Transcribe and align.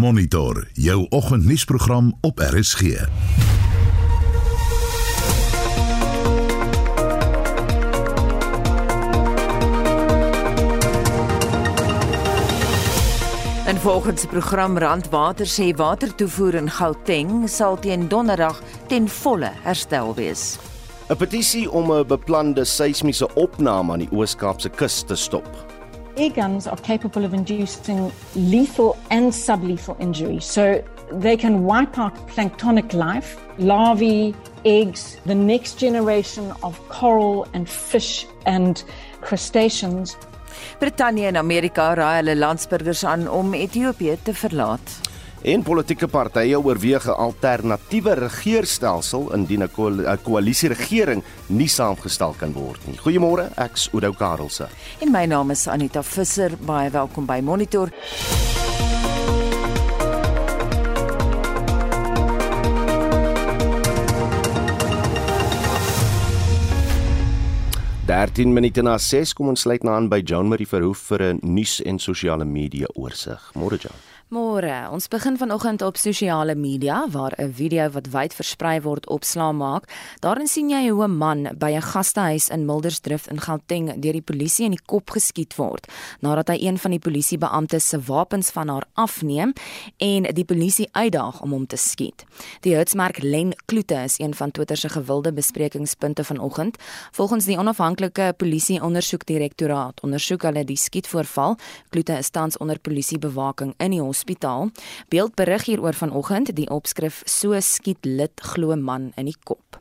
Monitor 0.00 0.68
jou 0.72 1.06
oggendnuusprogram 1.08 2.18
op 2.20 2.38
RSG. 2.38 2.80
En 2.80 3.08
volgens 13.76 14.20
die 14.20 14.28
program 14.28 14.78
Randwater 14.78 15.46
sê 15.46 15.76
watertoevoer 15.76 16.54
in 16.54 16.70
Gauteng 16.70 17.48
sal 17.48 17.78
teen 17.78 18.08
Donderdag 18.08 18.62
ten 18.86 19.08
volle 19.08 19.50
herstel 19.62 20.14
wees. 20.14 20.58
'n 21.08 21.16
Petisie 21.16 21.70
om 21.70 21.92
'n 21.92 22.06
beplande 22.06 22.64
seismiese 22.64 23.34
opname 23.34 23.92
aan 23.92 23.98
die 23.98 24.12
Oos-Kaapse 24.12 24.68
kus 24.68 25.02
te 25.02 25.16
stop. 25.16 25.69
Air 26.20 26.28
guns 26.28 26.66
are 26.66 26.76
capable 26.76 27.24
of 27.24 27.32
inducing 27.32 28.12
lethal 28.34 28.98
and 29.10 29.32
sublethal 29.32 29.98
injury. 29.98 30.38
So 30.38 30.84
they 31.10 31.34
can 31.34 31.64
wipe 31.64 31.98
out 31.98 32.14
planktonic 32.28 32.92
life, 32.92 33.40
larvae, 33.56 34.34
eggs, 34.66 35.16
the 35.24 35.34
next 35.34 35.78
generation 35.78 36.52
of 36.62 36.78
coral 36.90 37.48
and 37.54 37.66
fish 37.66 38.26
and 38.44 38.84
crustaceans 39.22 40.14
Brittanje 40.80 41.26
en 41.28 41.36
Amerika 41.36 41.94
raai 41.94 42.16
hulle 42.20 42.34
landsburgers 42.36 43.04
aan 43.04 43.28
om 43.28 43.54
Ethiopië 43.54 44.16
te 44.22 44.34
verlaat. 44.34 45.09
En 45.40 45.62
politieke 45.62 46.08
partye 46.08 46.58
oorweeg 46.60 47.06
'n 47.06 47.16
alternatiewe 47.16 48.14
regeringsstelsel 48.14 49.32
indien 49.32 49.62
'n 49.62 50.18
koalisieregering 50.22 51.22
nie 51.46 51.68
saamgestel 51.68 52.34
kan 52.38 52.52
word 52.52 52.86
nie. 52.86 52.98
Goeiemôre, 52.98 53.48
ek's 53.56 53.88
Oudo 53.92 54.12
Karelse. 54.12 54.68
En 55.00 55.10
my 55.10 55.24
naam 55.24 55.50
is 55.50 55.66
Anita 55.66 56.02
Visser. 56.02 56.52
Baie 56.60 56.90
welkom 56.90 57.26
by 57.26 57.40
Monitor. 57.42 57.88
13 68.06 68.52
minute 68.52 68.82
na 68.82 68.98
6 68.98 69.32
kom 69.32 69.48
ons 69.48 69.60
sluit 69.60 69.82
na 69.82 69.90
aan 69.90 70.08
by 70.08 70.20
Joan 70.24 70.48
Marie 70.48 70.66
Verhoef 70.66 70.98
vir 70.98 71.22
'n 71.22 71.38
nuus 71.42 71.80
en 71.82 71.98
sosiale 71.98 72.44
media 72.44 72.86
oorsig. 72.94 73.50
Môre 73.54 73.78
Joan. 73.78 74.09
Môre, 74.30 74.86
ons 74.94 75.08
begin 75.10 75.34
vanoggend 75.34 75.82
op 75.82 75.96
sosiale 75.98 76.54
media 76.54 77.02
waar 77.10 77.34
'n 77.36 77.52
video 77.52 77.90
wat 77.90 78.10
wyd 78.10 78.34
versprei 78.34 78.80
word 78.80 79.08
opslaa 79.08 79.52
maak. 79.52 79.90
Daarin 80.20 80.46
sien 80.46 80.70
jy 80.70 80.88
hoe 80.88 81.04
'n 81.04 81.16
man 81.16 81.48
by 81.58 81.74
'n 81.74 81.82
gastehuis 81.82 82.48
in 82.48 82.64
Mildersdrift 82.64 83.26
in 83.26 83.40
Gauteng 83.40 84.00
deur 84.00 84.12
die 84.12 84.22
polisie 84.22 84.64
in 84.64 84.70
die 84.70 84.84
kop 84.86 85.10
geskiet 85.10 85.56
word 85.56 85.86
nadat 86.20 86.48
hy 86.48 86.66
een 86.66 86.78
van 86.78 86.90
die 86.90 87.00
polisiebeamptes 87.00 87.88
se 87.88 87.98
wapens 88.00 88.50
van 88.50 88.68
haar 88.68 88.84
afneem 88.94 89.52
en 89.96 90.22
die 90.22 90.44
polisie 90.44 90.88
uitdaag 90.92 91.42
om 91.42 91.50
hom 91.50 91.66
te 91.66 91.76
skiet. 91.76 92.24
Die 92.60 92.76
hitsmerk 92.76 93.22
Len 93.22 93.52
Kloete 93.66 94.04
is 94.04 94.18
een 94.18 94.34
van 94.34 94.50
Twitter 94.50 94.76
se 94.76 94.88
gewilde 94.88 95.32
besprekingspunte 95.32 96.24
vanoggend. 96.24 96.76
Volgens 97.10 97.44
die 97.44 97.58
onafhanklike 97.58 98.34
polisie 98.36 98.82
ondersoekdirektoraat 98.82 100.00
ondersoek 100.00 100.42
hulle 100.42 100.64
die 100.64 100.76
skietvoorval. 100.76 101.56
Kloete 101.88 102.12
is 102.18 102.30
tans 102.30 102.56
onder 102.58 102.78
polisiebewaking 102.78 103.74
in 103.76 103.90
die 103.90 104.02
hospitaal. 104.20 104.70
Beeld 105.08 105.34
berig 105.34 105.64
hieroor 105.64 105.94
vanoggend 105.94 106.52
die 106.56 106.68
opskrif 106.68 107.22
so 107.24 107.56
skiet 107.60 108.04
lid 108.04 108.36
glo 108.52 108.76
man 108.76 109.12
in 109.16 109.30
die 109.30 109.38
kop. 109.44 109.80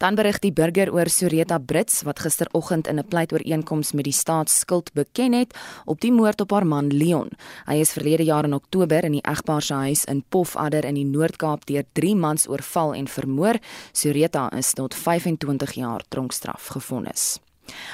Dan 0.00 0.16
berig 0.16 0.38
die 0.40 0.52
burger 0.56 0.88
oor 0.88 1.10
Soreta 1.12 1.58
Brits 1.58 2.02
wat 2.08 2.22
gisteroggend 2.24 2.86
in 2.86 2.98
'n 2.98 3.08
pleitooreenkoms 3.08 3.92
met 3.92 4.04
die 4.04 4.12
staat 4.12 4.48
skuld 4.48 4.92
beken 4.92 5.32
het 5.32 5.54
op 5.84 6.00
die 6.00 6.12
moord 6.12 6.40
op 6.40 6.50
haar 6.50 6.66
man 6.66 6.86
Leon. 6.88 7.30
Hy 7.66 7.74
is 7.74 7.92
verlede 7.92 8.24
jaar 8.24 8.44
in 8.44 8.54
Oktober 8.54 9.04
in 9.04 9.12
die 9.12 9.28
egpaar 9.28 9.62
se 9.62 9.74
huis 9.74 10.04
in 10.04 10.24
Pofadder 10.28 10.84
in 10.84 10.94
die 10.94 11.04
Noord-Kaap 11.04 11.66
deur 11.66 11.84
3 11.92 12.14
mans 12.16 12.48
oorval 12.48 12.94
en 12.94 13.08
vermoor. 13.08 13.58
Soreta 13.92 14.50
is 14.56 14.72
tot 14.72 14.94
25 14.94 15.72
jaar 15.72 16.02
tronkstraf 16.08 16.66
gefonnis. 16.66 17.40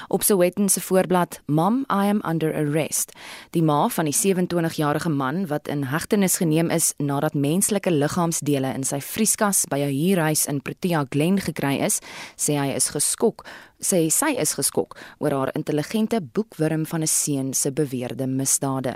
Op 0.08 0.22
Sowetan 0.22 0.68
se 0.68 0.80
voorblad, 0.80 1.40
"Mom, 1.46 1.84
I 1.88 2.08
am 2.08 2.20
under 2.28 2.54
arrest." 2.54 3.12
Die 3.50 3.62
ma 3.62 3.88
van 3.88 4.04
die 4.04 4.14
27-jarige 4.14 5.08
man 5.08 5.46
wat 5.46 5.68
in 5.68 5.84
hegtenis 5.84 6.36
geneem 6.36 6.70
is 6.70 6.94
nadat 6.96 7.34
menslike 7.34 7.90
liggaamsdele 7.90 8.74
in 8.74 8.84
sy 8.84 9.00
vrieskas 9.00 9.64
by 9.68 9.78
'n 9.78 9.92
huurhuis 9.92 10.46
in 10.46 10.62
Protea 10.62 11.04
Glen 11.08 11.40
gekry 11.40 11.76
is, 11.80 11.98
sê 12.36 12.56
hy 12.58 12.74
is 12.74 12.88
geskok. 12.90 13.46
Sê 13.80 14.10
sy 14.10 14.34
is 14.38 14.54
geskok 14.54 14.96
oor 15.18 15.30
haar 15.30 15.50
intelligente 15.54 16.20
boekwurm 16.20 16.86
van 16.86 17.02
'n 17.02 17.06
seun 17.06 17.54
se 17.54 17.72
beweerde 17.72 18.26
misdade. 18.26 18.94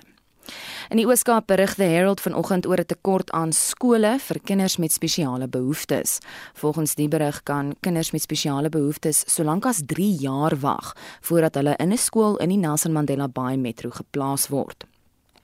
In 0.91 0.97
die 0.97 1.06
Ooskaap 1.06 1.47
berig 1.47 1.75
die 1.75 1.84
Herald 1.84 2.21
vanoggend 2.21 2.66
oor 2.66 2.78
'n 2.78 2.87
tekort 2.87 3.31
aan 3.31 3.53
skole 3.53 4.19
vir 4.19 4.41
kinders 4.44 4.77
met 4.77 4.93
spesiale 4.93 5.49
behoeftes. 5.49 6.19
Volgens 6.55 6.94
die 6.94 7.09
berig 7.09 7.43
kan 7.43 7.75
kinders 7.81 8.11
met 8.12 8.22
spesiale 8.22 8.69
behoeftes 8.69 9.25
solank 9.27 9.66
as 9.66 9.83
3 9.87 10.16
jaar 10.21 10.61
wag 10.61 10.97
voordat 11.21 11.55
hulle 11.55 11.77
in 11.78 11.93
'n 11.93 11.99
skool 11.99 12.37
in 12.37 12.49
die 12.49 12.59
Nelson 12.59 12.93
Mandela 12.93 13.28
Bay 13.28 13.56
Metro 13.56 13.91
geplaas 13.91 14.49
word. 14.49 14.87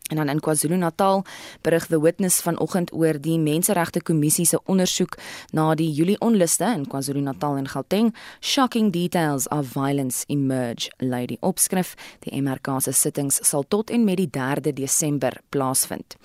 En 0.07 0.17
dan 0.17 0.29
in 0.29 0.41
KwaZulu-Natal 0.41 1.25
berig 1.61 1.87
The 1.87 2.01
Witness 2.01 2.41
vanoggend 2.41 2.93
oor 2.93 3.21
die 3.21 3.39
Menseregte 3.39 4.03
Kommissie 4.03 4.47
se 4.47 4.61
ondersoek 4.65 5.17
na 5.51 5.75
die 5.75 5.91
Julie 5.93 6.19
onluste 6.21 6.65
in 6.65 6.87
KwaZulu-Natal 6.87 7.57
en 7.57 7.69
Gauteng. 7.69 8.15
Shocking 8.41 8.93
details 8.93 9.49
of 9.49 9.73
violence 9.73 10.25
emerge. 10.27 10.91
Lady 10.97 11.37
opskrif: 11.41 11.95
Die 12.19 12.43
MRK 12.43 12.77
se 12.79 12.93
sittings 12.93 13.39
sal 13.43 13.65
tot 13.69 13.91
en 13.91 14.05
met 14.05 14.17
die 14.17 14.31
3de 14.31 14.73
Desember 14.73 15.41
plaasvind. 15.49 16.17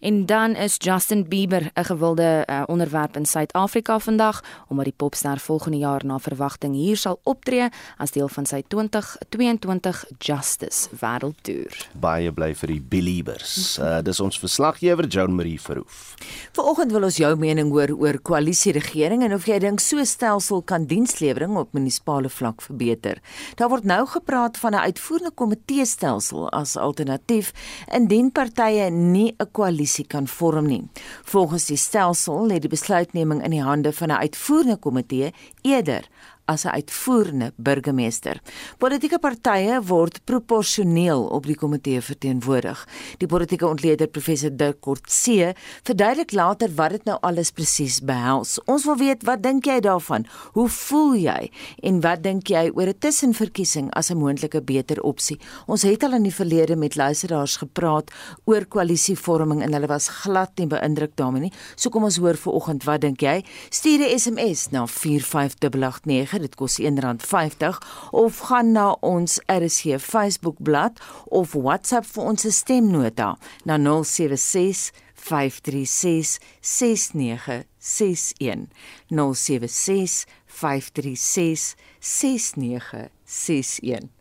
En 0.00 0.26
dan 0.26 0.54
is 0.54 0.76
Justin 0.78 1.28
Bieber 1.28 1.70
'n 1.74 1.84
gewilde 1.84 2.46
uh, 2.50 2.62
onderwerp 2.66 3.16
in 3.16 3.26
Suid-Afrika 3.26 3.98
vandag 3.98 4.44
omdat 4.68 4.84
die 4.84 4.94
popster 4.96 5.38
volgende 5.38 5.78
jaar 5.78 6.04
na 6.04 6.18
verwagting 6.18 6.74
hier 6.74 6.96
sal 6.96 7.20
optree 7.22 7.68
as 7.96 8.10
deel 8.10 8.28
van 8.28 8.46
sy 8.46 8.62
2022 8.68 10.04
Justice 10.18 10.88
Wêreldtoer. 11.00 11.88
Baie 12.00 12.32
bly 12.32 12.54
vir 12.54 12.68
die 12.68 12.80
Billy 12.80 13.23
Liebers. 13.24 13.78
Uh, 13.80 14.02
dis 14.04 14.20
ons 14.20 14.36
verslaggewer 14.38 15.06
Joan 15.08 15.34
Marie 15.34 15.58
Verhoef. 15.60 16.14
Vanoggend 16.56 16.92
wil 16.92 17.06
ons 17.08 17.16
jou 17.16 17.30
mening 17.40 17.70
hoor 17.72 17.94
oor 17.96 18.18
koalisieregering 18.20 19.24
en 19.24 19.34
of 19.36 19.46
jy 19.48 19.56
dink 19.64 19.80
so 19.80 20.02
stelsel 20.04 20.60
kan 20.62 20.84
dienslewering 20.90 21.56
op 21.56 21.72
munisipale 21.72 22.28
vlak 22.28 22.60
verbeter. 22.64 23.22
Daar 23.56 23.70
word 23.72 23.88
nou 23.88 24.04
gepraat 24.06 24.58
van 24.60 24.74
'n 24.74 24.84
uitvoerende 24.92 25.32
komitee 25.34 25.86
stelsel 25.86 26.50
as 26.52 26.76
alternatief 26.76 27.52
indien 27.92 28.30
partye 28.30 28.90
nie 28.90 29.34
'n 29.38 29.50
koalisie 29.52 30.06
kan 30.06 30.26
vorm 30.26 30.66
nie. 30.66 30.84
Volgens 31.24 31.66
die 31.66 31.76
stelsel 31.76 32.46
lê 32.48 32.58
die 32.58 32.68
besluitneming 32.68 33.42
in 33.42 33.50
die 33.50 33.62
hande 33.62 33.92
van 33.92 34.08
'n 34.10 34.20
uitvoerende 34.20 34.76
komitee 34.76 35.32
eerder 35.62 36.04
as 36.44 36.64
'n 36.64 36.68
uitvoerende 36.68 37.52
burgemeester. 37.56 38.40
Politieke 38.78 39.18
partye 39.18 39.82
word 39.82 40.24
proporsioneel 40.24 41.26
op 41.26 41.46
die 41.46 41.56
komitee 41.56 42.00
verteenwoordig. 42.00 42.88
Die 43.18 43.26
politieke 43.26 43.66
ontleder 43.66 44.06
professor 44.06 44.56
Dirk 44.56 44.80
Kortse 44.80 45.54
verduidelik 45.82 46.32
later 46.32 46.74
wat 46.74 46.90
dit 46.90 47.04
nou 47.04 47.18
alles 47.20 47.50
presies 47.50 48.00
behels. 48.00 48.60
Ons 48.64 48.84
wil 48.84 48.96
weet 48.96 49.22
wat 49.22 49.42
dink 49.42 49.64
jy 49.64 49.80
daarvan? 49.80 50.26
Hoe 50.52 50.68
voel 50.68 51.14
jy 51.14 51.50
en 51.82 52.00
wat 52.00 52.22
dink 52.22 52.46
jy 52.48 52.70
oor 52.74 52.86
'n 52.86 52.98
tussenverkiesing 52.98 53.90
as 53.90 54.10
'n 54.10 54.16
moontlike 54.16 54.62
beter 54.62 55.02
opsie? 55.02 55.38
Ons 55.66 55.82
het 55.82 56.02
al 56.02 56.12
in 56.12 56.22
die 56.22 56.34
verlede 56.34 56.76
met 56.76 56.96
luisteraars 56.96 57.56
gepraat 57.56 58.10
oor 58.44 58.66
koalisievorming 58.66 59.62
en 59.62 59.72
hulle 59.72 59.86
was 59.86 60.08
glad 60.08 60.50
nie 60.56 60.66
beïndruk 60.66 61.16
daarmee 61.16 61.40
nie. 61.40 61.52
So 61.74 61.90
kom 61.90 62.04
ons 62.04 62.16
hoor 62.16 62.36
vanoggend 62.36 62.84
wat 62.84 63.00
dink 63.00 63.20
jy? 63.20 63.44
Stuur 63.70 63.98
'n 63.98 64.18
SMS 64.18 64.70
na 64.70 64.86
45889 64.86 66.33
9, 66.33 66.33
dit 66.42 66.54
kos 66.58 66.80
R1.50 66.80 67.78
of 68.10 68.38
gaan 68.48 68.72
na 68.72 68.96
ons 69.00 69.40
RSG 69.50 70.00
Facebook 70.00 70.56
bladsy 70.58 71.02
of 71.30 71.54
WhatsApp 71.54 72.06
vir 72.14 72.24
ons 72.30 72.46
stemnota 72.56 73.36
na 73.68 73.78
076 73.78 74.92
536 75.14 76.38
6961 76.60 78.68
076 79.10 80.26
536 80.46 81.76
6961 82.00 84.13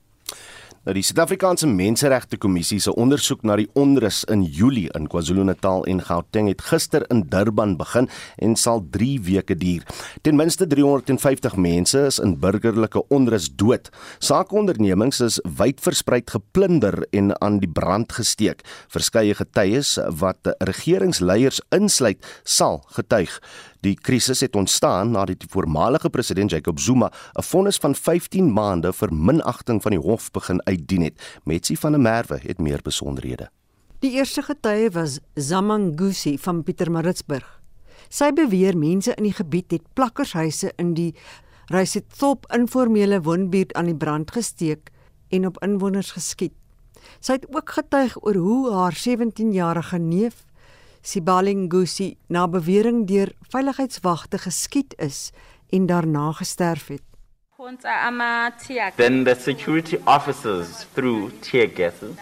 Nou 0.84 0.92
die 0.98 1.04
Suid-Afrikaanse 1.08 1.64
Menseregte 1.72 2.36
Kommissie 2.36 2.76
se 2.84 2.92
ondersoek 3.00 3.46
na 3.48 3.56
die 3.56 3.70
onrus 3.80 4.18
in 4.28 4.42
Julie 4.44 4.90
in 4.98 5.06
KwaZulu-Natal 5.08 5.86
en 5.88 6.02
Gauteng 6.04 6.50
het 6.52 6.60
gister 6.68 7.06
in 7.08 7.22
Durban 7.32 7.78
begin 7.80 8.10
en 8.44 8.58
sal 8.60 8.84
3 8.92 9.14
weke 9.24 9.56
duur. 9.56 9.86
Ten 10.28 10.36
minste 10.36 10.68
350 10.68 11.56
mense 11.56 12.04
is 12.10 12.20
in 12.20 12.36
burgerlike 12.42 13.00
onrus 13.16 13.48
dood. 13.48 13.88
Saakondernemings 14.20 15.24
is 15.24 15.40
wyd 15.56 15.80
versprei 15.80 16.20
geplunder 16.28 17.06
en 17.16 17.32
aan 17.40 17.62
die 17.64 17.72
brand 17.72 18.12
gesteek. 18.12 18.68
Verskeie 18.92 19.40
getuies 19.40 19.96
wat 20.20 20.52
regeringsleiers 20.68 21.64
insluit, 21.72 22.20
sal 22.44 22.84
getuig. 22.92 23.40
Die 23.84 23.98
krisis 24.00 24.40
het 24.40 24.56
ontstaan 24.56 25.12
nadat 25.12 25.42
die 25.44 25.50
voormalige 25.52 26.10
president 26.10 26.52
Jacob 26.52 26.80
Zuma 26.80 27.12
'n 27.36 27.44
vonnis 27.44 27.78
van 27.78 27.96
15 27.96 28.54
maande 28.54 28.94
vir 28.94 29.14
minagting 29.14 29.82
van 29.82 29.92
die 29.92 30.00
hof 30.00 30.32
begin 30.32 30.64
uitdien 30.66 31.02
het. 31.02 31.40
Metsi 31.44 31.76
van 31.76 31.92
der 31.92 32.02
Merwe 32.02 32.40
het 32.42 32.60
meer 32.60 32.80
besonderhede. 32.82 33.50
Die 34.00 34.12
eerste 34.12 34.42
getuie 34.42 34.90
was 34.92 35.20
Zamangusi 35.36 36.38
van 36.38 36.64
Pietermaritzburg. 36.64 37.62
Sy 38.10 38.32
beweer 38.32 38.78
mense 38.78 39.14
in 39.16 39.24
die 39.24 39.34
gebied 39.34 39.72
het 39.72 39.94
plakkershuise 39.94 40.72
in 40.76 40.94
die 40.94 41.16
Reisethop 41.66 42.46
informele 42.54 43.22
woonbuurt 43.22 43.74
aan 43.74 43.86
die 43.86 43.98
brand 43.98 44.32
gesteek 44.32 44.90
en 45.30 45.46
op 45.46 45.64
inwoners 45.64 46.12
geskiet. 46.12 46.54
Sy 47.20 47.32
het 47.32 47.56
ook 47.56 47.70
getuig 47.70 48.24
oor 48.24 48.36
hoe 48.36 48.74
haar 48.74 48.96
17-jarige 48.96 49.98
neef 49.98 50.46
Sibalingusi 51.04 52.16
na 52.28 52.48
bewering 52.48 53.04
deur 53.08 53.34
veiligheidswagte 53.52 54.38
geskiet 54.38 54.94
is 54.98 55.32
en 55.70 55.86
daarna 55.86 56.32
gesterf 56.32 56.88
het. 56.88 57.04
Then 58.96 59.24
the 59.24 59.36
security 59.36 59.98
officers 60.06 60.86
threw 60.94 61.30
tear 61.42 61.68
gases 61.68 62.16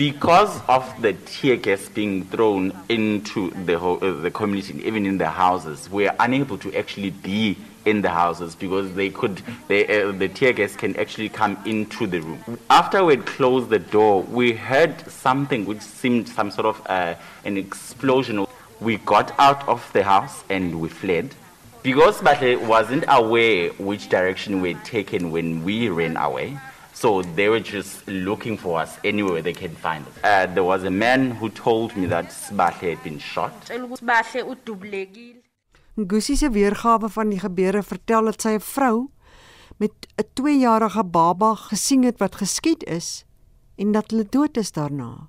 because 0.00 0.60
of 0.66 0.84
the 1.02 1.12
tear 1.26 1.56
gas 1.56 1.88
being 1.88 2.24
thrown 2.30 2.72
into 2.88 3.50
the 3.66 3.76
uh, 3.78 4.22
the 4.22 4.30
community, 4.30 4.72
even 4.86 5.04
in 5.04 5.18
the 5.18 5.28
houses, 5.28 5.90
we 5.90 6.08
are 6.08 6.16
unable 6.18 6.56
to 6.56 6.72
actually 6.74 7.10
be 7.10 7.56
in 7.84 8.02
the 8.02 8.10
houses 8.10 8.54
because 8.54 8.92
they 8.94 9.10
could 9.10 9.40
they, 9.68 10.02
uh, 10.02 10.12
the 10.12 10.28
tear 10.28 10.52
gas 10.52 10.76
can 10.76 10.96
actually 10.96 11.28
come 11.28 11.58
into 11.64 12.06
the 12.06 12.20
room. 12.20 12.58
After 12.68 13.04
we 13.04 13.16
closed 13.16 13.70
the 13.70 13.78
door, 13.78 14.22
we 14.22 14.52
heard 14.52 15.00
something 15.10 15.64
which 15.64 15.80
seemed 15.80 16.28
some 16.28 16.50
sort 16.50 16.66
of 16.66 16.82
uh, 16.86 17.14
an 17.44 17.56
explosion. 17.56 18.46
We 18.80 18.96
got 18.98 19.38
out 19.38 19.66
of 19.68 19.90
the 19.92 20.02
house 20.02 20.44
and 20.48 20.80
we 20.80 20.88
fled. 20.88 21.34
Because 21.82 22.20
Batle 22.20 22.66
wasn't 22.66 23.04
aware 23.08 23.70
which 23.78 24.10
direction 24.10 24.60
we 24.60 24.74
had 24.74 24.84
taken 24.84 25.30
when 25.30 25.64
we 25.64 25.88
ran 25.88 26.16
away, 26.18 26.58
So 27.00 27.22
they 27.22 27.48
were 27.48 27.60
just 27.60 28.06
looking 28.06 28.58
for 28.58 28.78
us 28.78 28.98
anywhere 29.04 29.40
they 29.40 29.54
can 29.54 29.74
find 29.74 30.06
us. 30.06 30.12
Uh, 30.22 30.44
there 30.52 30.64
was 30.64 30.84
a 30.84 30.90
man 30.90 31.30
who 31.30 31.48
told 31.48 31.96
me 31.96 32.04
that 32.08 32.26
Sbahle 32.26 32.90
had 32.90 33.02
been 33.02 33.18
shot. 33.18 33.70
Ngusi 36.00 36.36
se 36.36 36.48
weergawe 36.50 37.08
van 37.08 37.28
die 37.28 37.40
gebeure 37.40 37.82
vertel 37.82 38.24
dat 38.24 38.40
sy 38.40 38.54
'n 38.56 38.60
vrou 38.60 39.10
met 39.76 39.92
'n 40.16 40.28
2-jarige 40.34 41.04
baba 41.04 41.54
gesien 41.54 42.02
het 42.04 42.18
wat 42.18 42.34
geskiet 42.34 42.84
is 42.84 43.24
en 43.76 43.92
dat 43.92 44.10
hulle 44.10 44.24
dood 44.24 44.56
is 44.56 44.72
daarna. 44.72 45.28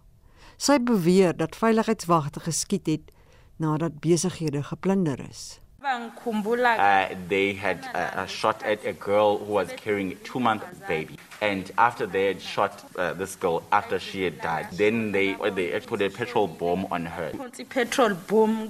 Sy 0.58 0.78
beweer 0.80 1.38
dat 1.38 1.56
veiligheidswagte 1.56 2.40
geskiet 2.40 2.86
het 2.88 3.12
nadat 3.58 4.00
besighede 4.00 4.64
geplunder 4.64 5.20
is. 5.30 5.60
Uh, 5.84 7.06
they 7.28 7.56
had 7.56 7.78
uh, 7.96 8.28
shot 8.28 8.64
at 8.64 8.86
a 8.86 8.94
girl 8.94 9.38
who 9.38 9.54
was 9.54 9.68
carrying 9.76 10.12
a 10.12 10.16
two-month 10.24 10.64
baby. 10.88 11.18
And 11.42 11.72
after 11.76 12.06
they 12.06 12.28
had 12.28 12.42
shot 12.42 12.86
uh, 12.96 13.14
this 13.14 13.36
girl 13.36 13.64
after 13.72 14.00
she 14.00 14.24
had 14.24 14.42
died, 14.42 14.68
then 14.78 15.12
they 15.12 15.36
they 15.56 15.80
put 15.80 16.02
a 16.02 16.10
petrol 16.10 16.48
bomb 16.48 16.86
on 16.92 17.06
her. 17.06 17.32
Petrol 17.70 18.14
bomb 18.28 18.70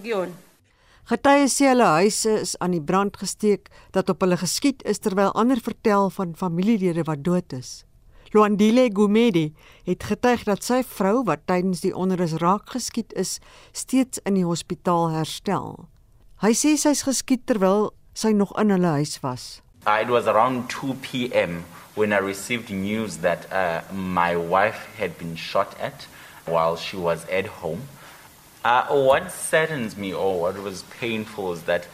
Getuie 1.09 1.48
sê 1.50 1.71
hulle 1.71 1.88
huise 1.98 2.33
is 2.44 2.53
aan 2.62 2.75
die 2.75 2.81
brand 2.81 3.18
gesteek 3.18 3.71
dat 3.95 4.09
op 4.13 4.21
hulle 4.21 4.38
geskiet 4.38 4.83
is 4.86 5.01
terwyl 5.01 5.33
ander 5.33 5.59
vertel 5.63 6.09
van 6.13 6.36
familielede 6.38 7.03
wat 7.09 7.24
dood 7.25 7.53
is. 7.57 7.83
Luandile 8.31 8.89
Gumedi 8.94 9.53
het 9.83 10.03
getuig 10.07 10.45
dat 10.48 10.63
sy 10.63 10.83
vrou 10.88 11.24
wat 11.27 11.48
tydens 11.50 11.81
die 11.83 11.92
onrus 11.92 12.38
raak 12.39 12.69
geskiet 12.71 13.12
is, 13.19 13.39
steeds 13.75 14.21
in 14.24 14.38
die 14.39 14.45
hospitaal 14.48 15.09
herstel. 15.12 15.89
Hy 16.45 16.53
sê 16.56 16.77
sy's 16.80 17.03
geskiet 17.03 17.44
terwyl 17.50 17.89
sy 18.15 18.31
nog 18.31 18.53
in 18.62 18.71
hulle 18.71 18.95
huis 19.01 19.18
was. 19.25 19.59
It 19.83 20.07
was 20.07 20.27
around 20.27 20.69
2 20.69 20.95
p.m. 21.01 21.65
when 21.95 22.13
I 22.13 22.21
received 22.21 22.69
news 22.69 23.18
that 23.18 23.51
uh, 23.51 23.81
my 23.92 24.38
wife 24.38 24.88
had 24.98 25.18
been 25.18 25.36
shot 25.36 25.75
at 25.81 26.07
while 26.45 26.77
she 26.77 26.95
was 26.95 27.25
at 27.27 27.59
home. 27.59 27.89
Uh, 28.63 28.86
what 28.90 29.31
saddens 29.31 29.98
me 29.98 30.13
or 30.13 30.40
what 30.40 30.56
was 30.62 30.84
painful 31.00 31.52
is 31.52 31.63
that 31.63 31.86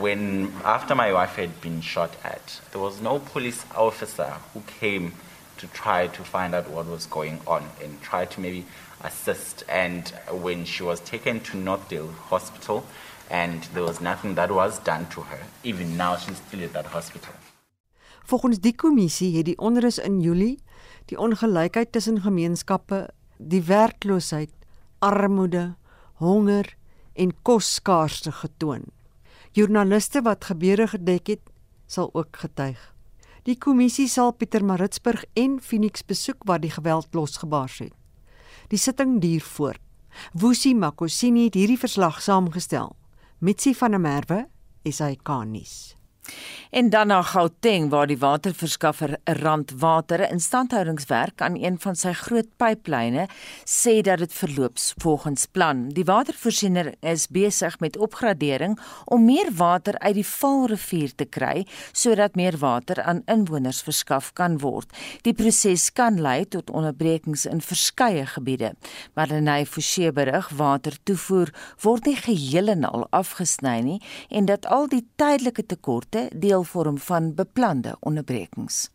when 0.00 0.52
after 0.64 0.92
my 0.94 1.12
wife 1.12 1.36
had 1.36 1.60
been 1.60 1.80
shot 1.80 2.16
at, 2.24 2.60
there 2.72 2.80
was 2.80 3.00
no 3.00 3.20
police 3.20 3.64
officer 3.76 4.34
who 4.52 4.60
came 4.66 5.12
to 5.58 5.68
try 5.68 6.08
to 6.08 6.24
find 6.24 6.56
out 6.56 6.68
what 6.68 6.86
was 6.86 7.06
going 7.06 7.40
on 7.46 7.62
and 7.82 8.02
try 8.02 8.24
to 8.24 8.40
maybe 8.40 8.64
assist. 9.04 9.62
And 9.68 10.08
when 10.30 10.64
she 10.64 10.82
was 10.82 10.98
taken 11.00 11.40
to 11.40 11.56
Northdale 11.56 12.12
Hospital, 12.30 12.84
and 13.30 13.62
there 13.74 13.84
was 13.84 14.00
nothing 14.00 14.34
that 14.34 14.50
was 14.50 14.80
done 14.80 15.06
to 15.10 15.20
her, 15.20 15.40
even 15.62 15.96
now 15.96 16.16
she's 16.16 16.38
still 16.38 16.64
at 16.64 16.72
that 16.72 16.86
hospital. 16.86 17.34
Volgens 18.28 18.58
die 18.60 18.74
kommissie 18.76 19.30
het 19.38 19.46
die 19.48 19.56
onrus 19.56 19.96
in 19.98 20.18
Julie 20.20 20.58
die 21.08 21.16
ongelykheid 21.16 21.92
tussen 21.92 22.20
gemeenskappe, 22.20 23.06
die 23.38 23.62
werkloosheid, 23.64 24.50
armoede, 25.00 25.78
honger 26.18 26.74
en 27.14 27.34
kosskaarste 27.42 28.32
getoon. 28.32 28.84
Joernaliste 29.52 30.22
wat 30.22 30.44
gebeure 30.44 30.86
gedek 30.86 31.26
het, 31.26 31.42
sal 31.86 32.10
ook 32.12 32.36
getuig. 32.36 32.78
Die 33.48 33.56
kommissie 33.58 34.08
sal 34.08 34.34
Pietermaritzburg 34.36 35.24
en 35.34 35.58
Phoenix 35.62 36.04
besoek 36.04 36.44
waar 36.44 36.60
die 36.60 36.70
geweld 36.70 37.14
losgebars 37.14 37.78
het. 37.78 37.94
Die 38.68 38.78
sitting 38.78 39.20
duur 39.20 39.40
voort. 39.40 39.80
Woesie 40.32 40.74
Makosini 40.76 41.46
het 41.48 41.54
hierdie 41.54 41.78
verslag 41.78 42.22
saamgestel. 42.22 42.96
Mitsi 43.38 43.74
van 43.74 43.90
der 43.90 44.00
Merwe, 44.00 44.48
SAK 44.84 45.28
nuus. 45.46 45.97
En 46.70 46.90
dan 46.90 47.06
na 47.08 47.22
Gauteng 47.22 47.88
waar 47.88 48.06
die 48.06 48.18
waterverskaffer 48.18 49.16
Randwater 49.24 50.30
instandhoudingswerk 50.30 51.40
aan 51.40 51.56
een 51.56 51.78
van 51.80 51.96
sy 51.96 52.12
groot 52.12 52.48
pyplyne 52.60 53.24
sê 53.64 54.00
dat 54.04 54.20
dit 54.20 54.32
verloop 54.32 54.76
volgens 55.00 55.46
plan. 55.46 55.86
Die 55.96 56.04
watervoorsiener 56.04 56.92
is 57.00 57.28
besig 57.32 57.78
met 57.80 57.96
opgradering 57.96 58.76
om 59.04 59.24
meer 59.24 59.48
water 59.56 59.98
uit 59.98 60.14
die 60.18 60.26
Vaalrivier 60.26 61.14
te 61.14 61.24
kry 61.24 61.64
sodat 61.92 62.36
meer 62.36 62.58
water 62.60 63.02
aan 63.02 63.22
inwoners 63.26 63.80
verskaf 63.82 64.32
kan 64.32 64.58
word. 64.60 64.92
Die 65.24 65.32
proses 65.32 65.88
kan 65.92 66.20
lei 66.20 66.44
tot 66.44 66.70
onderbrekings 66.70 67.46
in 67.48 67.64
verskeie 67.64 68.26
gebiede. 68.26 68.74
Marlenae 69.16 69.66
Forsie 69.66 70.12
berig 70.12 70.50
watertoevoer 70.58 71.54
word 71.82 72.06
nie 72.10 72.16
geheel 72.20 72.68
en 72.76 72.84
al 72.84 73.06
afgesny 73.16 73.78
nie 73.88 73.98
en 74.28 74.44
dat 74.50 74.66
al 74.66 74.88
die 74.92 75.04
tydelike 75.16 75.64
tekorte 75.66 76.17
deel 76.26 76.40
deel 76.48 76.64
vorm 76.64 76.98
van 76.98 77.34
beplande 77.34 77.96
onderbrekings. 78.00 78.88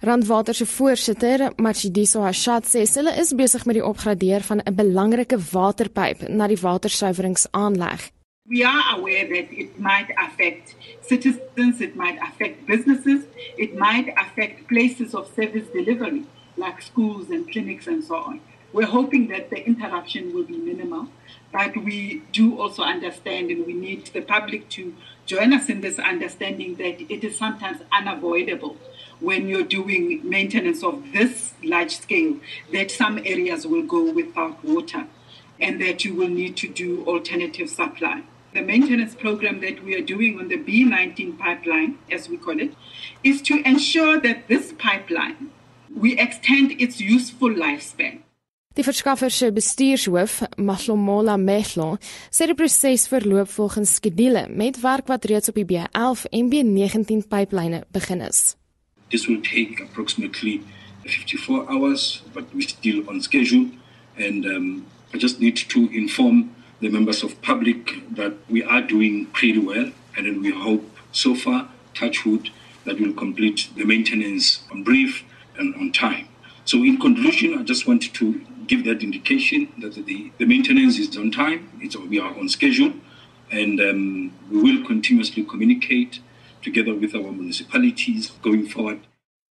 Randwater 0.00 0.54
se 0.54 0.66
voorsitter, 0.66 1.52
Machidiso 1.56 2.20
Hashat 2.22 2.68
sê 2.70 2.84
hulle 2.94 3.16
is 3.18 3.32
besig 3.34 3.64
met 3.66 3.74
die 3.74 3.84
opgradeer 3.84 4.44
van 4.46 4.60
'n 4.62 4.74
belangrike 4.74 5.38
waterpyp 5.52 6.28
na 6.28 6.46
die 6.46 6.60
watersuiveringsaanleg. 6.60 8.10
We 8.48 8.64
are 8.64 8.96
aware 8.96 9.26
that 9.26 9.50
it 9.50 9.78
might 9.78 10.10
affect 10.14 10.76
citizens, 11.00 11.80
it 11.80 11.94
might 11.96 12.18
affect 12.20 12.66
businesses, 12.66 13.20
it 13.56 13.74
might 13.74 14.08
affect 14.14 14.66
places 14.66 15.14
of 15.14 15.28
service 15.36 15.66
delivery 15.72 16.24
like 16.56 16.80
schools 16.80 17.26
and 17.30 17.50
clinics 17.50 17.86
and 17.86 18.04
so 18.04 18.14
on. 18.14 18.40
We're 18.72 18.90
hoping 18.90 19.28
that 19.28 19.50
the 19.50 19.64
interruption 19.66 20.32
will 20.34 20.46
be 20.46 20.58
minimal, 20.58 21.08
but 21.52 21.76
we 21.76 22.22
do 22.32 22.60
also 22.60 22.82
understand 22.82 23.50
and 23.50 23.66
we 23.66 23.72
need 23.72 24.06
the 24.08 24.20
public 24.20 24.68
to 24.70 24.94
join 25.26 25.52
us 25.52 25.68
in 25.68 25.80
this 25.80 25.98
understanding 25.98 26.74
that 26.76 27.00
it 27.12 27.24
is 27.24 27.36
sometimes 27.36 27.80
unavoidable 27.92 28.76
when 29.20 29.48
you're 29.48 29.64
doing 29.64 30.20
maintenance 30.28 30.82
of 30.82 31.12
this 31.12 31.54
large 31.62 31.96
scale 31.96 32.36
that 32.72 32.90
some 32.90 33.18
areas 33.18 33.66
will 33.66 33.82
go 33.82 34.12
without 34.12 34.62
water 34.64 35.06
and 35.60 35.80
that 35.80 36.04
you 36.04 36.14
will 36.14 36.28
need 36.28 36.56
to 36.56 36.68
do 36.68 37.04
alternative 37.06 37.68
supply. 37.68 38.22
The 38.54 38.62
maintenance 38.62 39.14
program 39.14 39.60
that 39.60 39.84
we 39.84 39.94
are 39.94 40.04
doing 40.04 40.38
on 40.38 40.48
the 40.48 40.56
B19 40.56 41.38
pipeline, 41.38 41.98
as 42.10 42.28
we 42.28 42.36
call 42.36 42.58
it, 42.58 42.74
is 43.22 43.42
to 43.42 43.60
ensure 43.68 44.20
that 44.20 44.48
this 44.48 44.72
pipeline, 44.78 45.50
we 45.94 46.18
extend 46.18 46.72
its 46.80 47.00
useful 47.00 47.50
lifespan. 47.50 48.22
Die 48.78 48.84
verskaffer 48.84 49.28
se 49.30 49.50
bestuurshoof, 49.50 50.44
Mahlomola 50.56 51.36
Mehlo, 51.36 51.96
sê 52.30 52.46
die 52.46 52.54
proses 52.54 53.08
verloop 53.10 53.50
volgens 53.50 53.96
skedule 53.98 54.44
met 54.54 54.76
werk 54.84 55.08
wat 55.10 55.24
reeds 55.26 55.50
op 55.50 55.56
die 55.58 55.64
B11 55.66 56.28
en 56.30 56.50
B19 56.52 57.24
pyplyne 57.26 57.80
begin 57.90 58.22
is. 58.22 58.54
This 59.10 59.26
will 59.26 59.40
take 59.42 59.82
approximately 59.82 60.60
54 61.02 61.66
hours, 61.66 62.22
but 62.32 62.44
we're 62.54 62.68
still 62.68 63.02
on 63.08 63.18
schedule 63.20 63.66
and 64.14 64.46
um, 64.46 64.86
I 65.12 65.18
just 65.18 65.40
need 65.40 65.58
to 65.74 65.88
inform 65.90 66.54
the 66.78 66.88
members 66.88 67.24
of 67.24 67.34
public 67.42 67.98
that 68.14 68.38
we 68.46 68.62
are 68.62 68.86
doing 68.86 69.26
pretty 69.32 69.58
well 69.58 69.90
and 70.14 70.26
then 70.26 70.40
we 70.40 70.52
hope 70.54 70.86
so 71.10 71.34
far 71.34 71.66
touch 71.94 72.24
wood 72.24 72.52
that 72.84 73.00
we'll 73.00 73.18
complete 73.18 73.70
the 73.74 73.84
maintenance 73.84 74.62
on 74.70 74.84
brief 74.84 75.24
and 75.58 75.74
on 75.74 75.90
time. 75.90 76.28
So 76.64 76.84
in 76.84 77.00
conclusion, 77.00 77.58
I 77.58 77.64
just 77.64 77.88
want 77.88 78.14
to 78.14 78.40
give 78.68 78.84
that 78.84 79.02
indication 79.02 79.68
that 79.80 79.94
the, 79.94 80.30
the 80.38 80.46
maintenance 80.46 80.98
is 80.98 81.16
on 81.16 81.30
time, 81.30 81.68
it's, 81.80 81.96
we 81.96 82.20
are 82.20 82.34
on 82.38 82.48
schedule, 82.48 82.92
and 83.50 83.80
um, 83.80 84.32
we 84.50 84.62
will 84.62 84.86
continuously 84.86 85.42
communicate 85.42 86.20
together 86.62 86.94
with 86.94 87.14
our 87.14 87.32
municipalities 87.32 88.32
going 88.42 88.68
forward. 88.68 88.98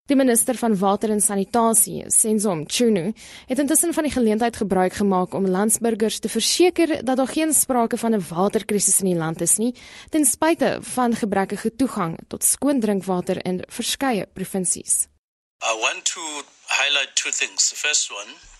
Die 0.07 0.15
minister 0.15 0.55
van 0.55 0.77
water 0.79 1.09
en 1.11 1.19
sanitasie, 1.21 2.03
Senzo 2.07 2.53
Mchunu, 2.55 3.13
het 3.47 3.59
intussen 3.59 3.93
van 3.93 4.03
die 4.03 4.11
geleentheid 4.11 4.55
gebruik 4.55 4.93
gemaak 4.93 5.33
om 5.33 5.47
landsburgers 5.47 6.19
te 6.19 6.29
verseker 6.29 7.03
dat 7.03 7.17
daar 7.17 7.27
geen 7.27 7.53
sprake 7.53 7.97
van 7.97 8.15
'n 8.15 8.23
waterkrisis 8.29 8.99
in 8.99 9.09
die 9.09 9.19
land 9.19 9.41
is 9.41 9.57
nie, 9.57 9.75
ten 10.09 10.25
spyte 10.25 10.77
van 10.81 11.15
gebrekkige 11.15 11.75
toegang 11.75 12.19
tot 12.27 12.43
skoon 12.43 12.79
drinkwater 12.79 13.45
in 13.45 13.63
verskeie 13.67 14.27
provinsies. 14.33 15.07
I 15.61 15.75
want 15.81 16.05
to 16.05 16.21
highlight 16.79 17.15
two 17.15 17.31
things. 17.31 17.69
The 17.69 17.75
first 17.75 18.11
one 18.11 18.56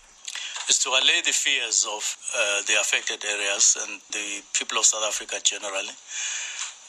is 0.68 0.78
to 0.80 0.90
allay 0.90 1.20
the 1.24 1.32
fears 1.32 1.86
of 1.90 2.02
uh, 2.36 2.62
the 2.66 2.74
affected 2.80 3.24
areas 3.24 3.76
and 3.82 4.00
the 4.12 4.42
people 4.54 4.78
of 4.78 4.84
South 4.84 5.04
Africa 5.04 5.36
generally 5.42 5.94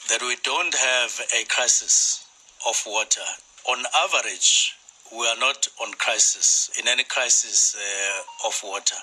that 0.09 0.21
we 0.21 0.35
don't 0.43 0.73
have 0.73 1.21
a 1.39 1.45
crisis 1.47 2.25
of 2.67 2.81
water 2.87 3.21
on 3.69 3.83
average, 4.05 4.73
we 5.11 5.27
are 5.27 5.37
not 5.37 5.67
on 5.81 5.93
crisis, 5.93 6.71
in 6.79 6.87
any 6.87 7.03
crisis 7.03 7.75
uh, 7.75 8.47
of 8.47 8.59
water. 8.63 8.95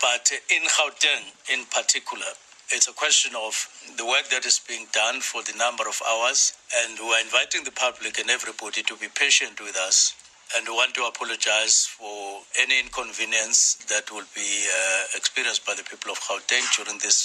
But 0.00 0.30
in 0.50 0.62
Gauteng, 0.62 1.24
in 1.52 1.64
particular, 1.66 2.26
it's 2.70 2.88
a 2.88 2.92
question 2.92 3.32
of 3.36 3.54
the 3.96 4.06
work 4.06 4.28
that 4.30 4.46
is 4.46 4.60
being 4.66 4.86
done 4.92 5.20
for 5.20 5.42
the 5.42 5.56
number 5.56 5.84
of 5.88 6.00
hours, 6.08 6.54
and 6.84 6.98
we're 7.00 7.20
inviting 7.20 7.64
the 7.64 7.72
public 7.72 8.18
and 8.18 8.30
everybody 8.30 8.82
to 8.82 8.96
be 8.96 9.08
patient 9.14 9.60
with 9.60 9.76
us. 9.76 10.14
And 10.56 10.66
want 10.68 10.94
to 10.94 11.04
apologize 11.06 11.86
for 11.86 12.42
any 12.62 12.76
inconvenience 12.84 13.78
that 13.86 14.10
will 14.10 14.26
be 14.34 14.50
uh, 14.66 15.18
experienced 15.18 15.64
by 15.64 15.74
the 15.78 15.84
people 15.90 16.10
of 16.10 16.18
Gauteng 16.26 16.66
during 16.76 16.98
this 16.98 17.18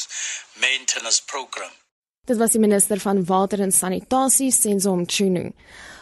maintenance 0.62 1.20
program. 1.34 1.74
Dit 2.26 2.38
was 2.38 2.52
die 2.52 2.60
minister 2.60 3.00
van 3.00 3.26
water 3.26 3.60
en 3.60 3.72
sanitasie, 3.72 4.52
Senzo 4.52 4.96
Mchunu. 4.96 5.52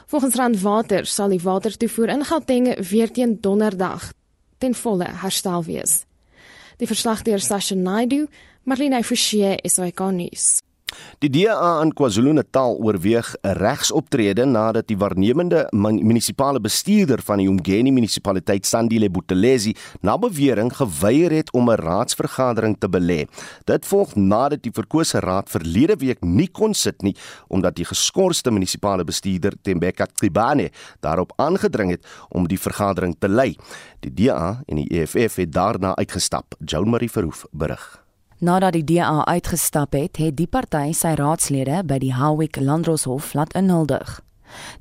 Volgens 0.08 0.36
Randwater 0.36 1.06
sal 1.06 1.30
die 1.30 1.40
watertoevoer 1.40 2.08
in 2.08 2.26
Gauteng 2.26 2.68
weer 2.90 3.12
teen 3.12 3.38
Donderdag 3.42 4.12
ten 4.58 4.76
volle 4.76 5.08
herstel 5.24 5.64
wees. 5.64 6.04
Die 6.78 6.88
verslag 6.88 7.24
deur 7.24 7.40
Sasha 7.40 7.76
Naidu, 7.76 8.28
Marlene 8.64 9.04
Forsie, 9.04 9.58
SAK 9.64 10.00
nuus. 10.12 10.62
Die 11.20 11.30
DA 11.30 11.82
in 11.82 11.94
KwaZulu-Natal 11.94 12.78
oorweeg 12.82 13.36
'n 13.42 13.56
regsoptrede 13.58 14.46
nadat 14.46 14.88
die 14.88 14.98
waarnemende 14.98 15.68
munisipale 15.72 16.60
bestuurder 16.60 17.22
van 17.22 17.38
die 17.38 17.48
Umgeni 17.48 17.92
munisipaliteit 17.92 18.66
Sandile 18.66 19.10
Buthelezi 19.10 19.76
na 20.02 20.18
bewering 20.18 20.74
geweier 20.76 21.32
het 21.32 21.52
om 21.54 21.70
'n 21.70 21.76
raadsvergadering 21.76 22.76
te 22.80 22.90
belê. 22.90 23.28
Dit 23.66 23.86
volg 23.86 24.16
nadat 24.16 24.64
die 24.64 24.72
verkose 24.72 25.20
raad 25.20 25.50
verlede 25.50 25.96
week 25.96 26.22
nie 26.22 26.48
kon 26.48 26.74
sit 26.74 27.02
nie 27.02 27.16
omdat 27.48 27.76
die 27.76 27.86
geskorste 27.86 28.52
munisipale 28.52 29.04
bestuurder 29.04 29.54
Tembeka 29.62 30.06
Tribane 30.06 30.70
daarop 31.00 31.34
aangedring 31.36 31.92
het 31.92 32.06
om 32.30 32.48
die 32.48 32.60
vergadering 32.60 33.16
te 33.20 33.28
lei. 33.28 33.56
Die 34.00 34.14
DA 34.14 34.64
en 34.66 34.76
die 34.76 34.90
EFF 34.90 35.36
het 35.36 35.52
daarna 35.52 35.96
uitgestap. 35.96 36.56
Joan 36.66 36.90
Marie 36.90 37.12
Verhoef 37.12 37.46
berig. 37.52 38.03
Nadat 38.44 38.74
die 38.76 38.84
DA 38.84 39.26
uitgestap 39.26 39.94
het, 39.96 40.18
het 40.20 40.36
die 40.36 40.50
party 40.52 40.90
sy 40.92 41.14
raadslede 41.16 41.78
by 41.88 41.96
die 42.04 42.12
Howick 42.12 42.58
Landroshof 42.60 43.30
laat 43.38 43.54
inhuldig. 43.56 44.18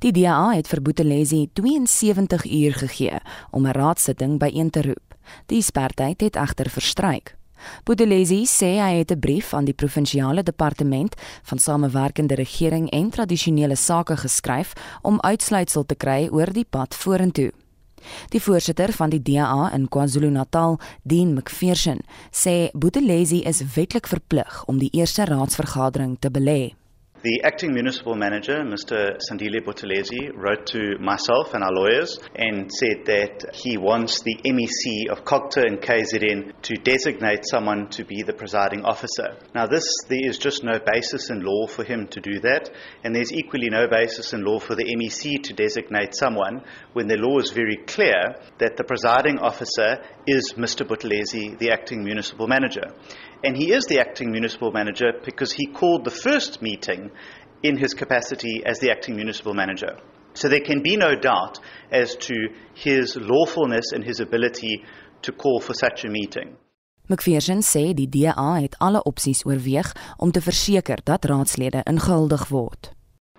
Die 0.03 0.11
DA 0.11 0.49
het 0.51 0.67
vir 0.67 0.81
Boetelesi 0.83 1.45
72 1.55 2.43
uur 2.43 2.75
gegee 2.81 3.21
om 3.51 3.63
'n 3.63 3.71
raadsitting 3.71 4.35
byeen 4.39 4.69
te 4.69 4.81
roep. 4.81 5.15
Die 5.45 5.61
sperdatum 5.61 6.27
het 6.27 6.35
egter 6.35 6.69
verstryk. 6.69 7.37
Boetelesi 7.83 8.43
sê 8.45 8.83
hy 8.83 8.97
het 8.99 9.11
'n 9.11 9.19
brief 9.19 9.53
aan 9.53 9.65
die 9.65 9.79
provinsiale 9.81 10.43
departement 10.43 11.15
van 11.43 11.59
samewerkende 11.59 12.35
regering 12.35 12.89
en 12.89 13.09
tradisionele 13.09 13.75
sake 13.75 14.17
geskryf 14.17 14.73
om 15.01 15.21
uitsluitsel 15.21 15.85
te 15.85 15.95
kry 15.95 16.27
oor 16.31 16.51
die 16.53 16.67
pad 16.69 16.95
vorentoe. 16.95 17.51
Die 18.29 18.41
voorsitter 18.41 18.93
van 18.93 19.09
die 19.13 19.21
DA 19.21 19.71
in 19.73 19.89
KwaZulu-Natal, 19.89 20.79
Dean 21.03 21.33
McPherson, 21.33 22.03
sê 22.31 22.69
Boetelesi 22.73 23.43
is 23.47 23.63
wetlik 23.75 24.07
verplig 24.07 24.63
om 24.65 24.79
die 24.81 24.91
eerste 24.93 25.25
raadsvergadering 25.29 26.17
te 26.19 26.31
belê. 26.31 26.73
The 27.23 27.41
acting 27.45 27.73
municipal 27.73 28.15
manager, 28.15 28.65
Mr. 28.65 29.17
Sandile 29.31 29.63
Botelezi, 29.63 30.29
wrote 30.35 30.65
to 30.73 30.97
myself 30.99 31.53
and 31.53 31.63
our 31.63 31.71
lawyers 31.71 32.19
and 32.35 32.69
said 32.69 33.05
that 33.05 33.45
he 33.53 33.77
wants 33.77 34.21
the 34.23 34.35
MEC 34.43 35.09
of 35.09 35.23
COGTA 35.23 35.63
and 35.65 35.79
KZN 35.79 36.51
to 36.63 36.73
designate 36.75 37.45
someone 37.49 37.87
to 37.91 38.03
be 38.03 38.23
the 38.23 38.33
presiding 38.33 38.83
officer. 38.83 39.37
Now, 39.55 39.67
this, 39.67 39.85
there 40.09 40.19
is 40.21 40.37
just 40.37 40.65
no 40.65 40.79
basis 40.85 41.29
in 41.29 41.45
law 41.45 41.65
for 41.65 41.85
him 41.85 42.09
to 42.09 42.19
do 42.19 42.41
that, 42.41 42.69
and 43.05 43.15
there's 43.15 43.31
equally 43.31 43.69
no 43.69 43.87
basis 43.87 44.33
in 44.33 44.43
law 44.43 44.59
for 44.59 44.75
the 44.75 44.83
MEC 44.83 45.43
to 45.43 45.53
designate 45.53 46.13
someone 46.17 46.65
when 46.91 47.07
the 47.07 47.15
law 47.15 47.37
is 47.37 47.51
very 47.51 47.77
clear 47.87 48.35
that 48.57 48.75
the 48.75 48.83
presiding 48.83 49.39
officer 49.39 50.03
is 50.27 50.55
Mr. 50.57 50.85
Botelezi, 50.85 51.57
the 51.57 51.71
acting 51.71 52.03
municipal 52.03 52.47
manager. 52.47 52.91
And 53.43 53.57
he 53.57 53.73
is 53.73 53.85
the 53.85 53.99
acting 53.99 54.31
municipal 54.31 54.71
manager 54.71 55.11
because 55.25 55.51
he 55.51 55.67
called 55.67 56.05
the 56.05 56.11
first 56.11 56.61
meeting 56.61 57.11
in 57.61 57.77
his 57.77 57.93
capacity 57.93 58.63
as 58.65 58.79
the 58.79 58.91
acting 58.91 59.15
municipal 59.15 59.53
manager. 59.53 59.97
So 60.33 60.49
there 60.49 60.61
can 60.61 60.81
be 60.81 60.97
no 60.97 61.15
doubt 61.15 61.59
as 61.91 62.15
to 62.27 62.35
his 62.73 63.15
lawfulness 63.15 63.91
and 63.93 64.03
his 64.03 64.19
ability 64.19 64.83
to 65.21 65.31
call 65.31 65.59
for 65.59 65.73
such 65.73 66.05
a 66.05 66.09
meeting. 66.09 66.57
McPherson 67.09 67.61
sê 67.61 67.91
die 67.93 68.07
DA 68.07 68.61
het 68.63 68.77
alle 68.79 69.01
opsies 69.03 69.43
oorweeg 69.45 69.91
om 70.17 70.31
te 70.31 70.41
verseker 70.41 71.03
dat 71.03 71.25
raadslede 71.25 71.83
ingehuldig 71.83 72.47
word. 72.47 72.93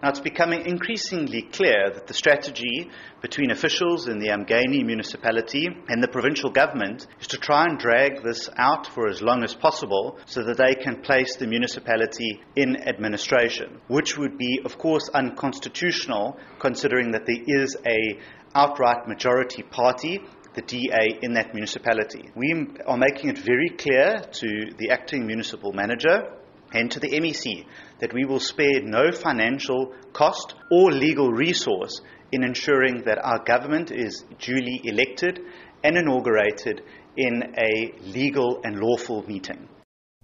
Now, 0.04 0.10
it's 0.10 0.20
becoming 0.20 0.66
increasingly 0.66 1.48
clear 1.50 1.88
that 1.94 2.06
the 2.06 2.12
strategy 2.12 2.90
between 3.22 3.50
officials 3.50 4.06
in 4.06 4.18
the 4.18 4.28
Amgani 4.28 4.84
municipality 4.84 5.66
and 5.88 6.02
the 6.02 6.08
provincial 6.08 6.50
government 6.50 7.06
is 7.22 7.28
to 7.28 7.38
try 7.38 7.64
and 7.64 7.78
drag 7.78 8.22
this 8.22 8.50
out 8.58 8.86
for 8.86 9.08
as 9.08 9.22
long 9.22 9.42
as 9.42 9.54
possible 9.54 10.18
so 10.26 10.42
that 10.42 10.58
they 10.58 10.74
can 10.74 11.00
place 11.00 11.36
the 11.36 11.46
municipality 11.46 12.42
in 12.54 12.76
administration, 12.86 13.80
which 13.88 14.18
would 14.18 14.36
be, 14.36 14.60
of 14.66 14.76
course, 14.76 15.08
unconstitutional 15.08 16.38
considering 16.58 17.12
that 17.12 17.24
there 17.24 17.42
is 17.62 17.74
a 17.86 18.18
outright 18.54 19.08
majority 19.08 19.62
party 19.62 20.20
the 20.52 20.60
DA 20.60 21.18
in 21.22 21.32
that 21.32 21.54
municipality. 21.54 22.28
We 22.36 22.66
are 22.86 22.98
making 22.98 23.30
it 23.30 23.38
very 23.38 23.70
clear 23.70 24.18
to 24.20 24.70
the 24.76 24.90
acting 24.90 25.26
municipal 25.26 25.72
manager 25.72 26.30
and 26.74 26.90
to 26.90 27.00
the 27.00 27.08
MEC 27.08 27.64
that 28.00 28.12
we 28.12 28.24
will 28.24 28.40
spare 28.40 28.80
no 28.82 29.12
financial 29.12 29.92
cost 30.12 30.54
or 30.70 30.92
legal 30.92 31.30
resource 31.32 32.00
in 32.32 32.42
ensuring 32.42 33.02
that 33.04 33.18
our 33.18 33.42
government 33.44 33.90
is 33.90 34.24
duly 34.38 34.80
elected 34.84 35.40
and 35.82 35.96
inaugurated 35.96 36.82
in 37.16 37.54
a 37.56 37.92
legal 38.02 38.60
and 38.64 38.80
lawful 38.80 39.24
meeting. 39.28 39.68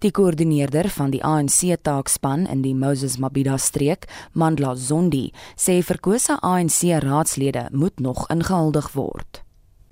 Die 0.01 0.11
koördineerder 0.17 0.89
van 0.89 1.11
die 1.13 1.21
ANC 1.21 1.77
taakspan 1.85 2.47
in 2.49 2.63
die 2.65 2.73
Moses 2.75 3.19
Mabhida 3.21 3.59
streek, 3.61 4.07
Mandla 4.33 4.73
Zondi, 4.75 5.27
sê 5.61 5.83
verkose 5.85 6.39
ANC 6.41 6.79
raadslede 7.05 7.67
moet 7.71 8.01
nog 8.01 8.25
ingehuldig 8.33 8.95
word. 8.95 9.43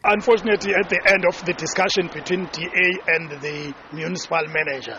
Unfortunately 0.04 0.72
at 0.72 0.88
the 0.88 1.02
end 1.12 1.26
of 1.28 1.44
the 1.44 1.52
discussion 1.52 2.08
between 2.14 2.48
DA 2.56 2.88
and 3.16 3.36
the 3.42 3.74
municipal 3.92 4.48
manager, 4.48 4.96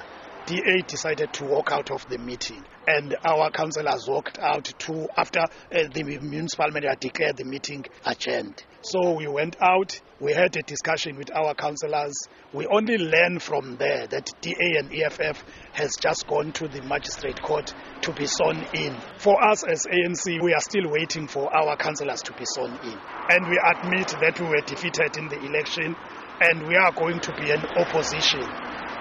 DA 0.50 0.82
decided 0.88 1.32
to 1.32 1.46
walk 1.46 1.72
out 1.72 1.92
of 1.92 2.10
the 2.10 2.18
meeting, 2.18 2.66
and 2.88 3.16
our 3.24 3.52
councillors 3.52 4.08
walked 4.08 4.40
out 4.40 4.64
too 4.80 5.08
after 5.16 5.42
uh, 5.42 5.84
the 5.94 6.02
municipal 6.02 6.72
manager 6.72 6.96
declared 7.00 7.38
the 7.38 7.44
meeting 7.44 7.86
adjourned. 8.04 8.64
So 8.82 9.12
we 9.12 9.28
went 9.28 9.58
out, 9.62 10.02
we 10.20 10.34
had 10.34 10.58
a 10.58 10.64
discussion 10.64 11.18
with 11.18 11.30
our 11.36 11.54
councillors. 11.54 12.16
We 12.52 12.66
only 12.66 12.98
learned 12.98 13.44
from 13.44 13.78
there 13.78 14.08
that 14.08 14.32
DA 14.42 14.80
and 14.80 14.92
EFF 14.92 15.44
has 15.74 15.92
just 16.02 16.26
gone 16.26 16.52
to 16.54 16.68
the 16.68 16.82
magistrate 16.82 17.40
court 17.44 17.72
to 18.02 18.12
be 18.12 18.26
sworn 18.26 18.66
in. 18.74 18.98
For 19.20 19.38
us 19.52 19.64
as 19.64 19.86
ANC, 19.86 20.42
we 20.42 20.56
are 20.56 20.62
still 20.62 20.90
waiting 20.90 21.28
for 21.28 21.56
our 21.56 21.78
councillors 21.78 22.24
to 22.24 22.34
be 22.34 22.46
sworn 22.46 22.72
in. 22.72 22.98
And 23.30 23.48
we 23.48 23.62
admit 23.70 24.16
that 24.20 24.40
we 24.40 24.48
were 24.48 24.66
defeated 24.66 25.16
in 25.16 25.28
the 25.28 25.40
election 25.46 25.96
and 26.42 26.68
we 26.68 26.76
are 26.76 26.92
going 26.94 27.20
to 27.20 27.34
be 27.36 27.52
an 27.52 27.64
opposition 27.78 28.50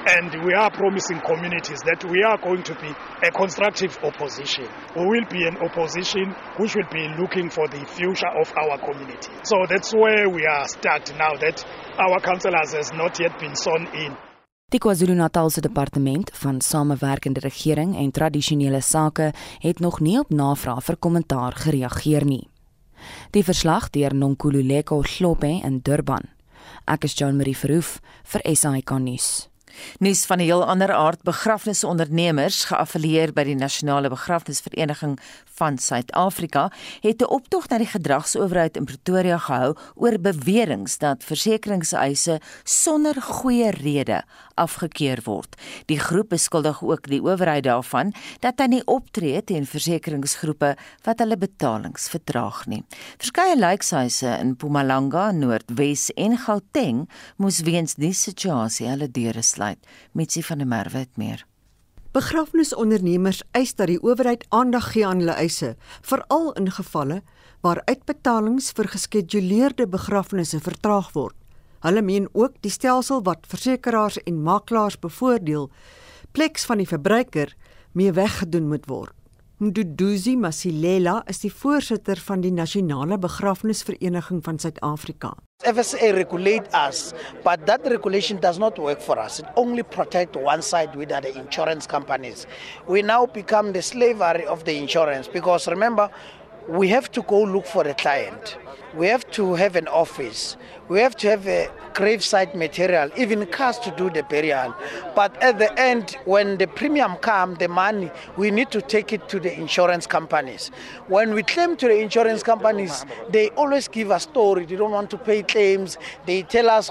and 0.06 0.44
we 0.44 0.54
are 0.54 0.70
promising 0.70 1.20
communities 1.20 1.80
that 1.82 2.04
we 2.04 2.22
are 2.22 2.38
going 2.38 2.62
to 2.62 2.74
be 2.74 2.90
a 3.26 3.30
constructive 3.30 3.98
opposition. 4.02 4.66
We 4.94 5.06
will 5.06 5.26
be 5.30 5.46
an 5.46 5.58
opposition 5.58 6.34
which 6.58 6.74
will 6.74 6.90
be 6.90 7.08
looking 7.18 7.50
for 7.50 7.68
the 7.68 7.84
future 7.86 8.30
of 8.38 8.52
our 8.56 8.78
community. 8.78 9.32
So 9.42 9.66
that's 9.66 9.92
where 9.92 10.28
we 10.28 10.46
are 10.46 10.68
stuck 10.68 11.08
now 11.18 11.34
that 11.40 11.64
our 11.98 12.20
councillors 12.20 12.72
has 12.72 12.92
not 12.92 13.18
yet 13.18 13.38
been 13.38 13.56
sworn 13.56 13.86
in. 13.94 14.16
Die 14.68 14.78
KwaZulu-Natalse 14.78 15.60
departement 15.60 16.30
van 16.34 16.60
samewerkende 16.60 17.40
regering 17.40 17.96
en 17.96 18.10
tradisionele 18.10 18.80
sake 18.80 19.32
het 19.58 19.78
nog 19.80 20.00
nie 20.00 20.18
op 20.18 20.28
navraag 20.30 20.84
vir 20.84 20.96
kommentaar 20.96 21.56
gereageer 21.56 22.24
nie. 22.24 22.48
Die 23.32 23.44
verslag 23.44 23.90
deur 23.90 24.14
Nonkululeko 24.14 25.00
Hlophe 25.02 25.60
in 25.64 25.80
Durban. 25.82 26.28
Ek 26.84 27.04
is 27.04 27.16
Jean 27.16 27.36
Marie 27.36 27.56
Verhoef 27.56 27.98
vir 28.24 28.44
SAK 28.44 28.98
nuus. 29.00 29.47
Nuus 29.98 30.24
van 30.26 30.38
'n 30.38 30.44
heel 30.44 30.64
ander 30.64 30.92
aard: 30.92 31.22
begrafnisondernemers 31.22 32.64
geaffilieer 32.64 33.32
by 33.32 33.44
die 33.44 33.54
Nasionale 33.54 34.08
Begrafnisvereniging 34.08 35.18
van 35.54 35.78
Suid-Afrika 35.78 36.72
het 37.00 37.20
'n 37.20 37.30
optog 37.30 37.68
na 37.68 37.78
die 37.78 37.86
gedragsowerheid 37.86 38.76
in 38.76 38.84
Pretoria 38.84 39.38
gehou 39.38 39.76
oor 39.94 40.18
beweringe 40.20 40.94
dat 40.98 41.24
versekeringseise 41.24 42.40
sonder 42.64 43.22
goeie 43.22 43.70
rede 43.70 44.22
afgekeur 44.58 45.22
word. 45.24 45.56
Die 45.90 45.98
groep 45.98 46.32
beskuldig 46.34 46.82
ook 46.84 47.08
die 47.10 47.22
owerheid 47.22 47.64
daarvan 47.66 48.12
dat 48.44 48.60
hy 48.60 48.68
nie 48.72 48.82
optree 48.86 49.40
teen 49.42 49.66
versekeringsgroepe 49.68 50.74
wat 51.06 51.22
hulle 51.22 51.38
betalings 51.40 52.08
vertraag 52.12 52.64
nie. 52.70 52.82
Verskeie 53.16 53.56
lijkhuise 53.58 54.34
in 54.38 54.54
Mpumalanga, 54.56 55.30
Noordwes 55.32 56.08
en 56.16 56.38
Gauteng 56.44 57.06
moes 57.36 57.62
weens 57.66 57.96
die 57.98 58.14
situasie 58.14 58.88
hulle 58.90 59.10
deure 59.10 59.42
sluit. 59.42 59.80
Mitsi 60.12 60.42
van 60.42 60.64
der 60.64 60.70
Merwe 60.70 61.06
het 61.06 61.16
meer. 61.16 61.46
Begrafnisondernemers 62.16 63.42
eis 63.52 63.74
dat 63.76 63.90
die 63.90 64.00
owerheid 64.02 64.46
aandag 64.48 64.92
gee 64.94 65.04
aan 65.06 65.20
hulle 65.20 65.36
eise, 65.36 65.74
veral 66.02 66.54
in 66.56 66.70
gevalle 66.72 67.20
waar 67.62 67.82
uitbetalings 67.84 68.70
vir 68.74 68.88
geskeduleerde 68.94 69.86
begrafnisse 69.90 70.60
vertraag 70.64 71.12
word. 71.12 71.36
Hulle 71.86 72.02
meen 72.02 72.28
ook 72.32 72.56
die 72.64 72.72
stelsel 72.74 73.22
wat 73.22 73.46
versekerings 73.46 74.18
en 74.24 74.42
makelaars 74.42 74.98
bevoordeel, 74.98 75.68
pleks 76.32 76.66
van 76.66 76.82
die 76.82 76.88
verbruiker 76.88 77.54
mee 77.94 78.12
weggedoen 78.12 78.68
moet 78.68 78.86
word. 78.90 79.14
Nduduzi 79.58 80.36
Masilela 80.38 81.16
is 81.26 81.40
die 81.42 81.50
voorsitter 81.50 82.20
van 82.22 82.44
die 82.44 82.52
Nasionale 82.54 83.16
Begrafnisvereniging 83.18 84.38
van 84.46 84.58
Suid-Afrika. 84.62 85.32
FSA 85.66 86.12
regulate 86.14 86.70
us, 86.78 87.12
but 87.42 87.66
that 87.66 87.82
regulation 87.90 88.38
does 88.38 88.60
not 88.62 88.78
work 88.78 89.02
for 89.02 89.18
us. 89.18 89.40
It 89.40 89.46
only 89.56 89.82
protect 89.82 90.36
one 90.36 90.62
side 90.62 90.94
with 90.94 91.08
the 91.08 91.34
insurance 91.34 91.88
companies. 91.88 92.46
We 92.86 93.02
now 93.02 93.26
become 93.26 93.72
the 93.72 93.82
slavery 93.82 94.46
of 94.46 94.62
the 94.62 94.76
insurance 94.76 95.26
because 95.26 95.66
remember, 95.66 96.08
we 96.68 96.88
have 96.88 97.10
to 97.12 97.22
go 97.22 97.42
look 97.42 97.66
for 97.66 97.86
a 97.88 97.94
client. 97.94 98.58
We 98.94 99.06
have 99.08 99.30
to 99.32 99.54
have 99.54 99.76
an 99.76 99.88
office. 99.88 100.56
We 100.88 101.00
have 101.00 101.14
to 101.16 101.28
have 101.28 101.46
a 101.46 101.68
gravesite 101.92 102.54
material, 102.54 103.10
even 103.16 103.44
cars 103.46 103.78
to 103.80 103.90
do 103.90 104.08
the 104.08 104.22
burial. 104.22 104.74
But 105.14 105.36
at 105.42 105.58
the 105.58 105.78
end, 105.78 106.16
when 106.24 106.56
the 106.56 106.66
premium 106.66 107.16
comes, 107.16 107.58
the 107.58 107.68
money, 107.68 108.10
we 108.36 108.50
need 108.50 108.70
to 108.70 108.80
take 108.80 109.12
it 109.12 109.28
to 109.28 109.40
the 109.40 109.52
insurance 109.52 110.06
companies. 110.06 110.70
When 111.08 111.34
we 111.34 111.42
claim 111.42 111.76
to 111.76 111.88
the 111.88 111.98
insurance 112.00 112.42
companies, 112.42 113.04
they 113.30 113.50
always 113.50 113.88
give 113.88 114.10
a 114.10 114.20
story. 114.20 114.64
They 114.64 114.76
don't 114.76 114.92
want 114.92 115.10
to 115.10 115.18
pay 115.18 115.42
claims. 115.42 115.98
They 116.24 116.42
tell 116.42 116.70
us 116.70 116.90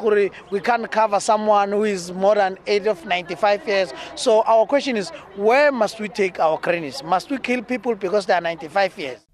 we 0.52 0.60
can't 0.60 0.92
cover 0.92 1.20
someone 1.20 1.72
who 1.72 1.84
is 1.84 2.12
more 2.12 2.36
than 2.36 2.58
age 2.68 2.86
of 2.88 3.06
95 3.06 3.68
years. 3.68 3.94
So 4.16 4.42
our 4.44 4.66
question 4.66 4.98
is, 4.98 5.10
where 5.36 5.72
must 5.72 6.00
we 6.00 6.10
take 6.10 6.40
our 6.40 6.60
cranes? 6.60 7.04
Must 7.04 7.30
we 7.30 7.38
kill 7.40 7.64
people 7.64 7.96
because 7.96 8.28
they 8.28 8.34
are 8.34 8.42
95 8.42 8.98
years? 9.00 9.27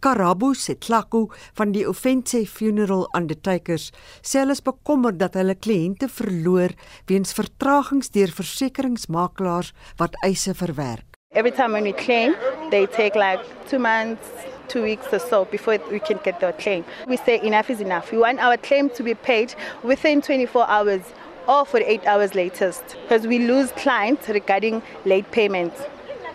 Karabu 0.00 0.54
Setlaku 0.54 1.26
van 1.58 1.72
die 1.72 1.86
Offense 1.88 2.44
Funeral 2.46 3.06
Undertakers 3.16 3.90
sê 4.22 4.42
hulle 4.42 4.56
is 4.56 4.64
bekommerd 4.64 5.18
dat 5.20 5.38
hulle 5.38 5.54
kliënte 5.54 6.08
verloor 6.08 6.74
weens 7.10 7.34
vertragings 7.36 8.12
deur 8.14 8.32
versekeringsmakelaars 8.34 9.74
wat 9.98 10.18
eise 10.24 10.54
verwerk. 10.54 11.04
Every 11.34 11.52
time 11.52 11.72
when 11.72 11.84
we 11.84 11.92
claim, 11.92 12.34
they 12.70 12.86
take 12.86 13.14
like 13.14 13.44
2 13.68 13.78
months 13.78 14.28
two 14.68 14.82
weeks 14.82 15.12
or 15.12 15.18
so 15.18 15.44
before 15.44 15.78
we 15.90 15.98
can 15.98 16.18
get 16.24 16.40
the 16.40 16.52
claim. 16.58 16.84
We 17.06 17.16
say 17.16 17.40
enough 17.42 17.70
is 17.70 17.80
enough. 17.80 18.12
We 18.12 18.18
want 18.18 18.40
our 18.40 18.56
claim 18.56 18.90
to 18.90 19.02
be 19.02 19.14
paid 19.14 19.54
within 19.82 20.22
24 20.22 20.66
hours 20.68 21.02
or 21.46 21.64
48 21.64 22.06
hours 22.06 22.34
latest 22.34 22.96
because 23.02 23.26
we 23.26 23.38
lose 23.38 23.72
clients 23.72 24.28
regarding 24.28 24.82
late 25.04 25.30
payments. 25.30 25.80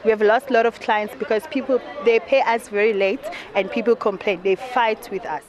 We 0.03 0.11
have 0.11 0.21
lost 0.21 0.49
a 0.49 0.53
lot 0.53 0.65
of 0.65 0.79
clients 0.79 1.15
because 1.15 1.47
people 1.47 1.79
they 2.05 2.19
pay 2.19 2.41
us 2.41 2.67
very 2.69 2.93
late 2.93 3.23
and 3.55 3.71
people 3.71 3.95
complain. 3.95 4.41
They 4.43 4.55
fight 4.55 5.09
with 5.11 5.25
us. 5.25 5.43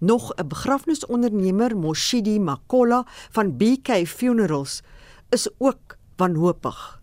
Nog 0.00 0.32
'n 0.36 0.48
begrafnisondernemer, 0.48 1.70
Moshidi 1.74 2.38
Makola 2.38 3.06
van 3.30 3.56
BK 3.56 4.06
Funerals, 4.06 4.82
is 5.30 5.48
ook 5.58 5.96
wanhoopig. 6.16 7.02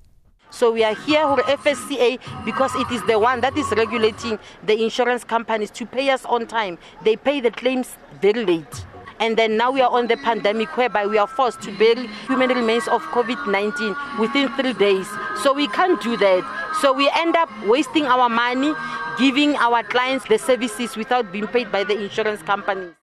So 0.50 0.74
we 0.74 0.84
are 0.84 0.96
here 1.06 1.26
with 1.34 1.46
FSCA 1.46 2.20
because 2.44 2.76
it 2.76 2.92
is 2.92 3.02
the 3.08 3.18
one 3.18 3.40
that 3.40 3.56
is 3.58 3.72
regulating 3.72 4.38
the 4.66 4.76
insurance 4.84 5.24
companies 5.24 5.72
to 5.72 5.86
pay 5.86 6.10
us 6.12 6.26
on 6.26 6.46
time. 6.46 6.78
They 7.04 7.16
pay 7.16 7.40
the 7.40 7.52
claims 7.52 7.88
very 8.22 8.44
late. 8.46 8.86
And 9.22 9.38
then 9.38 9.56
now 9.56 9.70
we 9.70 9.82
are 9.86 9.94
on 9.94 10.08
the 10.08 10.18
pandemic 10.18 10.76
whereby 10.76 11.06
we 11.06 11.22
are 11.22 11.30
forced 11.30 11.62
to 11.62 11.72
bury 11.78 12.10
human 12.26 12.50
remains 12.50 12.88
of 12.90 13.06
COVID 13.14 13.38
19 13.46 13.96
within 14.18 14.50
three 14.58 14.74
days. 14.74 15.06
So 15.46 15.54
we 15.54 15.68
can't 15.70 16.02
do 16.02 16.18
that. 16.18 16.42
So 16.82 16.92
we 16.92 17.06
end 17.14 17.38
up 17.38 17.50
wasting 17.70 18.10
our 18.10 18.30
money, 18.30 18.74
giving 19.22 19.54
our 19.62 19.84
clients 19.84 20.26
the 20.26 20.42
services 20.42 20.98
without 20.98 21.32
being 21.32 21.46
paid 21.46 21.72
by 21.72 21.86
the 21.86 21.94
insurance 21.94 22.42
companies. 22.42 22.98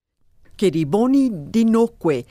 Kediboni 0.58 1.30
Dinokwe 1.30 2.24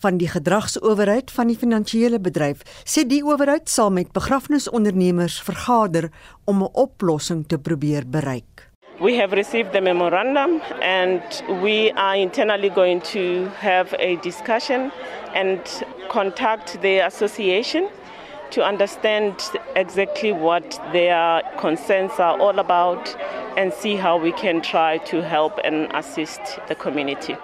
van 0.00 0.16
die 0.20 0.28
gedragsowerheid 0.28 1.28
van 1.32 1.52
die 1.52 1.58
finansiële 1.60 2.20
bedryf 2.24 2.64
sê 2.84 3.04
die 3.08 3.22
owerheid 3.24 3.68
sal 3.72 3.92
met 3.92 4.12
begrafnisondernemers 4.16 5.36
vergader 5.44 6.08
om 6.48 6.64
'n 6.64 6.72
oplossing 6.86 7.44
te 7.48 7.58
probeer 7.58 8.08
bereik. 8.08 8.53
We 9.00 9.16
have 9.16 9.32
received 9.32 9.72
the 9.72 9.80
memorandum 9.80 10.62
and 10.80 11.22
we 11.62 11.90
are 11.92 12.14
internally 12.14 12.70
going 12.70 13.00
to 13.12 13.46
have 13.58 13.92
a 13.98 14.16
discussion 14.16 14.92
and 15.34 15.60
contact 16.08 16.80
the 16.80 16.98
association 16.98 17.88
to 18.52 18.62
understand 18.62 19.34
exactly 19.74 20.30
what 20.30 20.80
their 20.92 21.42
concerns 21.58 22.12
are 22.20 22.38
all 22.38 22.60
about 22.60 23.16
and 23.56 23.72
see 23.72 23.96
how 23.96 24.16
we 24.16 24.30
can 24.30 24.62
try 24.62 24.98
to 24.98 25.22
help 25.22 25.58
and 25.64 25.90
assist 25.92 26.40
the 26.68 26.76
community. 26.76 27.36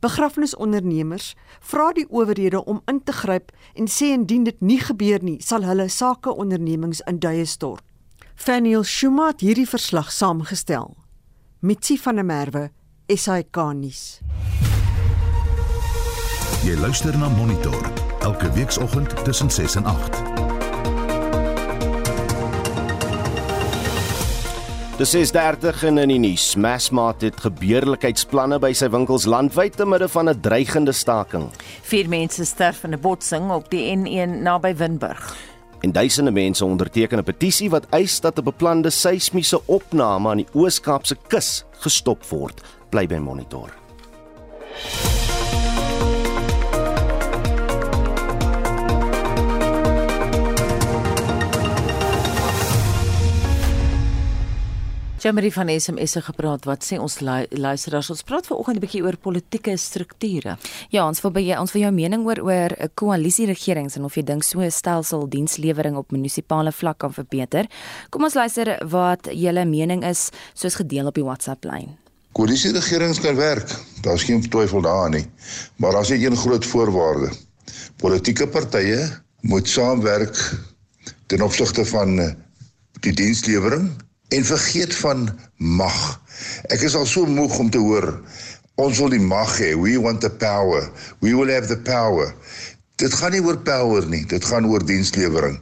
Begrafnisondernemers 0.00 1.34
vra 1.60 1.92
die 1.92 2.06
owerhede 2.08 2.64
om 2.64 2.80
in 2.86 3.02
te 3.02 3.12
gryp 3.12 3.50
en 3.74 3.90
sê 3.90 4.12
indien 4.14 4.44
dit 4.46 4.60
nie 4.62 4.78
gebeur 4.78 5.24
nie, 5.26 5.40
sal 5.42 5.66
hulle 5.66 5.88
sakeondernemings 5.90 7.02
in 7.10 7.18
duie 7.18 7.44
stort. 7.44 7.82
Faniel 8.38 8.84
Schumat 8.86 9.40
hierdie 9.42 9.66
verslag 9.66 10.12
saamgestel. 10.14 10.92
Mitsi 11.58 11.96
van 11.98 12.20
der 12.20 12.24
Merwe, 12.24 12.68
SAK 13.10 13.58
nuus. 13.74 14.20
Jy 16.62 16.76
luister 16.78 17.18
na 17.18 17.28
Monitor 17.34 17.74
elke 18.22 18.52
weekoggend 18.54 19.16
tussen 19.26 19.50
6 19.50 19.74
en 19.82 19.90
8. 19.90 20.22
Dis 25.02 25.14
is 25.18 25.34
30 25.34 25.82
in 25.90 25.98
in 25.98 26.14
die 26.14 26.22
nuus. 26.22 26.54
Massmart 26.54 27.26
het 27.26 27.42
gebeurlikheidsplanne 27.42 28.62
by 28.62 28.70
sy 28.70 28.86
winkels 28.94 29.26
landwyd 29.26 29.76
te 29.76 29.86
midde 29.86 30.08
van 30.14 30.30
'n 30.30 30.40
dreigende 30.40 30.94
staking. 30.94 31.50
Vier 31.82 32.08
mense 32.08 32.44
sterf 32.44 32.84
in 32.84 32.94
'n 32.94 33.00
botsing 33.00 33.50
op 33.50 33.70
die 33.70 33.90
N1 33.96 34.42
naby 34.42 34.76
Winburg. 34.76 35.57
En 35.80 35.92
duisende 35.92 36.30
mense 36.30 36.64
onderteken 36.64 37.18
'n 37.18 37.24
petisie 37.24 37.70
wat 37.70 37.86
eis 37.90 38.20
dat 38.20 38.38
'n 38.38 38.44
beplande 38.44 38.90
seismiese 38.90 39.66
opname 39.66 40.28
aan 40.28 40.36
die 40.36 40.46
Oos-Kaapse 40.52 41.16
kus 41.26 41.64
gestop 41.70 42.24
word. 42.24 42.62
Bly 42.90 43.06
by 43.06 43.16
Monitor. 43.16 43.72
Jamie 55.18 55.52
van 55.52 55.68
SMS 55.80 56.12
se 56.14 56.20
gepraat 56.22 56.66
wat 56.68 56.84
sê 56.86 56.96
ons 57.02 57.16
luisteraars 57.50 58.10
ons 58.14 58.20
praat 58.22 58.46
vanoggend 58.46 58.76
'n 58.76 58.80
bietjie 58.80 59.02
oor 59.02 59.16
politieke 59.16 59.76
strukture. 59.76 60.56
Ja, 60.90 61.06
ons 61.08 61.20
wil 61.20 61.30
by 61.30 61.56
ons 61.58 61.72
wil 61.72 61.82
jou 61.82 61.92
mening 61.92 62.24
oor 62.24 62.40
oor 62.40 62.70
'n 62.78 62.90
koalisie 62.94 63.46
regerings 63.46 63.96
en 63.96 64.04
of 64.04 64.14
jy 64.14 64.22
dink 64.22 64.44
so 64.44 64.60
'n 64.60 64.70
stelsel 64.70 65.28
dienslewering 65.28 65.96
op 65.96 66.12
munisipale 66.12 66.72
vlak 66.72 66.98
kan 66.98 67.12
verbeter. 67.12 67.66
Kom 68.10 68.22
ons 68.22 68.34
luister 68.34 68.78
wat 68.88 69.28
julle 69.32 69.64
mening 69.64 70.04
is 70.04 70.30
soos 70.54 70.74
gedeel 70.74 71.06
op 71.06 71.14
die 71.14 71.24
WhatsApp 71.24 71.64
lyn. 71.64 71.96
Koalisie 72.32 72.72
regerings 72.72 73.20
kan 73.20 73.34
werk. 73.34 73.68
Daar's 74.02 74.22
geen 74.22 74.48
twyfel 74.48 74.82
daarin 74.82 75.10
nie. 75.10 75.26
Maar 75.76 75.92
daar's 75.92 76.10
net 76.10 76.22
een 76.22 76.36
groot 76.36 76.64
voorwaarde. 76.64 77.32
Politieke 77.96 78.46
partye 78.46 79.08
moet 79.40 79.68
saamwerk 79.68 80.54
ten 81.26 81.42
opsigte 81.42 81.84
van 81.84 82.36
die 83.00 83.12
dienslewering 83.12 84.06
en 84.28 84.44
vergeet 84.44 84.94
van 84.94 85.28
mag. 85.56 86.20
Ek 86.68 86.84
is 86.86 86.94
al 86.94 87.06
so 87.06 87.26
moeg 87.26 87.58
om 87.58 87.70
te 87.70 87.80
hoor 87.82 88.12
ons 88.78 88.98
wil 89.02 89.10
die 89.12 89.22
mag 89.22 89.56
hê. 89.58 89.72
We 89.74 89.98
want 90.00 90.22
the 90.22 90.30
power. 90.30 90.86
We 91.20 91.34
will 91.34 91.50
have 91.50 91.66
the 91.66 91.80
power. 91.82 92.30
Dit 92.98 93.14
gaan 93.14 93.34
nie 93.34 93.42
oor 93.42 93.58
power 93.66 94.06
nie, 94.10 94.24
dit 94.26 94.44
gaan 94.44 94.66
oor 94.70 94.84
dienslewering. 94.86 95.58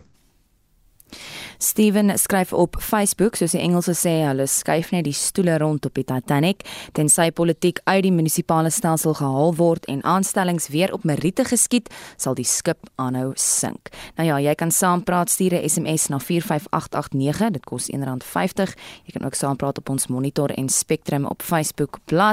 Steven 1.58 2.18
skryf 2.18 2.52
op 2.52 2.76
Facebook 2.80 3.36
soos 3.36 3.54
die 3.56 3.62
Engelse 3.62 3.94
sê, 3.94 4.14
hulle 4.26 4.46
skuif 4.46 4.92
net 4.92 5.04
die 5.04 5.14
stoele 5.16 5.58
rond 5.58 5.86
op 5.86 5.94
die 5.94 6.04
Titanic 6.04 6.64
tensy 6.92 7.30
politiek 7.30 7.80
uit 7.84 8.02
die 8.06 8.12
munisipale 8.12 8.70
stelsel 8.70 9.16
gehaal 9.18 9.54
word 9.56 9.86
en 9.92 10.04
aanstellings 10.04 10.68
weer 10.68 10.92
op 10.92 11.04
meriete 11.04 11.44
geskied, 11.44 11.90
sal 12.16 12.36
die 12.36 12.46
skip 12.46 12.88
aanhou 13.00 13.32
sink. 13.40 13.90
Nou 14.16 14.28
ja, 14.28 14.38
jy 14.40 14.54
kan 14.54 14.70
saampraat 14.70 15.30
stuur 15.30 15.54
'n 15.54 15.68
SMS 15.68 16.08
na 16.08 16.18
45889, 16.18 17.50
dit 17.52 17.64
kos 17.64 17.90
R1.50. 17.90 18.74
Jy 19.04 19.12
kan 19.12 19.24
ook 19.24 19.34
saampraat 19.34 19.78
op 19.78 19.88
ons 19.88 20.06
Monitor 20.06 20.50
en 20.50 20.68
Spectrum 20.68 21.24
op 21.24 21.42
Facebook 21.42 21.98
bladsy 22.04 22.24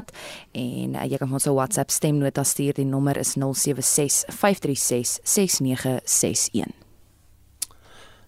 en 0.52 0.96
uh, 0.96 1.04
jy 1.06 1.20
kan 1.22 1.34
ons 1.34 1.46
WhatsApp 1.46 1.92
stemnota 1.92 2.44
stuur. 2.44 2.74
Die 2.74 2.86
nommer 2.86 3.18
is 3.18 3.36
076 3.36 4.24
536 4.34 5.20
6961. 5.24 6.83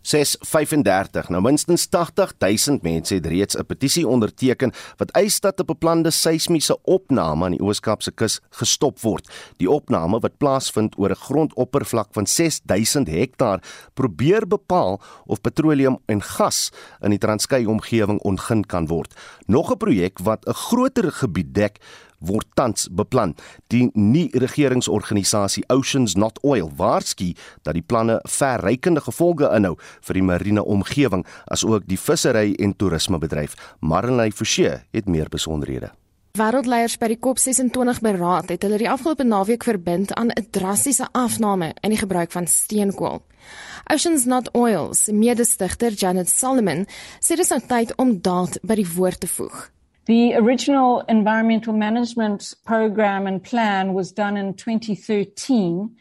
635. 0.06 1.30
Nou 1.34 1.42
minstens 1.42 1.88
80000 1.90 2.84
mense 2.86 3.14
het 3.18 3.26
reeds 3.26 3.58
'n 3.58 3.66
petisie 3.66 4.08
onderteken 4.08 4.72
wat 4.98 5.10
eis 5.12 5.40
dat 5.40 5.60
'n 5.60 5.66
beplande 5.66 6.12
seismiese 6.12 6.78
opname 6.84 7.46
aan 7.46 7.52
die 7.52 7.62
Oos-Kaapse 7.62 8.12
kus 8.12 8.40
gestop 8.50 9.00
word. 9.00 9.30
Die 9.58 9.70
opname 9.70 10.20
wat 10.20 10.38
plaasvind 10.38 10.98
oor 10.98 11.10
'n 11.10 11.16
grondoppervlak 11.16 12.08
van 12.12 12.28
6000 12.28 13.08
hektaar 13.08 13.64
probeer 13.94 14.48
bepaal 14.48 15.02
of 15.26 15.42
petroleum 15.42 15.98
en 16.06 16.22
gas 16.22 16.72
in 17.02 17.10
die 17.10 17.20
Transkei 17.20 17.66
omgewing 17.66 18.20
ontgin 18.20 18.66
kan 18.66 18.88
word. 18.88 19.14
Nog 19.46 19.72
'n 19.72 19.78
projek 19.78 20.20
wat 20.20 20.46
'n 20.46 20.54
groter 20.54 21.12
gebied 21.12 21.54
dek 21.54 21.80
word 22.28 22.48
tans 22.54 22.88
beplan. 22.92 23.36
Die 23.68 23.90
nie-regeringsorganisasie 23.94 25.66
Oceans 25.74 26.16
Not 26.16 26.40
Oil 26.44 26.72
waarsku 26.78 27.34
dat 27.64 27.74
die 27.74 27.86
planne 27.86 28.20
verrykende 28.30 29.02
gevolge 29.02 29.50
inhou 29.56 29.76
vir 30.02 30.14
die 30.20 30.26
marine 30.26 30.64
omgewing 30.64 31.26
asook 31.52 31.88
die 31.88 32.00
vissery 32.00 32.56
en 32.60 32.76
toerismebedryf. 32.76 33.56
Marley 33.80 34.32
Forsie 34.32 34.82
het 34.92 35.08
meer 35.08 35.30
besonderhede. 35.30 35.92
Wêreldleiers 36.36 36.98
by 37.00 37.08
die 37.14 37.20
COP26 37.24 38.02
beraad 38.04 38.50
het 38.52 38.66
hulle 38.68 38.80
die 38.82 38.90
afgelope 38.92 39.24
naweek 39.24 39.64
verbind 39.64 40.12
aan 40.20 40.34
'n 40.36 40.48
drastiese 40.52 41.08
afname 41.12 41.74
in 41.82 41.96
die 41.96 42.02
gebruik 42.02 42.32
van 42.32 42.48
steenkool. 42.48 43.22
Oceans 43.94 44.26
Not 44.26 44.50
Oil 44.54 44.94
se 44.94 45.14
mede-stigter 45.14 45.92
Janet 45.92 46.30
Solomon 46.30 46.86
sê 47.20 47.38
dit 47.38 47.40
is 47.40 47.50
nou 47.50 47.62
tyd 47.68 47.96
om 47.96 48.22
daad 48.22 48.60
by 48.64 48.76
die 48.76 48.94
woord 48.96 49.20
te 49.20 49.28
voeg. 49.28 49.75
The 50.06 50.36
original 50.36 51.02
environmental 51.10 51.74
management 51.74 52.54
program 52.64 53.26
and 53.26 53.44
plan 53.44 53.96
was 53.96 54.12
done 54.12 54.38
in 54.38 54.54
2013, 54.54 55.96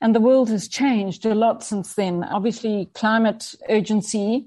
and 0.00 0.14
the 0.14 0.20
world 0.20 0.48
has 0.48 0.66
changed 0.66 1.26
a 1.26 1.34
lot 1.34 1.62
since 1.62 1.92
then. 1.92 2.24
Obviously, 2.24 2.88
climate 2.94 3.54
urgency 3.68 4.46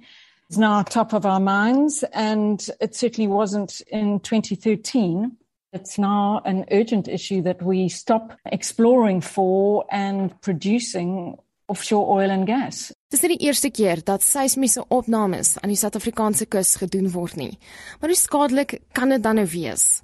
is 0.49 0.57
now 0.57 0.81
top 0.81 1.13
of 1.13 1.27
our 1.27 1.39
minds, 1.39 2.03
and 2.11 2.67
it 2.81 2.95
certainly 2.95 3.27
wasn't 3.27 3.81
in 3.91 4.19
2013. 4.21 5.37
It's 5.73 5.99
now 5.99 6.41
an 6.43 6.65
urgent 6.71 7.07
issue 7.07 7.43
that 7.43 7.61
we 7.61 7.89
stop 7.89 8.35
exploring 8.45 9.21
for 9.21 9.85
and 9.91 10.39
producing 10.41 11.37
offshore 11.73 12.05
oil 12.05 12.33
and 12.33 12.47
gas. 12.49 12.91
Dit 13.09 13.19
is 13.19 13.25
nie 13.25 13.35
die 13.35 13.47
eerste 13.49 13.69
keer 13.73 14.01
dat 14.05 14.25
seismiese 14.25 14.85
opnames 14.93 15.55
aan 15.61 15.73
die 15.73 15.79
Suid-Afrikaanse 15.79 16.47
kus 16.49 16.75
gedoen 16.81 17.09
word 17.13 17.37
nie. 17.39 17.53
Maar 17.99 18.13
hoe 18.13 18.19
skadelik 18.19 18.79
kan 18.93 19.13
dit 19.13 19.23
dan 19.23 19.41
nou 19.41 19.47
wees? 19.49 20.01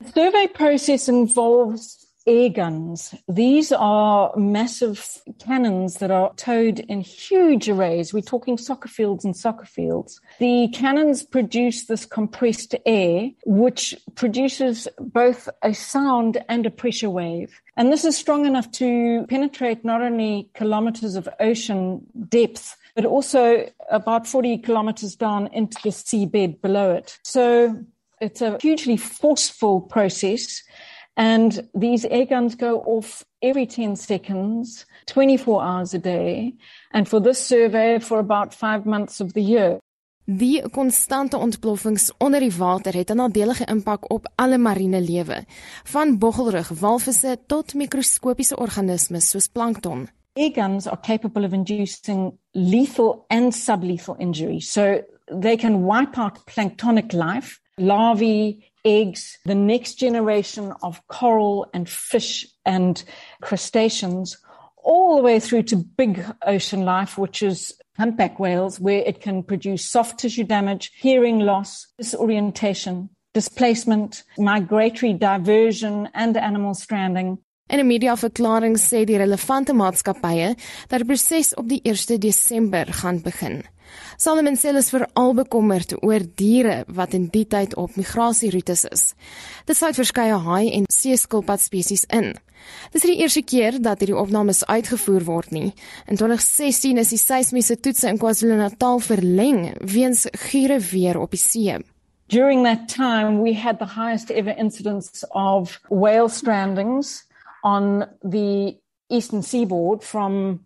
The 0.00 0.12
survey 0.14 0.48
process 0.48 1.08
involves 1.12 1.99
air 2.30 2.48
guns. 2.48 3.12
These 3.28 3.72
are 3.72 4.32
massive 4.36 5.20
cannons 5.40 5.96
that 5.96 6.12
are 6.12 6.32
towed 6.34 6.78
in 6.78 7.00
huge 7.00 7.68
arrays. 7.68 8.14
We're 8.14 8.20
talking 8.20 8.56
soccer 8.56 8.88
fields 8.88 9.24
and 9.24 9.36
soccer 9.36 9.66
fields. 9.66 10.20
The 10.38 10.68
cannons 10.72 11.24
produce 11.24 11.86
this 11.86 12.06
compressed 12.06 12.76
air, 12.86 13.30
which 13.44 13.96
produces 14.14 14.86
both 14.98 15.48
a 15.62 15.74
sound 15.74 16.38
and 16.48 16.64
a 16.66 16.70
pressure 16.70 17.10
wave. 17.10 17.60
And 17.76 17.92
this 17.92 18.04
is 18.04 18.16
strong 18.16 18.46
enough 18.46 18.70
to 18.72 19.26
penetrate 19.28 19.84
not 19.84 20.00
only 20.00 20.50
kilometers 20.54 21.16
of 21.16 21.28
ocean 21.40 22.06
depth, 22.28 22.76
but 22.94 23.04
also 23.04 23.68
about 23.90 24.26
40 24.26 24.58
kilometers 24.58 25.16
down 25.16 25.48
into 25.48 25.78
the 25.82 25.90
seabed 25.90 26.60
below 26.60 26.92
it. 26.92 27.18
So 27.24 27.84
it's 28.20 28.42
a 28.42 28.58
hugely 28.60 28.96
forceful 28.98 29.80
process 29.80 30.62
And 31.20 31.68
these 31.74 32.06
air 32.06 32.24
guns 32.24 32.54
go 32.56 32.80
off 32.86 33.26
every 33.42 33.66
10 33.66 33.96
seconds, 33.96 34.86
24 35.06 35.62
hours 35.62 35.92
a 35.92 35.98
day. 35.98 36.54
And 36.92 37.06
for 37.06 37.20
this 37.20 37.38
survey, 37.46 37.98
for 37.98 38.18
about 38.18 38.54
five 38.54 38.86
months 38.86 39.20
of 39.20 39.34
the 39.34 39.42
year. 39.42 39.78
Die 40.24 40.62
konstante 40.70 41.36
ontploffings 41.36 42.12
onder 42.18 42.40
die 42.40 42.56
water 42.56 42.94
het 42.94 43.10
'n 43.10 43.16
nadelige 43.16 43.64
impak 43.64 44.10
op 44.10 44.30
alle 44.34 44.58
marine 44.58 45.00
lewe, 45.00 45.44
van 45.84 46.18
boggelrug 46.18 46.68
walvisse 46.68 47.38
tot 47.46 47.74
mikroskopiese 47.74 48.56
organismes 48.56 49.28
soos 49.28 49.46
plankton. 49.46 50.08
Air 50.32 50.52
guns 50.52 50.86
are 50.86 51.00
capable 51.00 51.44
of 51.44 51.52
inducing 51.52 52.38
lethal 52.50 53.24
and 53.28 53.54
sublethal 53.54 54.14
injury. 54.18 54.60
So 54.60 55.02
they 55.40 55.56
can 55.56 55.84
wipe 55.84 56.18
out 56.18 56.44
planktonic 56.44 57.12
life, 57.12 57.60
larvae, 57.74 58.69
eggs, 58.84 59.38
the 59.44 59.54
next 59.54 59.94
generation 59.94 60.72
of 60.82 61.06
coral 61.08 61.68
and 61.74 61.88
fish 61.88 62.46
and 62.64 63.02
crustaceans, 63.42 64.38
all 64.82 65.16
the 65.16 65.22
way 65.22 65.38
through 65.40 65.64
to 65.64 65.76
big 65.76 66.24
ocean 66.46 66.84
life, 66.84 67.18
which 67.18 67.42
is 67.42 67.72
humpback 67.98 68.38
whales, 68.38 68.80
where 68.80 69.02
it 69.06 69.20
can 69.20 69.42
produce 69.42 69.90
soft 69.90 70.18
tissue 70.18 70.44
damage, 70.44 70.90
hearing 70.96 71.40
loss, 71.40 71.86
disorientation, 71.98 73.10
displacement, 73.34 74.22
migratory 74.38 75.12
diversion, 75.12 76.08
and 76.14 76.36
animal 76.36 76.74
stranding. 76.74 77.38
In 77.68 77.78
'n 77.78 77.86
mediaverklaring 77.86 78.76
sê 78.76 79.04
die 79.04 79.16
relevante 79.16 79.72
maatskappye 79.72 80.56
dat 80.88 80.98
die 80.98 81.06
proses 81.06 81.54
op 81.54 81.68
die 81.68 81.80
1 81.84 82.18
Desember 82.18 82.86
gaan 82.92 83.20
begin. 83.22 83.62
Solomon 84.16 84.56
hulle 84.60 84.82
is 84.82 84.90
veral 84.92 85.34
bekommerd 85.34 85.94
oor 86.02 86.24
diere 86.36 86.84
wat 86.88 87.14
in 87.16 87.28
die 87.32 87.46
tyd 87.48 87.76
op 87.80 87.96
migrasieroetes 87.96 88.84
is. 88.90 89.04
Dit 89.66 89.76
sluit 89.76 89.98
verskeie 89.98 90.36
haai 90.44 90.72
en 90.76 90.88
seeskilpad 90.92 91.62
spesies 91.62 92.04
in. 92.12 92.34
Dit 92.92 93.00
is 93.00 93.08
die 93.08 93.20
eerste 93.22 93.42
keer 93.42 93.78
dat 93.82 94.02
hierdie 94.02 94.18
opnames 94.18 94.64
uitgevoer 94.66 95.24
word 95.24 95.54
nie. 95.54 95.70
In 96.06 96.20
2016 96.20 97.00
is 97.00 97.14
die 97.14 97.20
seismiese 97.20 97.78
toetse 97.80 98.10
in 98.10 98.20
KwaZulu-Natal 98.20 99.00
verleng 99.06 99.62
weens 99.80 100.26
gure 100.50 100.80
weer 100.90 101.20
op 101.20 101.32
die 101.32 101.40
see. 101.40 101.78
During 102.30 102.62
that 102.64 102.88
time 102.88 103.42
we 103.42 103.54
had 103.54 103.78
the 103.78 103.88
highest 103.96 104.30
ever 104.30 104.54
incidence 104.56 105.24
of 105.30 105.80
whale 105.88 106.28
strandings 106.28 107.24
on 107.62 108.04
the 108.22 108.76
eastern 109.08 109.42
seaboard 109.42 110.04
from 110.04 110.60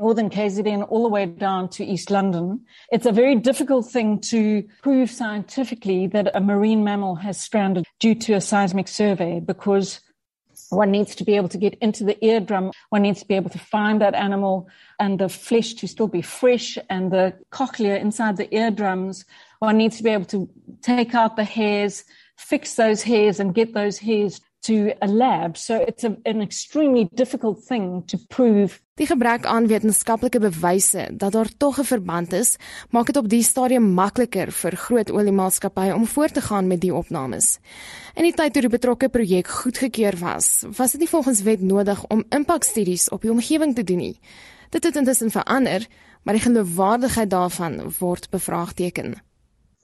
northern 0.00 0.30
KZN 0.30 0.86
all 0.88 1.02
the 1.02 1.08
way 1.10 1.26
down 1.26 1.68
to 1.68 1.84
East 1.84 2.10
London. 2.10 2.60
It's 2.90 3.04
a 3.04 3.12
very 3.12 3.36
difficult 3.36 3.86
thing 3.86 4.18
to 4.32 4.64
prove 4.82 5.10
scientifically 5.10 6.06
that 6.08 6.34
a 6.34 6.40
marine 6.40 6.82
mammal 6.82 7.16
has 7.16 7.38
stranded 7.38 7.84
due 7.98 8.14
to 8.14 8.32
a 8.32 8.40
seismic 8.40 8.88
survey 8.88 9.40
because 9.40 10.00
one 10.70 10.90
needs 10.90 11.14
to 11.16 11.24
be 11.24 11.36
able 11.36 11.48
to 11.48 11.58
get 11.58 11.74
into 11.80 12.04
the 12.04 12.24
eardrum. 12.24 12.70
One 12.88 13.02
needs 13.02 13.20
to 13.20 13.26
be 13.26 13.34
able 13.34 13.50
to 13.50 13.58
find 13.58 14.00
that 14.00 14.14
animal 14.14 14.68
and 14.98 15.18
the 15.18 15.28
flesh 15.28 15.74
to 15.74 15.88
still 15.88 16.08
be 16.08 16.22
fresh 16.22 16.78
and 16.88 17.10
the 17.10 17.34
cochlea 17.50 17.98
inside 17.98 18.38
the 18.38 18.52
eardrums. 18.54 19.26
One 19.58 19.76
needs 19.76 19.98
to 19.98 20.02
be 20.02 20.10
able 20.10 20.26
to 20.26 20.48
take 20.80 21.14
out 21.14 21.36
the 21.36 21.44
hairs, 21.44 22.04
fix 22.38 22.74
those 22.74 23.02
hairs 23.02 23.38
and 23.38 23.54
get 23.54 23.74
those 23.74 23.98
hairs 23.98 24.40
to 24.60 24.92
a 25.00 25.06
lab. 25.06 25.56
So 25.56 25.76
it's 25.76 26.04
a, 26.04 26.16
an 26.24 26.40
extremely 26.40 27.08
difficult 27.12 27.66
thing 27.66 28.02
to 28.06 28.18
prove. 28.28 28.80
Die 29.00 29.06
gebrek 29.08 29.46
aan 29.48 29.66
wetenskaplike 29.66 30.40
bewyse 30.40 31.08
dat 31.12 31.32
daar 31.32 31.48
tog 31.56 31.78
'n 31.80 31.84
verband 31.84 32.32
is, 32.32 32.56
maak 32.90 33.06
dit 33.06 33.16
op 33.16 33.28
die 33.28 33.42
stadium 33.42 33.94
makliker 33.94 34.52
vir 34.52 34.76
groot 34.76 35.10
oliemaatskappye 35.10 35.94
om 35.94 36.06
voort 36.06 36.34
te 36.34 36.40
gaan 36.40 36.66
met 36.66 36.80
die 36.80 36.94
opnames. 36.94 37.58
In 38.14 38.22
die 38.22 38.34
tyd 38.34 38.52
toe 38.52 38.62
die 38.62 38.76
betrokke 38.76 39.08
projek 39.08 39.48
goedgekeur 39.48 40.18
was, 40.18 40.64
was 40.76 40.92
dit 40.92 41.00
nie 41.00 41.08
volgens 41.08 41.42
wet 41.42 41.60
nodig 41.60 42.04
om 42.08 42.24
impakstudies 42.28 43.08
op 43.08 43.22
die 43.22 43.30
omgewing 43.30 43.74
te 43.74 43.84
doen 43.84 43.96
nie. 43.96 44.20
Dit 44.70 44.84
het 44.84 44.96
intussen 44.96 45.30
verander, 45.30 45.86
maar 46.22 46.34
die 46.34 46.42
geloofwaardigheid 46.42 47.30
daarvan 47.30 47.94
word 47.98 48.30
bevraagteken. 48.30 49.29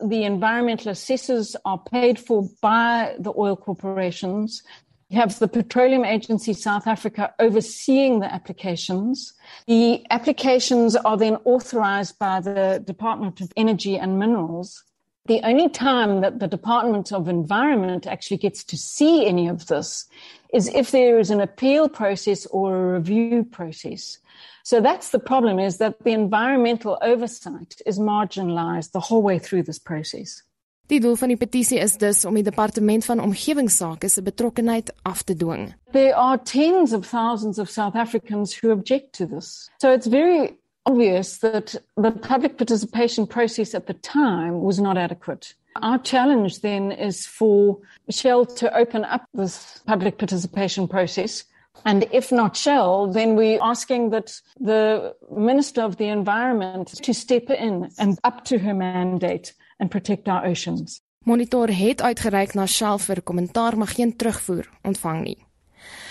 The 0.00 0.24
environmental 0.24 0.90
assessors 0.90 1.56
are 1.64 1.78
paid 1.78 2.18
for 2.18 2.48
by 2.60 3.16
the 3.18 3.32
oil 3.36 3.56
corporations. 3.56 4.62
You 5.08 5.20
have 5.20 5.38
the 5.38 5.48
Petroleum 5.48 6.04
Agency 6.04 6.52
South 6.52 6.86
Africa 6.86 7.32
overseeing 7.38 8.20
the 8.20 8.32
applications. 8.32 9.34
The 9.66 10.04
applications 10.10 10.96
are 10.96 11.16
then 11.16 11.36
authorized 11.44 12.18
by 12.18 12.40
the 12.40 12.82
Department 12.84 13.40
of 13.40 13.52
Energy 13.56 13.96
and 13.96 14.18
Minerals. 14.18 14.82
The 15.26 15.40
only 15.44 15.68
time 15.68 16.20
that 16.20 16.40
the 16.40 16.48
Department 16.48 17.12
of 17.12 17.28
Environment 17.28 18.06
actually 18.06 18.36
gets 18.36 18.62
to 18.64 18.76
see 18.76 19.26
any 19.26 19.48
of 19.48 19.66
this 19.66 20.06
is 20.52 20.68
if 20.68 20.90
there 20.90 21.18
is 21.18 21.30
an 21.30 21.40
appeal 21.40 21.88
process 21.88 22.46
or 22.46 22.76
a 22.76 22.92
review 22.94 23.44
process. 23.44 24.18
So 24.66 24.80
that's 24.80 25.10
the 25.10 25.20
problem 25.20 25.60
is 25.60 25.76
that 25.76 26.02
the 26.02 26.10
environmental 26.10 26.98
oversight 27.00 27.80
is 27.86 28.00
marginalized 28.00 28.90
the 28.90 28.98
whole 28.98 29.22
way 29.22 29.38
through 29.38 29.62
this 29.62 29.78
process. 29.78 30.42
Die 30.86 30.98
doel 30.98 31.14
van 31.16 31.28
die 31.28 31.36
petisie 31.36 31.78
is 31.78 31.94
dus 32.02 32.24
om 32.24 32.34
die 32.34 32.42
departement 32.42 33.04
van 33.04 33.22
omgewingsake 33.22 34.08
se 34.08 34.22
betrokkenheid 34.22 34.90
af 35.02 35.22
te 35.22 35.36
dwing. 35.36 35.74
There 35.92 36.14
are 36.14 36.42
tens 36.42 36.92
of 36.92 37.06
thousands 37.06 37.58
of 37.58 37.70
South 37.70 37.94
Africans 37.94 38.58
who 38.58 38.72
object 38.72 39.12
to 39.12 39.26
this. 39.26 39.70
So 39.78 39.92
it's 39.92 40.10
very 40.10 40.56
obvious 40.82 41.38
that 41.38 41.76
the 41.94 42.10
public 42.10 42.56
participation 42.56 43.26
process 43.26 43.74
at 43.74 43.86
the 43.86 43.94
time 43.94 44.64
was 44.64 44.80
not 44.80 44.96
adequate. 44.96 45.54
Our 45.80 46.02
challenge 46.02 46.60
then 46.60 46.90
is 46.90 47.24
for 47.24 47.78
Shell 48.10 48.46
to 48.58 48.76
open 48.76 49.04
up 49.04 49.28
this 49.32 49.80
public 49.86 50.18
participation 50.18 50.88
process. 50.88 51.44
And 51.82 52.06
if 52.10 52.30
not 52.30 52.56
Shell, 52.56 53.12
then 53.12 53.36
we're 53.36 53.60
asking 53.60 54.10
that 54.10 54.42
the 54.64 55.14
Minister 55.30 55.84
of 55.84 55.96
the 55.96 56.08
Environment 56.08 57.02
to 57.02 57.12
step 57.12 57.50
in 57.50 57.90
and 57.98 58.18
up 58.22 58.44
to 58.44 58.58
her 58.58 58.74
mandate 58.74 59.54
and 59.78 59.90
protect 59.90 60.28
our 60.28 60.44
oceans. 60.46 61.00
Monitor 61.24 61.68
het 61.68 62.02
uitgereik 62.02 62.54
na 62.54 62.66
Shell 62.66 62.98
vir 62.98 63.22
kommentaar 63.22 63.78
maar 63.78 63.90
geen 63.90 64.16
terugvoer 64.16 64.68
ontvang 64.82 65.22
nie. 65.22 65.46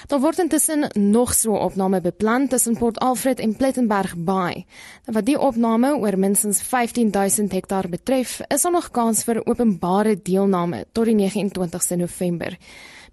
Daar 0.08 0.20
word 0.20 0.40
intussen 0.40 0.90
nog 0.94 1.34
so 1.34 1.54
'n 1.54 1.64
opname 1.64 2.02
beplan 2.02 2.48
tussen 2.48 2.78
Port 2.78 3.00
Alfred 3.00 3.40
en 3.40 3.56
Plettenberg 3.56 4.16
Bay. 4.18 4.66
Wat 5.06 5.26
die 5.26 5.40
opname 5.40 5.96
oor 5.96 6.18
minstens 6.20 6.62
15000 6.62 7.52
hektaar 7.52 7.90
betref, 7.90 8.42
is 8.48 8.62
daar 8.62 8.72
nog 8.72 8.92
kans 8.92 9.24
vir 9.24 9.46
openbare 9.46 10.22
deelname 10.22 10.86
tot 10.92 11.06
die 11.06 11.16
29ste 11.16 11.96
November. 11.96 12.58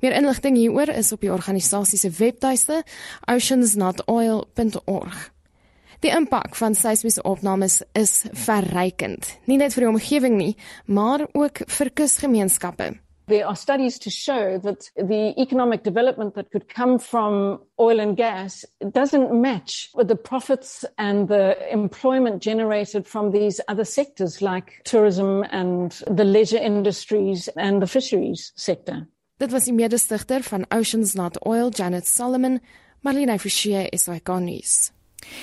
Meer 0.02 0.16
inligting 0.18 0.56
hieroor 0.58 0.90
is 0.90 1.12
op 1.14 1.22
die 1.22 1.30
organisasie 1.30 1.98
se 1.98 2.08
webtuiste 2.10 2.80
oceansnotoil.org. 3.30 5.18
Die 6.02 6.10
impak 6.10 6.56
van 6.58 6.74
seismiese 6.74 7.22
opnames 7.22 7.76
is 7.94 8.24
verrykend, 8.34 9.28
nie 9.46 9.60
net 9.60 9.76
vir 9.76 9.86
die 9.86 9.90
omgewing 9.92 10.34
nie, 10.40 10.56
maar 10.90 11.22
ook 11.38 11.62
vir 11.76 11.92
kusgemeenskappe. 11.94 12.88
There 13.30 13.46
are 13.46 13.54
studies 13.54 14.00
to 14.02 14.10
show 14.10 14.58
that 14.66 14.90
the 14.96 15.34
economic 15.38 15.84
development 15.84 16.34
that 16.34 16.50
could 16.50 16.66
come 16.66 16.98
from 16.98 17.62
oil 17.78 18.00
and 18.00 18.16
gas 18.16 18.64
doesn't 18.90 19.30
match 19.30 19.88
with 19.94 20.08
the 20.08 20.16
profits 20.16 20.84
and 20.98 21.28
the 21.28 21.54
employment 21.70 22.42
generated 22.42 23.06
from 23.06 23.30
these 23.30 23.62
other 23.68 23.84
sectors 23.84 24.42
like 24.42 24.82
tourism 24.82 25.44
and 25.52 26.02
the 26.10 26.24
leisure 26.24 26.58
industries 26.58 27.48
and 27.56 27.80
the 27.80 27.86
fisheries 27.86 28.50
sector. 28.56 29.06
Dit 29.42 29.50
was 29.50 29.64
die 29.66 29.72
mede-stigter 29.74 30.42
van 30.46 30.64
Oceans 30.70 31.14
Not 31.18 31.40
Oil, 31.44 31.70
Janet 31.74 32.06
Solomon, 32.06 32.60
Marlene 33.00 33.38
Forsie, 33.38 33.88
SAK 33.90 34.28
nuus. 34.38 34.91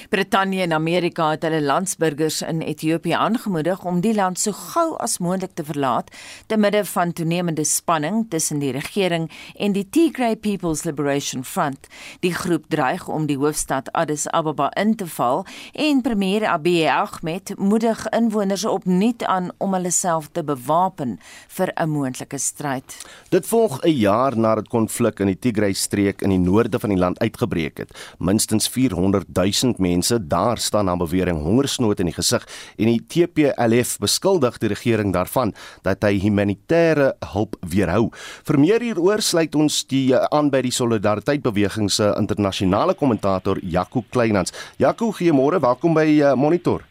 Brittanje 0.10 0.62
en 0.62 0.74
Amerika 0.74 1.30
het 1.32 1.44
hulle 1.44 1.62
landsburgers 1.62 2.42
in 2.42 2.62
Ethiopië 2.62 3.14
aangemoedig 3.14 3.84
om 3.86 4.02
die 4.02 4.14
land 4.14 4.40
so 4.40 4.52
gou 4.52 4.96
as 4.98 5.18
moontlik 5.18 5.54
te 5.54 5.64
verlaat 5.64 6.10
te 6.48 6.58
midde 6.58 6.86
van 6.86 7.14
toenemende 7.14 7.64
spanning 7.64 8.26
tussen 8.30 8.60
die 8.60 8.72
regering 8.72 9.30
en 9.56 9.72
die 9.72 9.86
Tigray 9.90 10.36
People's 10.36 10.84
Liberation 10.84 11.44
Front. 11.44 11.88
Die 12.20 12.34
groep 12.34 12.66
dreig 12.68 13.08
om 13.08 13.26
die 13.30 13.38
hoofstad 13.38 13.92
Addis 13.92 14.28
Ababa 14.28 14.70
in 14.80 14.96
te 14.96 15.08
val 15.08 15.46
en 15.74 16.02
premier 16.02 16.46
Abiy 16.48 16.88
Ahmed 16.88 17.54
moedig 17.58 18.06
inwoners 18.16 18.66
opnuut 18.66 19.24
aan 19.24 19.52
om 19.58 19.74
hulle 19.74 19.92
self 19.92 20.30
te 20.32 20.44
bewapen 20.44 21.20
vir 21.48 21.72
'n 21.76 21.90
moontlike 21.90 22.38
stryd. 22.38 22.98
Dit 23.30 23.48
volg 23.48 23.82
'n 23.84 23.90
jaar 23.90 24.38
nadat 24.38 24.68
konflik 24.68 25.20
in 25.20 25.28
die 25.28 25.40
Tigray 25.40 25.74
streek 25.74 26.22
in 26.22 26.30
die 26.30 26.40
noorde 26.40 26.80
van 26.80 26.90
die 26.90 26.98
land 26.98 27.20
uitgebreek 27.20 27.78
het. 27.78 28.16
Minstens 28.18 28.70
400 28.70 29.26
000 29.34 29.69
1000 29.70 29.80
mense 29.80 30.28
daar 30.28 30.58
staan 30.58 30.86
na 30.86 30.96
bewering 30.98 31.42
hongersnood 31.42 32.00
in 32.00 32.10
die 32.10 32.16
gesig 32.16 32.46
en 32.78 32.90
die 32.90 33.02
TPLF 33.02 33.98
beskuldig 34.00 34.58
die 34.58 34.70
regering 34.70 35.14
daarvan 35.14 35.54
dat 35.84 36.04
hy 36.04 36.20
humanitêre 36.20 37.14
hulp 37.34 37.56
weerhou. 37.62 38.10
Vir 38.46 38.60
meer 38.60 38.82
hieroor 38.82 39.22
sluit 39.22 39.56
ons 39.56 39.84
die 39.90 40.14
eh, 40.14 40.26
aan 40.32 40.50
by 40.50 40.62
die 40.62 40.74
Solidariteit 40.74 41.44
Beweging 41.44 41.90
se 41.90 42.14
internasionale 42.18 42.96
kommentator 42.96 43.60
Jaco 43.62 44.04
Kleinans. 44.12 44.54
Jaco, 44.78 45.12
goeiemôre, 45.12 45.60
welkom 45.62 45.94
by 45.94 46.08
uh, 46.22 46.34
Monitor. 46.36 46.84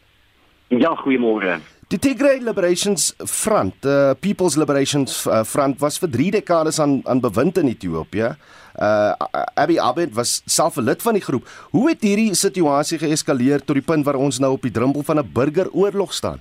Ja, 0.69 0.93
goeiemôre. 0.95 1.59
Die 1.89 1.97
Tigray 1.97 2.39
Liberations 2.43 3.15
Front, 3.25 3.85
uh, 3.85 4.13
People's 4.21 4.55
Liberations 4.57 5.23
Front 5.49 5.79
was 5.81 5.97
vir 5.97 6.11
3 6.13 6.31
dekades 6.37 6.79
aan 6.79 6.99
aan 7.09 7.21
bewind 7.23 7.57
in 7.57 7.71
Ethiopië 7.71 8.35
uh 8.79 9.13
Abby 9.53 9.77
Abed 9.79 10.13
was 10.13 10.41
self 10.45 10.77
'n 10.77 10.83
lid 10.83 11.01
van 11.01 11.13
die 11.13 11.23
groep. 11.23 11.47
Hoe 11.71 11.89
het 11.89 12.01
hierdie 12.01 12.33
situasie 12.33 12.97
geeskaleer 12.97 13.63
tot 13.63 13.75
die 13.75 13.85
punt 13.85 14.05
waar 14.05 14.15
ons 14.15 14.39
nou 14.39 14.51
op 14.53 14.61
die 14.61 14.71
drempel 14.71 15.03
van 15.03 15.19
'n 15.19 15.29
burgeroorlog 15.33 16.13
staan? 16.13 16.39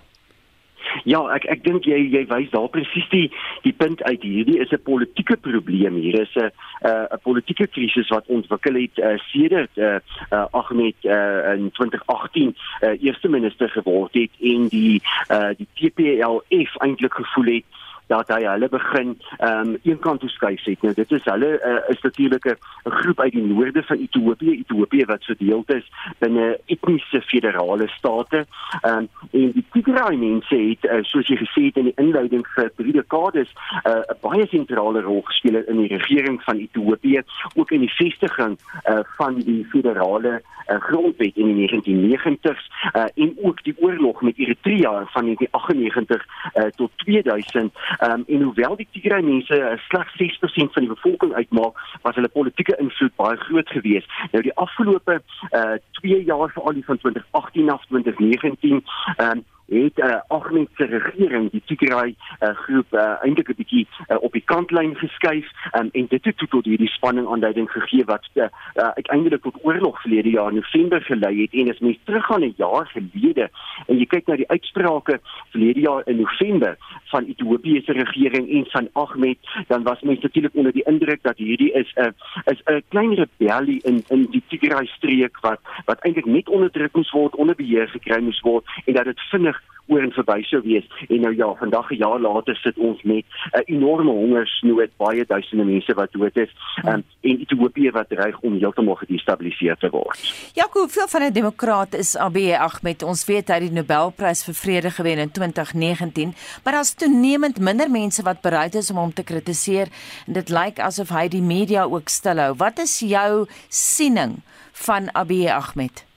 Ja, 1.04 1.20
ek 1.34 1.46
ek 1.50 1.64
dink 1.64 1.86
jy 1.88 1.98
jy 2.12 2.24
wys 2.30 2.50
daar 2.52 2.68
presies 2.72 3.06
die 3.12 3.28
die 3.64 3.72
punt 3.72 4.02
uit 4.02 4.22
hierdie 4.22 4.58
is 4.60 4.72
'n 4.72 4.82
politieke 4.82 5.36
probleem. 5.36 5.94
Hier 5.96 6.20
is 6.20 6.34
'n 6.36 6.50
'n 6.84 7.20
politieke 7.22 7.66
krisis 7.66 8.08
wat 8.08 8.26
ontwikkel 8.26 8.74
het 8.74 8.98
uh, 8.98 9.18
sedert 9.32 9.70
uh, 9.76 9.98
uh, 10.32 10.46
Ahmed 10.50 10.96
uh, 11.04 11.54
in 11.54 11.70
2018 11.70 12.56
uh, 12.82 13.02
eerste 13.02 13.28
minister 13.28 13.68
geword 13.68 14.14
het 14.14 14.30
en 14.40 14.68
die 14.68 15.02
uh, 15.30 15.50
die 15.56 15.68
TPLF 15.74 16.76
eintlik 16.76 17.14
gevoel 17.14 17.54
het 17.54 17.64
dat 18.08 18.28
hy 18.28 18.42
hulle 18.44 18.68
begin 18.68 19.16
ehm 19.38 19.68
um, 19.68 19.76
een 19.82 19.98
kant 19.98 20.20
toe 20.20 20.28
skuif 20.28 20.64
het. 20.64 20.82
Nou 20.82 20.94
dit 20.94 21.12
is 21.12 21.24
hulle 21.24 21.50
uh, 21.70 21.80
is 21.92 22.00
natuurlik 22.00 22.44
'n 22.44 22.56
groep 22.90 23.20
uit 23.20 23.32
die 23.32 23.46
noorde 23.46 23.82
van 23.82 23.96
Ethiopië, 23.96 24.50
Ethiopië 24.58 25.04
wat 25.04 25.24
verdeel 25.24 25.62
is 25.66 25.90
binne 26.18 26.58
etniese 26.66 27.20
federale 27.22 27.88
state. 27.88 28.46
Ehm 28.80 28.96
um, 28.98 29.08
en 29.30 29.52
die 29.52 29.64
Tigray 29.72 30.16
mense 30.16 30.56
het 30.56 30.84
uh, 30.84 31.02
soos 31.02 31.28
jy 31.28 31.36
gesê 31.36 31.62
het 31.68 31.76
in 31.76 31.90
die 31.90 31.96
inleiding 31.96 32.46
vir 32.54 32.70
drie 32.76 32.92
dekades 32.92 33.50
eh, 33.84 33.92
'n 33.92 34.04
uh, 34.10 34.20
baie 34.20 34.46
sentrale 34.46 35.00
rol 35.00 35.22
gespeel 35.22 35.62
in 35.66 35.76
die 35.76 35.96
regering 35.96 36.42
van 36.42 36.56
Ethiopië, 36.56 37.22
ook 37.54 37.70
in 37.70 37.80
die 37.80 37.94
vestiging 37.94 38.58
uh, 38.58 38.98
van 39.16 39.34
die 39.34 39.64
federale 39.64 40.40
uh, 40.68 40.80
grondwet 40.80 41.36
in 41.36 41.54
die 41.54 41.68
1990s 41.70 42.64
uh, 42.92 43.04
en 43.14 43.36
ook 43.42 43.62
die 43.64 43.74
oorlog 43.78 44.22
met 44.22 44.38
Eritrea 44.38 45.04
van 45.06 45.24
1998 45.24 46.26
uh, 46.54 46.62
tot 46.62 46.90
2000 46.96 47.72
Um, 48.00 48.24
en 48.26 48.42
hoewel 48.42 48.76
die 48.76 48.88
Tigray 48.92 49.22
mense 49.22 49.58
uh, 49.58 49.78
slegs 49.88 50.12
6% 50.16 50.72
van 50.72 50.84
die 50.84 50.92
bevolking 50.92 51.32
uitmaak, 51.34 51.78
was 52.02 52.14
hulle 52.14 52.28
politieke 52.28 52.76
invloed 52.78 53.14
baie 53.18 53.36
groot 53.36 53.68
geweest. 53.74 54.10
Nou 54.30 54.42
die 54.42 54.54
afgelope 54.54 55.20
2 55.50 56.18
uh, 56.18 56.26
jaar 56.26 56.50
veral 56.54 56.82
van 56.86 56.98
2018 56.98 57.70
af 57.70 57.86
2019, 57.86 58.84
um, 59.16 59.44
het 59.68 59.98
uh, 59.98 60.20
Ahmed 60.28 60.68
se 60.76 60.84
regering 60.84 61.50
die 61.50 61.62
Tigray 61.66 62.14
uh, 62.40 62.48
groep 62.48 62.92
uh, 62.92 63.20
eintlik 63.22 63.48
'n 63.48 63.56
bietjie 63.56 63.86
uh, 64.08 64.16
op 64.20 64.32
die 64.32 64.44
kantlyn 64.44 64.96
geskuif 64.96 65.46
um, 65.78 65.88
en 65.92 66.06
dit 66.08 66.24
het 66.24 66.36
tot, 66.36 66.50
tot 66.50 66.64
hierdie 66.64 66.88
spanning 66.88 67.28
aanduiding 67.28 67.70
gegee 67.70 68.04
wat 68.04 68.28
uh, 68.34 68.48
uh, 68.76 68.88
uiteindelik 68.88 69.42
tot 69.42 69.58
oorlog 69.62 70.00
verlede 70.00 70.30
jaar 70.30 70.52
November 70.52 71.02
gelei 71.02 71.42
het 71.42 71.52
en 71.52 71.70
as 71.70 71.78
mens 71.78 71.98
teruggaan 72.04 72.44
'n 72.44 72.54
jaar 72.56 72.86
gelede 72.86 73.50
en 73.86 73.98
jy 73.98 74.06
kyk 74.06 74.26
na 74.26 74.36
die 74.36 74.48
uitsprake 74.48 75.20
verlede 75.50 75.80
jaar 75.80 76.02
in 76.06 76.16
November 76.16 76.76
van 77.04 77.24
Ethiopië 77.24 77.82
se 77.84 77.92
regering 77.92 78.48
en 78.50 78.66
van 78.70 78.88
Ahmed 78.92 79.38
dan 79.68 79.82
was 79.82 80.00
mens 80.00 80.20
natuurlik 80.20 80.54
onder 80.54 80.72
die 80.72 80.84
indruk 80.86 81.22
dat 81.22 81.36
hierdie 81.36 81.72
is 81.72 81.92
'n 81.94 82.00
uh, 82.00 82.52
is 82.52 82.62
'n 82.64 82.82
klein 82.88 83.14
rebellie 83.14 83.80
in 83.82 84.04
in 84.08 84.26
die 84.30 84.42
Tigray 84.48 84.86
streek 84.86 85.40
wat 85.40 85.60
wat 85.84 86.00
eintlik 86.00 86.26
net 86.26 86.48
onderdruk 86.48 86.94
moes 86.94 87.10
word 87.10 87.36
onder 87.36 87.54
beheer 87.54 87.88
gekry 87.88 88.20
moes 88.20 88.40
word 88.40 88.64
en 88.84 88.94
dat 88.94 89.04
dit 89.04 89.20
vinnig 89.20 89.57
oor 89.88 90.04
en 90.04 90.12
verby 90.12 90.42
sou 90.48 90.60
wees 90.64 90.86
en 91.08 91.20
nou 91.20 91.34
ja 91.36 91.48
vandag 91.58 91.90
'n 91.90 92.00
jaar 92.04 92.20
later 92.20 92.56
sit 92.56 92.78
ons 92.78 93.02
met 93.02 93.24
'n 93.24 93.58
uh, 93.58 93.62
enorme 93.64 94.10
hongersnood 94.10 94.90
baie 94.96 95.24
duisende 95.26 95.64
mense 95.64 95.94
wat 95.94 96.12
dood 96.12 96.36
is 96.36 96.52
um, 96.84 97.04
en 97.20 97.40
Ethiopië 97.40 97.90
wat 97.90 98.08
dreig 98.08 98.40
om 98.40 98.58
heeltemal 98.58 98.94
gedestabiliseer 98.94 99.76
te 99.76 99.90
word. 99.90 100.18
Jaco, 100.54 100.80
hoeveel 100.80 101.08
van 101.08 101.22
'n 101.22 101.32
demokraat 101.32 101.94
is 101.94 102.16
Abiy 102.16 102.52
Ahmed? 102.52 103.02
Ons 103.02 103.24
weet 103.24 103.48
hy 103.48 103.54
het 103.54 103.62
die 103.62 103.72
Nobelprys 103.72 104.44
vir 104.44 104.54
vrede 104.54 104.90
gewen 104.90 105.18
in 105.18 105.30
2019, 105.30 106.34
maar 106.64 106.72
daar's 106.72 106.94
toenemend 106.94 107.60
minder 107.60 107.90
mense 107.90 108.22
wat 108.22 108.40
bereid 108.40 108.74
is 108.74 108.90
om 108.90 108.96
hom 108.96 109.12
te 109.12 109.24
kritiseer 109.24 109.88
en 110.26 110.32
dit 110.32 110.48
lyk 110.48 110.78
asof 110.78 111.08
hy 111.08 111.28
die 111.28 111.42
media 111.42 111.84
ook 111.84 112.08
stilhou. 112.08 112.54
Wat 112.56 112.78
is 112.78 112.98
jou 112.98 113.46
siening 113.68 114.40
van 114.72 115.08
Abiy 115.12 115.48
Ahmed? 115.48 116.07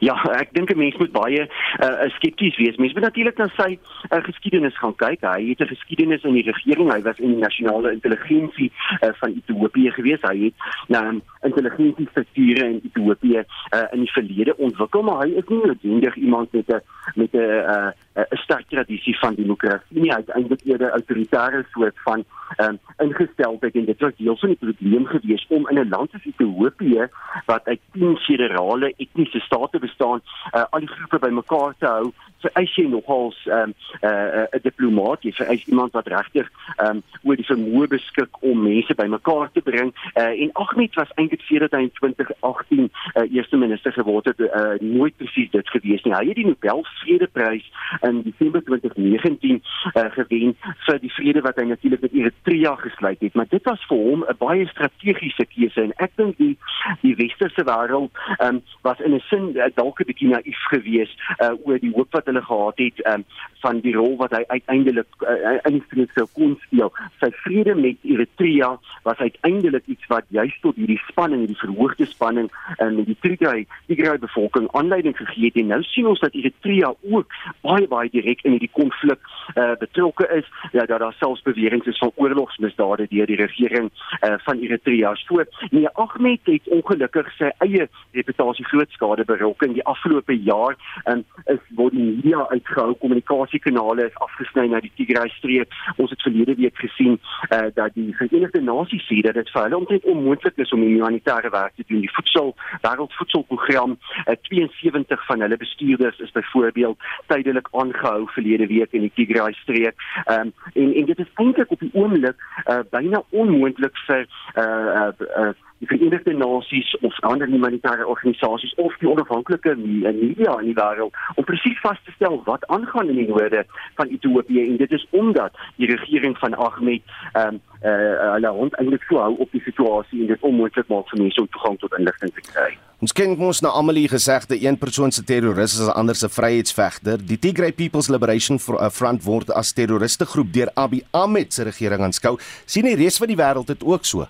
Ja, 0.00 0.14
ek 0.38 0.52
dink 0.52 0.70
'n 0.70 0.78
mens 0.78 0.96
moet 0.96 1.12
baie 1.12 1.42
uh, 1.46 2.08
skepties 2.16 2.56
wees. 2.56 2.76
Mens 2.76 2.92
moet 2.92 3.02
natuurlik 3.02 3.38
na 3.38 3.48
sy 3.56 3.78
uh, 3.78 4.22
geskiedenis 4.22 4.78
gaan 4.78 4.94
kyk. 4.94 5.22
Hy 5.22 5.48
het 5.48 5.60
'n 5.60 5.74
geskiedenis 5.74 6.22
in 6.22 6.34
die 6.34 6.46
regering. 6.50 6.92
Hy 6.92 7.02
was 7.02 7.18
in 7.18 7.34
die 7.34 7.42
nasionale 7.42 7.92
intelligensie 7.92 8.72
uh, 9.02 9.12
van 9.20 9.34
Ethiopië 9.34 9.90
gewees. 9.90 10.22
Hy 10.22 10.36
het 10.44 10.54
na 10.88 11.08
um, 11.08 11.22
intelligensie 11.42 12.08
strukture 12.10 12.64
in 12.68 12.80
Ethiopië 12.84 13.44
uh, 13.44 13.86
in 13.92 14.00
die 14.04 14.12
verlede 14.12 14.56
ontwikkel, 14.56 15.02
maar 15.02 15.24
hy 15.26 15.38
is 15.38 15.48
nie 15.48 15.62
noodwendig 15.64 16.14
iemand 16.16 16.52
met 16.52 16.68
'n 16.68 16.80
met 17.14 17.32
'n 17.32 17.38
uh, 17.38 17.90
'n 18.18 18.36
sterk 18.36 18.68
tradisie 18.68 19.18
van 19.18 19.34
demokrasie 19.34 20.00
nie 20.00 20.12
uiteindelik 20.12 20.60
eerder 20.64 20.90
autoritaire 20.90 21.64
soort 21.72 21.98
van 22.04 22.24
um, 22.56 22.78
ingesteldheid 22.98 23.74
en 23.74 23.84
dit 23.84 24.00
was 24.00 24.16
deel 24.16 24.36
van 24.36 24.48
die 24.48 24.58
probleem 24.58 25.06
gewees 25.06 25.46
om 25.48 25.68
in 25.68 25.78
'n 25.78 25.88
land 25.88 26.10
soos 26.10 26.24
Ethiopië 26.24 27.08
wat 27.46 27.64
uit 27.64 27.80
10 27.92 28.16
federale 28.16 28.94
etniese 28.96 29.40
state 29.40 29.78
bestaan 29.78 30.20
uh, 30.54 30.64
al 30.70 30.80
die 30.80 30.88
groepe 30.88 31.18
bymekaar 31.18 31.74
te 31.78 31.86
hou 31.86 32.12
vereis 32.42 32.74
jy 32.76 32.86
nogals 32.86 33.38
'n 33.46 33.50
um, 33.50 33.74
uh, 34.02 34.10
uh, 34.10 34.60
diplomaat. 34.62 35.22
Jy 35.22 35.32
vereis 35.32 35.64
iemand 35.66 35.92
wat 35.92 36.06
regtig 36.06 36.50
um, 36.82 37.02
oor 37.22 37.36
die 37.36 37.46
vermoë 37.46 37.88
beskik 37.88 38.42
om 38.42 38.62
mense 38.62 38.94
bymekaar 38.94 39.50
te 39.52 39.60
bring. 39.60 39.92
Uh, 40.14 40.42
en 40.42 40.52
Ahmed 40.52 40.94
was 40.94 41.12
eintlik 41.16 41.42
sedert 41.46 41.74
hy 41.74 41.82
in 41.88 41.92
2018 41.98 42.90
uh, 42.90 43.24
eerste 43.32 43.56
minister 43.56 43.92
geword 43.92 44.30
het 44.30 44.40
uh, 44.40 44.78
nooit 44.80 45.16
presies 45.16 45.50
dit 45.50 45.68
gewees 45.74 46.02
nie. 46.02 46.14
Hy 46.14 46.26
het 46.30 46.38
die 46.38 46.46
Nobel 46.46 46.84
Vredeprys 47.02 47.66
in 48.08 48.22
Desember 48.26 48.62
2019 48.64 49.62
uh, 49.94 50.04
gewen 50.16 50.56
vir 50.86 51.00
die 51.04 51.12
vrede 51.12 51.44
wat 51.46 51.60
hy 51.60 51.68
natuurlik 51.70 52.04
met 52.06 52.12
Eritrea 52.12 52.74
gesluit 52.84 53.20
het 53.20 53.34
maar 53.34 53.50
dit 53.50 53.64
was 53.64 53.84
vir 53.90 54.04
hom 54.08 54.24
'n 54.24 54.38
baie 54.38 54.66
strategiese 54.66 55.46
keuse 55.54 55.82
en 55.82 55.92
ek 55.96 56.16
dink 56.16 56.36
die 56.38 56.56
die 57.02 57.14
westerse 57.16 57.64
wêreld 57.64 58.10
um, 58.40 58.62
was 58.82 59.00
in 59.00 59.14
'n 59.14 59.22
sin 59.30 59.52
uh, 59.56 59.70
dalk 59.74 60.00
'n 60.00 60.08
bietjie 60.10 60.28
naïef 60.28 60.62
geweest 60.72 61.16
uh, 61.42 61.54
oor 61.64 61.78
die 61.78 61.92
hoop 61.94 62.12
wat 62.12 62.26
hulle 62.26 62.42
gehad 62.42 62.78
het 62.78 63.06
um, 63.06 63.24
van 63.62 63.80
die 63.80 63.94
rol 63.94 64.16
wat 64.16 64.30
hy 64.36 64.44
uiteindelik 64.46 65.08
uh, 65.26 65.58
in 65.66 65.78
die 65.78 65.84
vrede 65.90 66.12
sou 66.14 66.26
kon 66.32 66.54
speel. 66.62 66.92
Sy 67.22 67.30
vrede 67.42 67.74
met 67.74 67.96
Eritrea 68.02 68.70
was 69.02 69.18
uiteindelik 69.18 69.86
iets 69.86 70.06
wat 70.12 70.24
juist 70.28 70.60
tot 70.62 70.76
hierdie 70.76 71.00
spanning, 71.08 71.40
hierdie 71.44 71.58
verhoogde 71.58 72.06
spanning 72.06 72.50
in 72.78 73.00
um, 73.00 73.04
die 73.04 73.16
Tigray, 73.20 73.66
Tigray 73.86 74.18
bevolking 74.22 74.68
aanleiding 74.78 75.16
gegee 75.16 75.50
het. 75.50 75.56
En 75.56 75.66
nou 75.74 75.82
sien 75.82 76.06
ons 76.06 76.20
dat 76.20 76.34
Eritrea 76.34 76.92
ook 77.10 77.34
baie 77.66 77.88
baie 77.88 77.97
direk 78.06 78.44
in 78.44 78.54
hierdie 78.56 78.70
konflik 78.72 79.18
uh, 79.54 79.74
betrokke 79.78 80.28
is. 80.36 80.46
Ja, 80.72 80.86
dat 80.86 81.00
daar 81.00 81.16
selfs 81.18 81.42
beweringe 81.42 81.90
is 81.90 81.98
van 81.98 82.12
oorlogsmisdade 82.14 83.06
deur 83.10 83.26
die 83.26 83.36
regering 83.36 83.90
uh, 83.90 84.34
van 84.46 84.58
Eritrea. 84.58 85.14
So, 85.14 85.44
nee, 85.70 85.88
Ahmed 85.88 86.40
het 86.44 86.68
ongelukkig 86.68 87.30
sy 87.36 87.50
eie 87.64 87.88
reputasie 88.12 88.64
groot 88.64 88.90
skade 88.90 89.24
berokken 89.24 89.72
die 89.72 89.84
afgelope 89.84 90.36
jaar 90.42 90.76
en 91.04 91.24
is 91.44 91.60
word 91.76 91.94
die 91.96 92.04
media 92.04 92.44
uitgehou 92.52 92.94
kommunikasiekanale 93.02 94.08
is 94.08 94.18
afgesny 94.26 94.66
na 94.68 94.80
die 94.84 94.92
Tigray 94.96 95.28
streek 95.36 95.74
ons 95.96 96.12
het 96.14 96.22
verlede 96.26 96.56
week 96.60 96.76
gesien 96.82 97.18
uh, 97.18 97.68
dat 97.74 97.94
die 97.98 98.10
Verenigde 98.18 98.62
Nasies 98.64 99.06
sê 99.08 99.20
dat 99.26 99.38
dit 99.38 99.52
vir 99.54 99.64
hulle 99.64 99.80
omtrent 99.80 100.08
onmoontlik 100.12 100.60
is 100.64 100.72
om 100.76 100.84
humanitêre 100.84 101.52
werk 101.54 101.76
te 101.76 101.86
doen 101.88 102.04
die 102.04 102.12
voedsel 102.16 102.54
wêreldvoedselprogram 102.84 103.96
uh, 103.98 104.36
72 104.50 105.26
van 105.30 105.46
hulle 105.46 105.60
bestuurders 105.60 106.22
is 106.26 106.34
byvoorbeeld 106.36 107.08
tydelik 107.32 107.70
aangehou 107.80 108.26
verlede 108.34 108.66
week 108.66 108.92
in 108.92 109.06
die 109.06 109.12
Tigray 109.14 109.52
streek. 109.62 109.94
Um, 110.26 110.52
en 110.74 110.92
en 110.94 111.08
dit 111.12 111.18
is 111.18 111.32
eintlik 111.34 111.70
op 111.70 111.80
die 111.80 111.90
oomblik 111.92 112.36
uh, 112.66 112.82
byna 112.90 113.22
onmoontlik 113.30 113.96
vir 114.06 114.26
uh, 114.56 114.64
uh, 114.64 115.10
uh, 115.38 115.54
die 115.78 115.86
Verenigde 115.86 116.34
Nasies 116.34 116.96
of 117.00 117.20
ander 117.20 117.46
humanitêre 117.46 118.06
organisasies 118.06 118.74
of 118.74 118.94
die 118.98 119.08
onafhanklike 119.08 119.76
media 119.76 120.56
in 120.58 120.70
die 120.70 120.74
wêreld 120.78 121.14
om 121.36 121.46
presies 121.46 121.78
vas 121.84 122.00
te 122.04 122.14
stel 122.16 122.40
wat 122.48 122.66
aangaan 122.66 123.12
in 123.12 123.20
die 123.22 123.28
noorde 123.28 123.64
van 124.00 124.10
Ethiopië. 124.10 124.66
En 124.66 124.76
dit 124.76 124.92
is 124.92 125.06
omdat 125.10 125.58
die 125.76 125.90
regering 125.90 126.38
van 126.38 126.54
Ahmed 126.54 127.02
ehm 127.32 127.54
um, 127.54 127.60
eh 127.80 127.90
uh, 127.90 128.32
hulle 128.34 128.50
hond 128.50 128.74
eintlik 128.80 129.02
so 129.06 129.20
hou 129.22 129.34
op 129.38 129.50
die 129.52 129.62
situasie 129.62 130.20
en 130.20 130.26
dit 130.26 130.40
onmoontlik 130.40 130.88
maak 130.88 131.08
vir 131.10 131.22
mense 131.22 131.40
om 131.40 131.48
toegang 131.48 131.78
tot 131.78 131.98
inligting 131.98 132.32
te 132.34 132.42
kry. 132.52 132.70
Ons 132.98 133.12
ken 133.14 133.36
mos 133.38 133.60
nou 133.62 133.70
almal 133.72 133.94
hier 133.94 134.10
gesegde 134.10 134.58
een 134.58 134.78
persoon 134.78 135.12
se 135.12 135.22
terroris 135.24 135.78
is 135.78 135.86
'n 135.86 135.94
ander 135.94 136.14
se 136.14 136.28
vryheidsvegter. 136.28 137.26
Die 137.26 137.38
Tigray 137.38 137.72
People's 137.72 138.08
Liberation 138.08 138.58
eh, 138.58 138.90
Front 138.90 139.22
word 139.24 139.52
as 139.52 139.72
terroriste 139.72 140.26
groep 140.26 140.52
deur 140.52 140.70
Abiy 140.74 141.02
Ahmed 141.12 141.54
se 141.54 141.62
regering 141.62 142.02
aanskou. 142.02 142.36
sien 142.64 142.84
die 142.84 142.96
res 142.96 143.18
van 143.18 143.28
die 143.28 143.36
wêreld 143.36 143.66
dit 143.66 143.84
ook 143.84 144.04
so? 144.04 144.26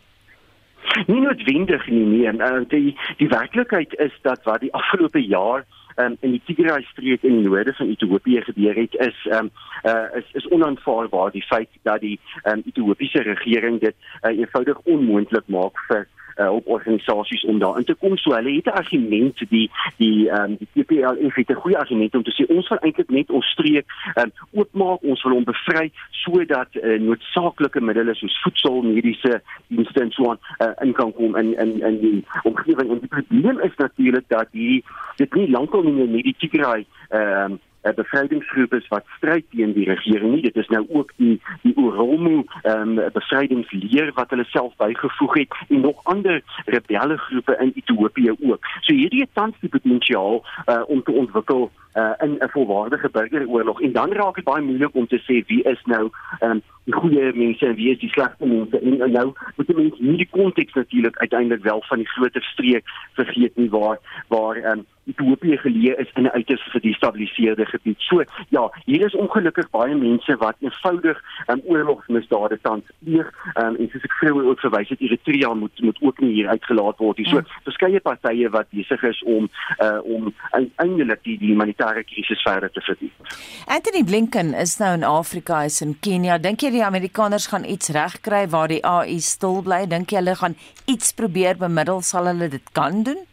nie 1.06 1.20
noodwendig 1.20 1.86
nie 1.86 2.04
nee 2.04 2.26
en 2.26 2.40
uh, 2.40 2.68
die 2.68 2.96
die 3.16 3.28
werklikheid 3.28 3.94
is 3.94 4.12
dat 4.22 4.42
wat 4.44 4.60
die 4.60 4.72
afgelope 4.74 5.26
jaar 5.26 5.64
um, 5.98 6.16
in 6.20 6.36
die 6.36 6.42
Tigray 6.44 6.82
streek 6.90 7.22
in 7.22 7.40
die 7.40 7.48
noorde 7.48 7.74
van 7.74 7.88
Ethiopië 7.88 8.42
gebeur 8.50 8.74
het 8.74 8.94
is 9.08 9.26
um, 9.32 9.50
uh, 9.84 10.06
is 10.20 10.28
is 10.32 10.48
onaanvaarbaar 10.48 11.32
die 11.34 11.44
feit 11.46 11.68
dat 11.82 12.00
die 12.00 12.18
um, 12.44 12.62
Ethiopiese 12.66 13.22
regering 13.22 13.80
dit 13.80 13.94
uh, 14.22 14.32
eenvoudig 14.38 14.78
onmoontlik 14.84 15.46
maak 15.46 15.84
vir 15.88 16.06
uh, 16.38 16.52
op 16.52 16.66
organisasies 16.66 17.44
om 17.44 17.58
daarin 17.58 17.84
te 17.84 17.94
kom. 17.94 18.16
So 18.16 18.34
hulle 18.34 18.54
het 18.54 18.66
'n 18.66 18.78
argument 18.82 19.38
die 19.48 19.70
die 19.96 20.30
ehm 20.30 20.50
um, 20.50 20.56
die 20.58 20.84
TPLF 20.84 21.34
het 21.34 21.50
'n 21.50 21.62
goeie 21.62 21.78
argument 21.78 22.14
om 22.14 22.22
te 22.22 22.34
sê 22.36 22.46
ons 22.46 22.68
wil 22.68 22.78
eintlik 22.78 23.10
net 23.10 23.30
ons 23.30 23.46
streek 23.46 23.86
um, 24.14 24.30
oopmaak, 24.52 25.02
ons 25.02 25.22
wil 25.22 25.32
hom 25.32 25.44
bevry 25.44 25.90
sodat 26.10 26.68
uh, 26.74 27.00
noodsaaklike 27.00 27.80
middele 27.80 28.14
soos 28.14 28.40
voedsel, 28.42 28.82
mediese 28.82 29.42
dienste 29.66 30.00
en 30.00 30.10
so 30.10 30.30
aan 30.30 30.38
uh, 30.58 30.86
in 30.86 30.92
kan 30.92 31.12
kom 31.12 31.36
in 31.36 31.58
in 31.58 31.80
in 31.82 32.00
die 32.00 32.24
omgewing. 32.42 32.90
En 32.90 32.98
die 32.98 33.08
probleem 33.08 33.60
is 33.60 33.76
natuurlik 33.76 34.24
dat 34.28 34.46
die 34.50 34.84
dit 35.16 35.34
nie 35.34 35.50
lankal 35.50 35.82
nie 35.82 35.92
meer 35.92 36.22
die 36.22 36.34
Tigray 36.38 36.86
ehm 37.08 37.52
um, 37.52 37.58
'n 37.84 37.94
bevrydingsgroep 37.94 38.74
is 38.74 38.88
wat 38.88 39.04
stryd 39.16 39.44
teen 39.50 39.72
die 39.72 39.84
regering 39.84 40.34
nie. 40.34 40.42
Dit 40.42 40.56
is 40.56 40.68
nou 40.68 40.86
ook 40.88 41.12
die 41.16 41.40
die 41.62 41.76
Oromo 41.76 42.44
ehm 42.62 42.98
um, 42.98 43.12
bevrydingsleer 43.12 44.12
wat 44.14 44.30
hulle 44.30 44.44
self 44.44 44.76
bygevoeg 44.76 45.34
het 45.34 45.54
en 45.68 45.80
nog 45.80 46.04
ander 46.04 46.42
rebelle 46.66 47.16
groepe 47.16 47.56
in 47.60 47.72
Ethiopië 47.74 48.30
ook. 48.40 48.66
So 48.80 48.94
hierdie 48.94 49.20
het 49.20 49.34
tans 49.34 49.54
die 49.60 49.70
potensiaal 49.70 50.44
uh, 50.66 50.82
om 50.86 51.02
te 51.02 51.12
ontwikkel 51.12 51.70
uh, 51.94 52.12
in 52.18 52.36
'n 52.40 52.48
volwaardige 52.48 53.08
burgeroorlog 53.08 53.80
en 53.80 53.92
dan 53.92 54.12
raak 54.12 54.34
dit 54.34 54.44
baie 54.44 54.62
moeilik 54.62 54.94
om 54.94 55.06
te 55.06 55.18
sê 55.18 55.46
wie 55.46 55.62
is 55.62 55.82
nou 55.84 56.10
um, 56.40 56.62
die 56.84 56.94
goeie 56.94 57.32
mense 57.34 57.66
en 57.66 57.74
wie 57.74 57.90
is 57.90 57.98
die 57.98 58.08
slegte 58.08 58.46
mense 58.46 58.80
en, 58.80 59.00
en 59.00 59.12
nou 59.12 59.32
moet 59.56 59.74
mense 59.76 60.02
nie 60.02 60.16
die 60.16 60.28
konteks 60.30 60.72
natuurlik 60.72 61.16
uiteindelik 61.16 61.62
wel 61.62 61.82
van 61.88 61.98
die 61.98 62.08
groter 62.08 62.42
streek 62.42 62.84
vergeet 63.12 63.56
nie 63.56 63.70
waar 63.70 63.98
waar 64.28 64.56
um, 64.72 64.86
Ethiopië 65.08 65.56
geleë 65.56 65.94
is 66.02 66.10
in 66.14 66.22
'n 66.22 66.36
uiters 66.36 66.62
gedestabiliseerde 66.70 67.66
gebied. 67.66 68.00
So 68.00 68.24
ja, 68.48 68.70
hier 68.84 69.04
is 69.06 69.14
ongelukkig 69.14 69.70
baie 69.70 69.94
mense 69.94 70.36
wat 70.36 70.56
eenvoudig 70.60 71.22
um, 71.46 71.60
oorlogsmisdade 71.64 72.58
tans 72.62 72.84
pleeg 73.04 73.32
um, 73.54 73.76
en 73.76 73.88
soos 73.90 74.04
ek 74.04 74.12
vroeër 74.12 74.48
ook 74.50 74.60
verwys 74.60 74.88
het, 74.88 75.00
Eritrea 75.00 75.54
moet 75.54 75.80
moet 75.80 75.98
ook 76.00 76.20
nie 76.20 76.32
hier 76.32 76.48
uitgelaat 76.48 76.98
word 76.98 77.16
nie. 77.16 77.28
So 77.28 77.36
mm. 77.36 77.46
verskeie 77.64 78.00
partye 78.00 78.50
wat 78.50 78.70
besig 78.70 79.02
is 79.02 79.22
om 79.22 79.48
uh, 79.78 79.98
om 80.02 80.34
eintlik 80.76 81.22
die, 81.22 81.38
die 81.38 81.52
humanitêre 81.54 81.87
krisis 82.08 82.42
verder 82.42 82.70
te 82.72 82.80
verdiep. 82.80 83.32
Anthony 83.66 84.04
Blinken 84.04 84.54
is 84.54 84.76
nou 84.78 84.92
in 84.96 85.04
Afrika, 85.04 85.62
hy's 85.64 85.80
in 85.84 85.96
Kenia. 86.00 86.38
Dink 86.38 86.62
jy 86.62 86.70
die 86.70 86.84
Amerikaners 86.84 87.48
gaan 87.52 87.64
iets 87.64 87.92
regkry 87.94 88.44
waar 88.52 88.68
die 88.68 88.82
AU 88.84 89.18
stil 89.24 89.62
bly? 89.62 89.84
Dink 89.86 90.12
jy 90.12 90.22
hulle 90.22 90.36
gaan 90.36 90.56
iets 90.86 91.12
probeer 91.12 91.56
bemiddel? 91.60 92.02
Sal 92.02 92.30
hulle 92.32 92.48
dit 92.48 92.72
kan 92.72 93.02
doen? 93.02 93.24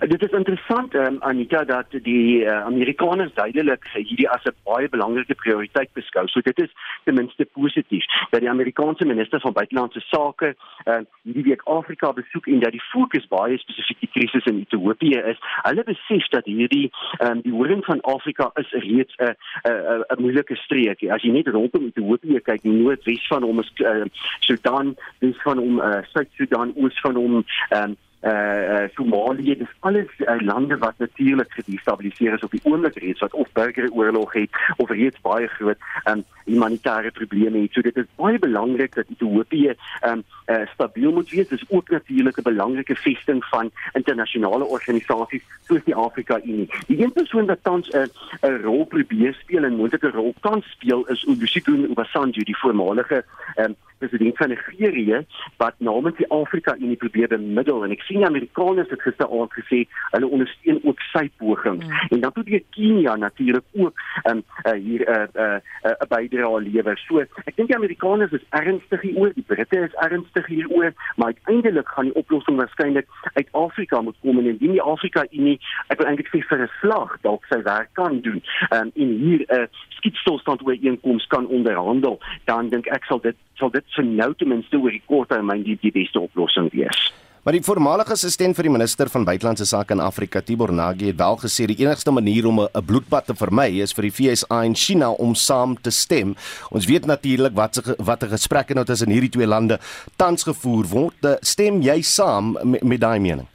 Dit 0.00 0.22
is 0.22 0.30
interessant 0.30 0.94
um, 0.94 1.16
Anita 1.20 1.64
dat 1.64 1.86
die 1.90 2.44
uh, 2.44 2.64
Amerikaners 2.64 3.34
duidelik 3.34 3.86
hierdie 3.92 4.28
as 4.30 4.44
'n 4.44 4.54
baie 4.64 4.88
belangrike 4.88 5.34
prioriteit 5.34 5.90
beskou. 5.92 6.26
So 6.28 6.40
dit 6.40 6.58
is 6.62 6.70
ten 7.04 7.14
minste 7.14 7.44
positief 7.44 8.04
dat 8.30 8.40
die 8.40 8.50
Amerikaanse 8.50 9.04
minister 9.04 9.40
van 9.40 9.52
buitelandse 9.52 10.00
sake 10.00 10.54
uh, 10.84 11.00
hierdie 11.22 11.42
week 11.42 11.62
Afrika 11.64 12.12
besoek 12.12 12.46
en 12.46 12.60
dat 12.60 12.70
die 12.70 12.84
fokus 12.92 13.26
baie 13.26 13.58
spesifiek 13.58 14.00
die 14.00 14.10
krisis 14.12 14.44
in 14.44 14.60
Ethiopië 14.60 15.18
is. 15.32 15.38
Hulle 15.62 15.84
besef 15.84 16.28
dat 16.28 16.44
hierdie 16.44 16.90
um, 17.18 17.40
die 17.42 17.52
horing 17.52 17.84
van 17.84 18.00
Afrika 18.00 18.50
is 18.54 18.70
reeds 18.70 19.14
'n 19.18 19.34
'n 19.66 20.04
'n 20.08 20.22
moeilike 20.22 20.56
streek. 20.56 21.02
As 21.10 21.22
jy 21.22 21.30
net 21.30 21.48
rondom 21.48 21.86
Ethiopië 21.86 22.40
kyk, 22.40 22.62
noordwes 22.62 23.26
van 23.26 23.42
hom 23.42 23.58
is 23.58 23.72
uh, 23.80 24.04
Sudan, 24.40 24.96
dis 25.18 25.42
van 25.42 25.58
hom 25.58 25.80
uh, 25.80 26.02
Suid-Sudan, 26.12 26.72
oos 26.76 27.00
van 27.00 27.14
hom 27.14 27.44
um, 27.70 27.96
uh 28.22 28.88
Somalië 28.94 29.56
dis 29.58 29.74
alles 29.80 30.10
uh, 30.18 30.40
lande 30.40 30.78
wat 30.78 30.94
natuurlik 30.98 31.52
gedestabiliseer 31.52 32.32
is 32.32 32.42
op 32.42 32.50
die 32.50 32.60
oomblik 32.62 32.94
reeds 32.94 33.20
wat 33.20 33.34
of 33.34 33.52
burgeroorlog 33.52 34.32
het 34.32 34.50
of 34.76 34.90
reeds 34.90 35.20
baie 35.20 35.46
groot 35.46 35.78
um 36.04 36.24
humanitêre 36.44 37.10
probleme 37.10 37.62
het. 37.62 37.72
So 37.72 37.80
dit 37.80 37.96
is 37.96 38.06
baie 38.16 38.38
belangrik 38.38 38.94
dat 38.94 39.10
Ethiopië 39.10 39.74
um 40.06 40.22
uh, 40.46 40.60
stabiel 40.72 41.12
moet 41.12 41.30
wees. 41.30 41.48
Dit 41.48 41.60
is 41.60 41.68
ook 41.68 41.90
natuurlik 41.90 42.38
'n 42.38 42.42
belangrike 42.42 42.96
vesting 42.96 43.44
van 43.44 43.70
internasionale 43.92 44.64
organisasies 44.64 45.42
soos 45.66 45.84
die 45.84 45.94
Afrika 45.94 46.40
Unie. 46.44 46.70
Die 46.86 47.02
een 47.02 47.12
persoon 47.12 47.46
wat 47.46 47.62
tans 47.62 47.90
'n 47.90 48.10
'n 48.42 48.62
rol 48.62 48.84
probeer 48.84 49.34
speel 49.34 49.64
en 49.64 49.76
moontlike 49.76 50.10
rol 50.10 50.34
kan 50.40 50.62
speel 50.62 51.06
is 51.06 51.24
Olusegun 51.24 51.90
Obasanjo, 51.90 52.42
die 52.42 52.58
voormalige 52.58 53.24
um 53.56 53.76
president 53.98 54.36
van 54.36 54.48
Nigerië 54.48 55.26
wat 55.56 55.74
namens 55.78 56.16
die 56.16 56.30
Afrika 56.30 56.76
Unie 56.78 56.96
probeer 56.96 57.28
bemiddel 57.28 57.84
en 57.84 57.94
ek 57.94 58.02
sien 58.12 58.22
die 58.22 58.28
Amerikaners 58.28 58.90
het 58.92 59.02
gister 59.02 59.26
al 59.26 59.48
gesê 59.56 59.82
hulle 60.12 60.28
ondersteun 60.28 60.80
ook 60.84 61.00
sy 61.12 61.24
poging. 61.40 61.80
Mm. 61.82 62.08
En 62.16 62.20
dan 62.20 62.32
probeer 62.32 62.62
Kenia 62.76 63.16
natuurlik 63.16 63.64
ook 63.72 63.94
um, 64.30 64.42
uh, 64.66 64.72
hier 64.72 65.02
'n 65.08 65.12
uh, 65.12 65.22
'n 65.22 65.40
uh, 65.40 65.90
'n 65.90 66.04
uh, 66.04 66.08
bydrae 66.08 66.60
lewer. 66.60 66.98
So 67.06 67.18
ek 67.20 67.56
dink 67.56 67.68
die 67.68 67.76
Amerikaners 67.76 68.32
is 68.32 68.44
ernstig 68.50 69.00
hieroor, 69.00 69.32
die 69.34 69.46
Britte 69.46 69.78
is 69.78 69.94
ernstig 69.94 70.46
hieroor, 70.46 70.92
maar 71.16 71.32
uiteindelik 71.34 71.88
gaan 71.88 72.04
die 72.04 72.14
oplossing 72.14 72.56
waarskynlik 72.56 73.06
uit 73.32 73.48
Afrika 73.50 74.00
moet 74.00 74.16
kom 74.20 74.38
en 74.38 74.46
indien 74.46 74.72
die 74.72 74.82
Afrika 74.82 75.26
Unie 75.30 75.60
ek 75.88 75.98
wil 75.98 76.06
eintlik 76.06 76.28
sê 76.28 76.42
vir 76.48 76.62
'n 76.62 76.70
slag 76.80 77.16
dalk 77.20 77.44
sy 77.44 77.62
werk 77.62 77.88
kan 77.92 78.20
doen 78.20 78.42
um, 78.70 78.90
en 78.94 79.08
hier 79.24 79.40
'n 79.48 79.60
uh, 79.60 79.66
skietstilstand 79.88 80.62
ooreenkoms 80.66 81.26
kan 81.26 81.46
onderhandel, 81.46 82.20
dan 82.44 82.68
dink 82.68 82.86
ek 82.86 83.04
sal 83.04 83.20
dit 83.20 83.36
sal 83.54 83.70
dit 83.70 83.84
vir 83.96 84.04
nou 84.04 84.34
ten 84.34 84.48
minste 84.48 84.76
oor 84.76 84.90
die 84.90 85.06
kort 85.06 85.28
termyn 85.28 85.62
die, 85.62 85.78
die 85.80 85.92
beste 85.94 86.20
oplossing 86.20 86.70
wees. 86.72 87.12
Maar 87.42 87.56
die 87.56 87.64
voormalige 87.66 88.14
assistent 88.14 88.54
vir 88.54 88.68
die 88.68 88.70
minister 88.70 89.08
van 89.10 89.24
buitelandse 89.26 89.64
sake 89.66 89.96
in 89.96 90.00
Afrika, 90.00 90.38
Tibor 90.46 90.70
Nagi, 90.70 91.08
het 91.08 91.16
wel 91.18 91.40
gesê 91.40 91.64
die 91.66 91.80
enigste 91.80 92.12
manier 92.14 92.46
om 92.46 92.60
'n 92.60 92.84
bloedbad 92.86 93.26
te 93.26 93.34
vermy 93.34 93.82
is 93.82 93.92
vir 93.92 94.02
die 94.02 94.12
FSA 94.12 94.62
en 94.62 94.74
China 94.74 95.10
om 95.10 95.34
saam 95.34 95.74
te 95.74 95.90
stem. 95.90 96.36
Ons 96.70 96.86
weet 96.86 97.06
natuurlik 97.06 97.52
wat 97.54 97.74
se 97.74 97.94
watter 97.98 98.28
gesprekke 98.28 98.74
nou 98.74 98.84
tussen 98.84 99.10
hierdie 99.10 99.30
twee 99.30 99.46
lande 99.46 99.80
tans 100.16 100.44
gevoer 100.44 100.86
word. 100.86 101.38
Stem 101.40 101.80
jy 101.82 102.02
saam 102.02 102.58
met, 102.62 102.82
met 102.82 103.00
daai 103.00 103.18
mening? 103.18 103.48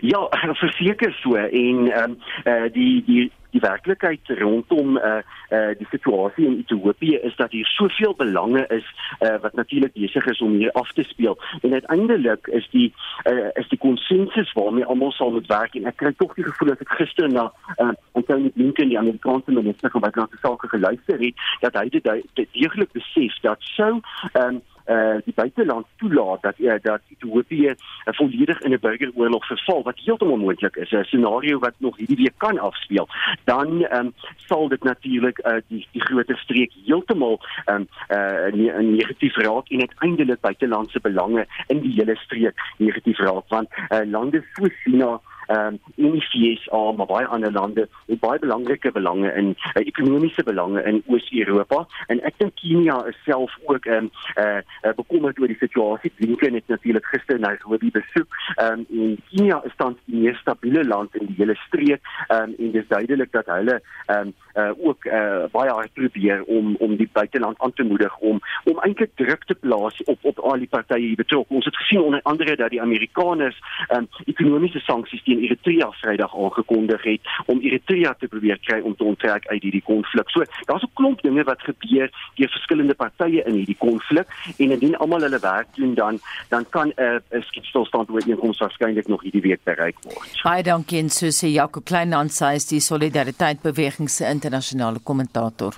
Ja, 0.00 0.28
verseker 0.54 1.12
so 1.22 1.36
en 1.36 1.86
ehm 1.86 2.10
um, 2.10 2.18
uh, 2.46 2.72
die 2.72 3.04
die 3.06 3.30
die 3.52 3.60
werklikheid 3.60 4.32
rondom 4.40 4.96
uh 4.96 5.20
uh 5.50 5.72
die 5.78 5.86
situasie 5.90 6.46
in 6.46 6.58
Ethiopië 6.58 7.18
is 7.28 7.36
dat 7.36 7.50
hier 7.50 7.66
soveel 7.66 8.14
belange 8.16 8.64
is 8.68 8.86
uh 9.20 9.36
wat 9.40 9.54
natuurlik 9.54 9.92
besig 9.92 10.26
is 10.26 10.40
om 10.40 10.52
hier 10.56 10.72
af 10.72 10.92
te 10.92 11.02
speel. 11.02 11.38
En 11.60 11.72
uiteindelik 11.72 12.46
is 12.46 12.68
die 12.70 12.92
uh 13.30 13.48
is 13.54 13.68
die 13.68 13.78
konsensus 13.78 14.52
waarmee 14.52 14.84
almal 14.84 15.12
sal 15.12 15.30
moet 15.30 15.46
werk 15.46 15.74
en 15.74 15.86
ek 15.92 15.96
kry 15.96 16.12
tog 16.16 16.34
die 16.34 16.48
gevoel 16.48 16.72
dat 16.74 16.84
ek 16.86 16.96
gister 17.00 17.28
na 17.28 17.50
uh 17.76 17.92
Anthony 18.12 18.50
Blinken 18.56 18.88
die 18.88 18.98
Amerikaanse 18.98 19.52
minister 19.52 19.90
van 19.90 20.00
buitelandse 20.00 20.40
sake 20.42 20.68
geluister 20.68 21.20
het 21.20 21.46
dat 21.60 21.80
hy 21.80 21.88
dit 21.88 22.08
deeglik 22.52 22.92
besef 22.92 23.40
dat 23.42 23.72
sou 23.76 24.00
um 24.32 24.62
uh 24.86 25.16
die 25.24 25.34
buiteland 25.34 25.86
toelaat 25.96 26.42
dat 26.42 26.54
uh, 26.58 26.74
dat 26.82 27.00
Ethiopië 27.08 27.68
uh, 27.68 27.74
volledig 28.04 28.60
in 28.60 28.72
'n 28.72 28.78
burgeroorlog 28.80 29.46
verval 29.46 29.82
wat 29.82 30.00
heeltemal 30.04 30.36
moontlik 30.36 30.76
is 30.76 30.90
'n 30.90 31.04
scenario 31.04 31.58
wat 31.58 31.74
nog 31.78 31.96
hierdie 31.96 32.16
week 32.16 32.34
kan 32.36 32.58
afspeel. 32.58 33.08
Dan 33.44 33.86
um, 33.96 34.12
sal 34.36 34.68
dit 34.68 34.82
natuurlik 34.82 35.38
uh, 35.46 35.56
die 35.68 35.86
die 35.92 36.02
groter 36.02 36.38
streek 36.38 36.72
heeltemal 36.86 37.40
um, 37.66 37.88
uh, 38.08 38.78
negatief 38.80 39.36
raak 39.36 39.68
en 39.68 39.80
uiteindelik 39.80 40.40
buitelandse 40.40 41.00
belange 41.00 41.46
in 41.66 41.80
die 41.80 41.92
hele 41.92 42.16
streek 42.16 42.54
negatief 42.76 43.18
raak 43.18 43.48
want 43.48 43.68
uh, 43.88 44.00
lande 44.04 44.44
soos 44.52 44.72
China 44.84 45.20
ehm 45.52 45.78
um, 45.96 46.20
FSA 46.20 46.82
maar 46.96 47.06
baie 47.06 47.26
ander 47.26 47.52
lande 47.52 47.88
het 48.06 48.20
baie 48.20 48.38
belangrike 48.38 48.92
belange 48.92 49.32
in 49.32 49.54
uh, 49.74 49.86
ekonomiese 49.86 50.42
belange 50.42 50.82
in 50.82 51.02
Oos-Europa 51.06 51.86
en 52.06 52.22
ek 52.28 52.38
dink 52.38 52.54
Kenia 52.60 52.98
is 53.10 53.18
self 53.24 53.56
ook 53.66 53.86
ehm 53.86 54.08
um, 54.08 54.10
eh 54.34 54.60
uh, 54.88 54.94
bekommerd 54.96 55.38
oor 55.40 55.50
die 55.50 55.60
situasie. 55.60 56.12
Blinken 56.16 56.54
het 56.54 56.68
natuurlik 56.68 57.06
gister 57.06 57.38
na 57.38 57.48
Nairobi 57.52 57.90
besoek. 57.90 58.36
Ehm 58.56 58.72
um, 58.72 58.86
en 59.00 59.18
Kenia 59.30 59.60
is 59.64 59.76
tans 59.76 59.98
die 60.04 60.20
mees 60.20 60.38
stabiele 60.38 60.84
land 60.84 61.16
in 61.16 61.26
die 61.26 61.38
hele 61.38 61.56
streek 61.66 62.00
ehm 62.28 62.42
um, 62.42 62.54
en 62.58 62.72
dis 62.72 62.88
duidelik 62.88 63.32
dat 63.32 63.46
hulle 63.46 63.80
ehm 64.06 64.18
um, 64.26 64.34
uh, 64.54 64.70
ook 64.78 65.04
uh, 65.04 65.44
baie 65.50 65.70
hard 65.70 65.92
probeer 65.92 66.42
om 66.42 66.76
om 66.78 66.96
die 66.96 67.08
buiteland 67.12 67.58
aan 67.58 67.72
te 67.72 67.82
moedig 67.82 68.18
om 68.18 68.40
om 68.64 68.78
eintlik 68.78 69.10
druk 69.14 69.44
te 69.44 69.54
plaas 69.54 70.02
op 70.04 70.18
op 70.22 70.38
al 70.38 70.58
die 70.58 70.68
partye 70.68 71.14
betrokke. 71.16 71.54
Ons 71.54 71.64
het 71.64 71.76
gesien 71.76 72.00
onder 72.00 72.22
andere 72.22 72.56
dat 72.56 72.70
die 72.70 72.80
Amerikaners 72.80 73.58
um, 73.88 74.08
ekonomiese 74.24 74.78
sanksies 74.78 75.22
teen 75.22 75.42
Eritrea 75.42 75.90
Vrydag 75.90 76.36
aangekondig 76.36 77.02
het 77.02 77.20
om 77.46 77.60
Eritrea 77.60 78.14
te 78.18 78.28
probeer 78.28 78.58
kry 78.64 78.80
om 78.80 78.96
te 78.96 79.04
onttrek 79.04 79.46
uit 79.46 79.62
hierdie 79.62 79.82
konflik. 79.84 80.30
So, 80.30 80.44
daar's 80.64 80.82
'n 80.82 80.90
klomp 80.94 81.22
dinge 81.22 81.44
wat 81.44 81.60
gebeur 81.60 82.10
deur 82.34 82.48
verskillende 82.48 82.94
partye 82.94 83.42
in 83.44 83.54
hierdie 83.54 83.78
konflik 83.78 84.26
en 84.56 84.70
indien 84.70 84.96
almal 84.96 85.20
hulle 85.20 85.38
werk 85.38 85.68
doen 85.74 85.94
dan 85.94 86.20
dan 86.48 86.68
kan 86.68 86.92
uh, 86.96 87.18
'n 87.30 87.42
skietstilstand 87.42 88.10
ooreenkoms 88.10 88.58
waarskynlik 88.58 89.06
nog 89.06 89.22
hierdie 89.22 89.42
week 89.42 89.60
bereik 89.64 89.96
word. 90.02 90.40
Baie 90.42 90.62
dankie 90.62 90.98
en 90.98 91.10
so 91.10 91.26
sê 91.26 91.48
Jaco 91.48 91.80
Kleinhans, 91.80 92.40
hy 92.40 92.54
is 92.54 92.66
die 92.66 92.80
Solidariteit 92.80 93.62
Beweging 93.62 94.10
se 94.10 94.24
internasionale 94.42 94.98
kommentator. 95.02 95.74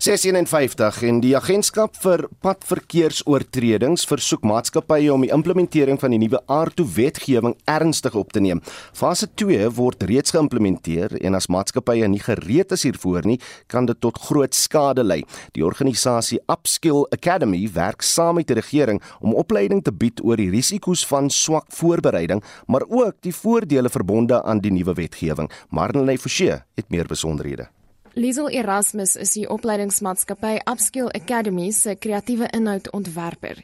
651 0.00 1.02
en 1.04 1.18
die 1.20 1.34
agentskap 1.36 1.98
vir 2.00 2.22
padverkeersoortredings 2.40 4.06
versoek 4.08 4.46
maatskappye 4.48 5.10
om 5.12 5.26
die 5.26 5.32
implementering 5.36 5.98
van 6.00 6.14
die 6.14 6.20
nuwe 6.22 6.38
aardtoe 6.48 6.86
wetgewing 6.94 7.52
ernstig 7.68 8.14
op 8.16 8.30
te 8.32 8.40
neem. 8.40 8.62
Fase 8.96 9.26
2 9.42 9.66
word 9.76 10.06
reeds 10.08 10.32
geïmplementeer 10.32 11.18
en 11.20 11.36
as 11.36 11.50
maatskappye 11.52 12.08
nie 12.08 12.22
gereed 12.24 12.72
is 12.72 12.86
hiervoor 12.88 13.28
nie, 13.28 13.36
kan 13.68 13.84
dit 13.90 14.00
tot 14.00 14.16
groot 14.24 14.56
skade 14.56 15.04
lei. 15.04 15.18
Die 15.52 15.66
organisasie 15.68 16.40
Upskill 16.48 17.04
Academy 17.12 17.60
werk 17.74 18.00
saam 18.00 18.38
met 18.40 18.48
die 18.48 18.56
regering 18.56 19.02
om 19.20 19.36
opleiding 19.36 19.82
te 19.84 19.92
bied 19.92 20.22
oor 20.24 20.40
die 20.40 20.48
risiko's 20.54 21.02
van 21.10 21.28
swak 21.28 21.68
voorbereiding, 21.76 22.40
maar 22.72 22.88
ook 22.88 23.20
die 23.20 23.34
voordele 23.36 23.92
verbonde 23.92 24.40
aan 24.48 24.64
die 24.64 24.72
nuwe 24.72 24.96
wetgewing. 25.02 25.52
Marlene 25.68 26.16
Forsie 26.16 26.56
het 26.56 26.88
meer 26.88 27.04
besonderhede. 27.04 27.68
Liesel 28.20 28.50
Erasmus 28.52 29.14
is 29.16 29.30
die 29.32 29.46
opleidingsmaatskappy 29.48 30.58
Upskill 30.68 31.06
Academy 31.16 31.70
se 31.72 31.94
kreatiewe 31.96 32.50
inhoudontwerper. 32.52 33.62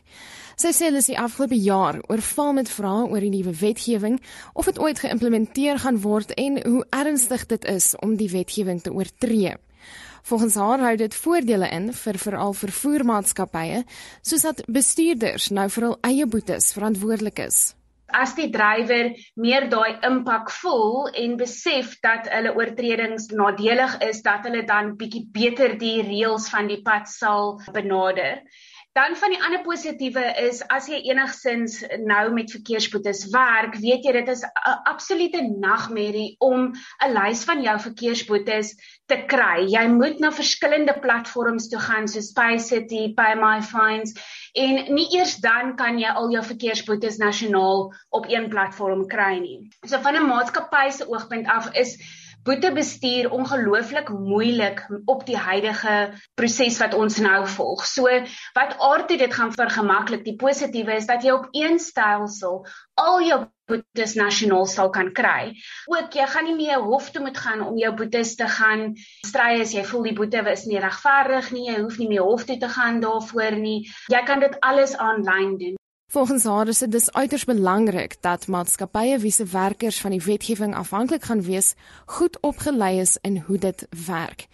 Sy 0.56 0.72
sê 0.72 0.88
hulle 0.88 1.02
is 1.02 1.10
die 1.10 1.18
afgelope 1.20 1.58
jaar 1.60 1.98
oorval 2.08 2.54
met 2.56 2.72
vrae 2.72 3.04
oor 3.10 3.20
die 3.20 3.34
nuwe 3.34 3.52
wetgewing, 3.60 4.16
of 4.56 4.70
dit 4.70 4.80
ooit 4.80 5.02
geïmplementeer 5.04 5.82
gaan 5.84 6.00
word 6.00 6.32
en 6.40 6.56
hoe 6.64 6.86
ernstig 6.88 7.44
dit 7.52 7.68
is 7.68 7.92
om 8.00 8.16
die 8.16 8.30
wetgewing 8.32 8.80
te 8.80 8.96
oortree. 8.96 9.58
Volgens 10.24 10.56
haar 10.56 10.88
hou 10.88 10.96
dit 11.04 11.20
voordele 11.26 11.68
in 11.76 11.92
vir 11.92 12.24
veral 12.24 12.56
vervoermaatskappye, 12.56 13.84
soos 14.24 14.48
dat 14.48 14.64
bestuurders 14.72 15.52
nou 15.52 15.68
vir 15.68 15.90
hul 15.90 15.98
eie 16.08 16.32
boetes 16.32 16.72
verantwoordelik 16.72 17.44
is 17.44 17.75
as 18.12 18.34
die 18.38 18.48
drywer 18.52 19.12
meer 19.34 19.68
daai 19.70 19.98
impak 20.08 20.50
voel 20.60 21.08
en 21.22 21.36
besef 21.40 21.96
dat 22.06 22.30
hulle 22.32 22.54
oortredings 22.54 23.28
nadelig 23.32 23.98
is 24.08 24.22
dat 24.22 24.46
hulle 24.46 24.62
dan 24.68 24.94
bietjie 25.00 25.26
beter 25.32 25.76
die 25.78 26.02
reëls 26.02 26.48
van 26.52 26.70
die 26.70 26.82
pad 26.82 27.08
sal 27.10 27.60
benader. 27.72 28.42
Dan 28.96 29.12
van 29.20 29.28
die 29.34 29.42
ander 29.44 29.60
positiewe 29.60 30.22
is 30.40 30.62
as 30.72 30.86
jy 30.88 31.02
enigsins 31.10 31.82
nou 32.08 32.30
met 32.32 32.52
verkeersboetes 32.54 33.26
werk, 33.34 33.74
weet 33.82 34.06
jy 34.08 34.14
dit 34.16 34.30
is 34.32 34.44
'n 34.46 34.76
absolute 34.88 35.42
nagmerrie 35.64 36.36
om 36.40 36.72
'n 37.04 37.12
lys 37.12 37.44
van 37.44 37.60
jou 37.60 37.76
verkeersboetes 37.78 38.72
te 39.06 39.18
kry. 39.28 39.68
Jy 39.68 39.84
moet 39.92 40.18
na 40.18 40.32
verskillende 40.32 40.96
platforms 41.04 41.68
toe 41.68 41.80
gaan 41.80 42.08
soos 42.08 42.32
PayCity, 42.32 43.12
PayMyFines 43.14 44.16
en 44.54 44.94
nie 44.94 45.08
eers 45.18 45.36
dan 45.44 45.76
kan 45.76 45.98
jy 45.98 46.08
al 46.08 46.32
jou 46.32 46.44
verkeersboetes 46.44 47.18
nasionaal 47.20 47.92
op 48.10 48.24
een 48.32 48.48
platform 48.48 49.06
kry 49.06 49.38
nie. 49.38 49.68
So 49.84 50.00
van 50.00 50.16
'n 50.16 50.26
maatskappy 50.26 50.90
se 50.90 51.04
oogpunt 51.04 51.46
af 51.46 51.68
is 51.74 51.98
boetebestuur 52.46 53.30
ongelooflik 53.34 54.08
moeilik 54.08 54.84
op 55.04 55.24
die 55.26 55.36
huidige 55.36 55.96
proses 56.38 56.78
wat 56.78 56.94
ons 56.94 57.18
nou 57.22 57.40
volg. 57.56 57.84
So 57.86 58.06
wat 58.56 58.76
aardie 58.78 59.18
dit 59.18 59.34
gaan 59.34 59.52
vergemaklik. 59.52 60.24
Die 60.24 60.36
positiewe 60.38 60.96
is 61.00 61.08
dat 61.10 61.26
jy 61.26 61.34
op 61.34 61.48
een 61.52 61.78
stelsel 61.82 62.62
al 62.94 63.20
jou 63.26 63.40
boetes 63.66 64.14
nasionaal 64.14 64.66
sal 64.70 64.90
kan 64.94 65.10
kry. 65.12 65.56
Ook 65.90 66.14
jy 66.14 66.26
gaan 66.30 66.46
nie 66.46 66.56
meer 66.58 66.84
hof 66.86 67.10
toe 67.10 67.24
moet 67.24 67.38
gaan 67.38 67.64
om 67.66 67.78
jou 67.78 67.92
boetes 67.98 68.36
te 68.38 68.46
gaan 68.58 68.92
stry 69.26 69.56
as 69.60 69.74
jy 69.74 69.82
voel 69.88 70.06
die 70.10 70.14
boete 70.20 70.44
is 70.52 70.66
nie 70.70 70.78
regverdig 70.82 71.50
nie. 71.56 71.66
Jy 71.72 71.80
hoef 71.80 71.98
nie 71.98 72.12
meer 72.14 72.28
hof 72.28 72.46
toe 72.46 72.60
te 72.62 72.70
gaan 72.78 73.02
daarvoor 73.02 73.58
nie. 73.58 73.80
Jy 74.12 74.22
kan 74.28 74.40
dit 74.40 74.54
alles 74.60 74.94
aanlyn 74.96 75.58
doen. 75.58 75.74
Volgens 76.16 76.44
haar 76.44 76.68
is 76.68 76.78
dit 76.78 76.92
dus 76.92 77.12
uiters 77.12 77.44
belangrik 77.44 78.14
dat 78.20 78.46
maatskappye 78.46 79.18
wie 79.18 79.32
se 79.32 79.44
werkers 79.44 79.98
van 80.00 80.10
die 80.10 80.22
wetgewing 80.24 80.72
afhanklik 80.74 81.24
gaan 81.28 81.42
wees, 81.42 81.74
goed 82.06 82.38
opgelei 82.40 83.00
is 83.00 83.18
in 83.20 83.36
hoe 83.46 83.58
dit 83.58 83.84
werk. 84.06 84.46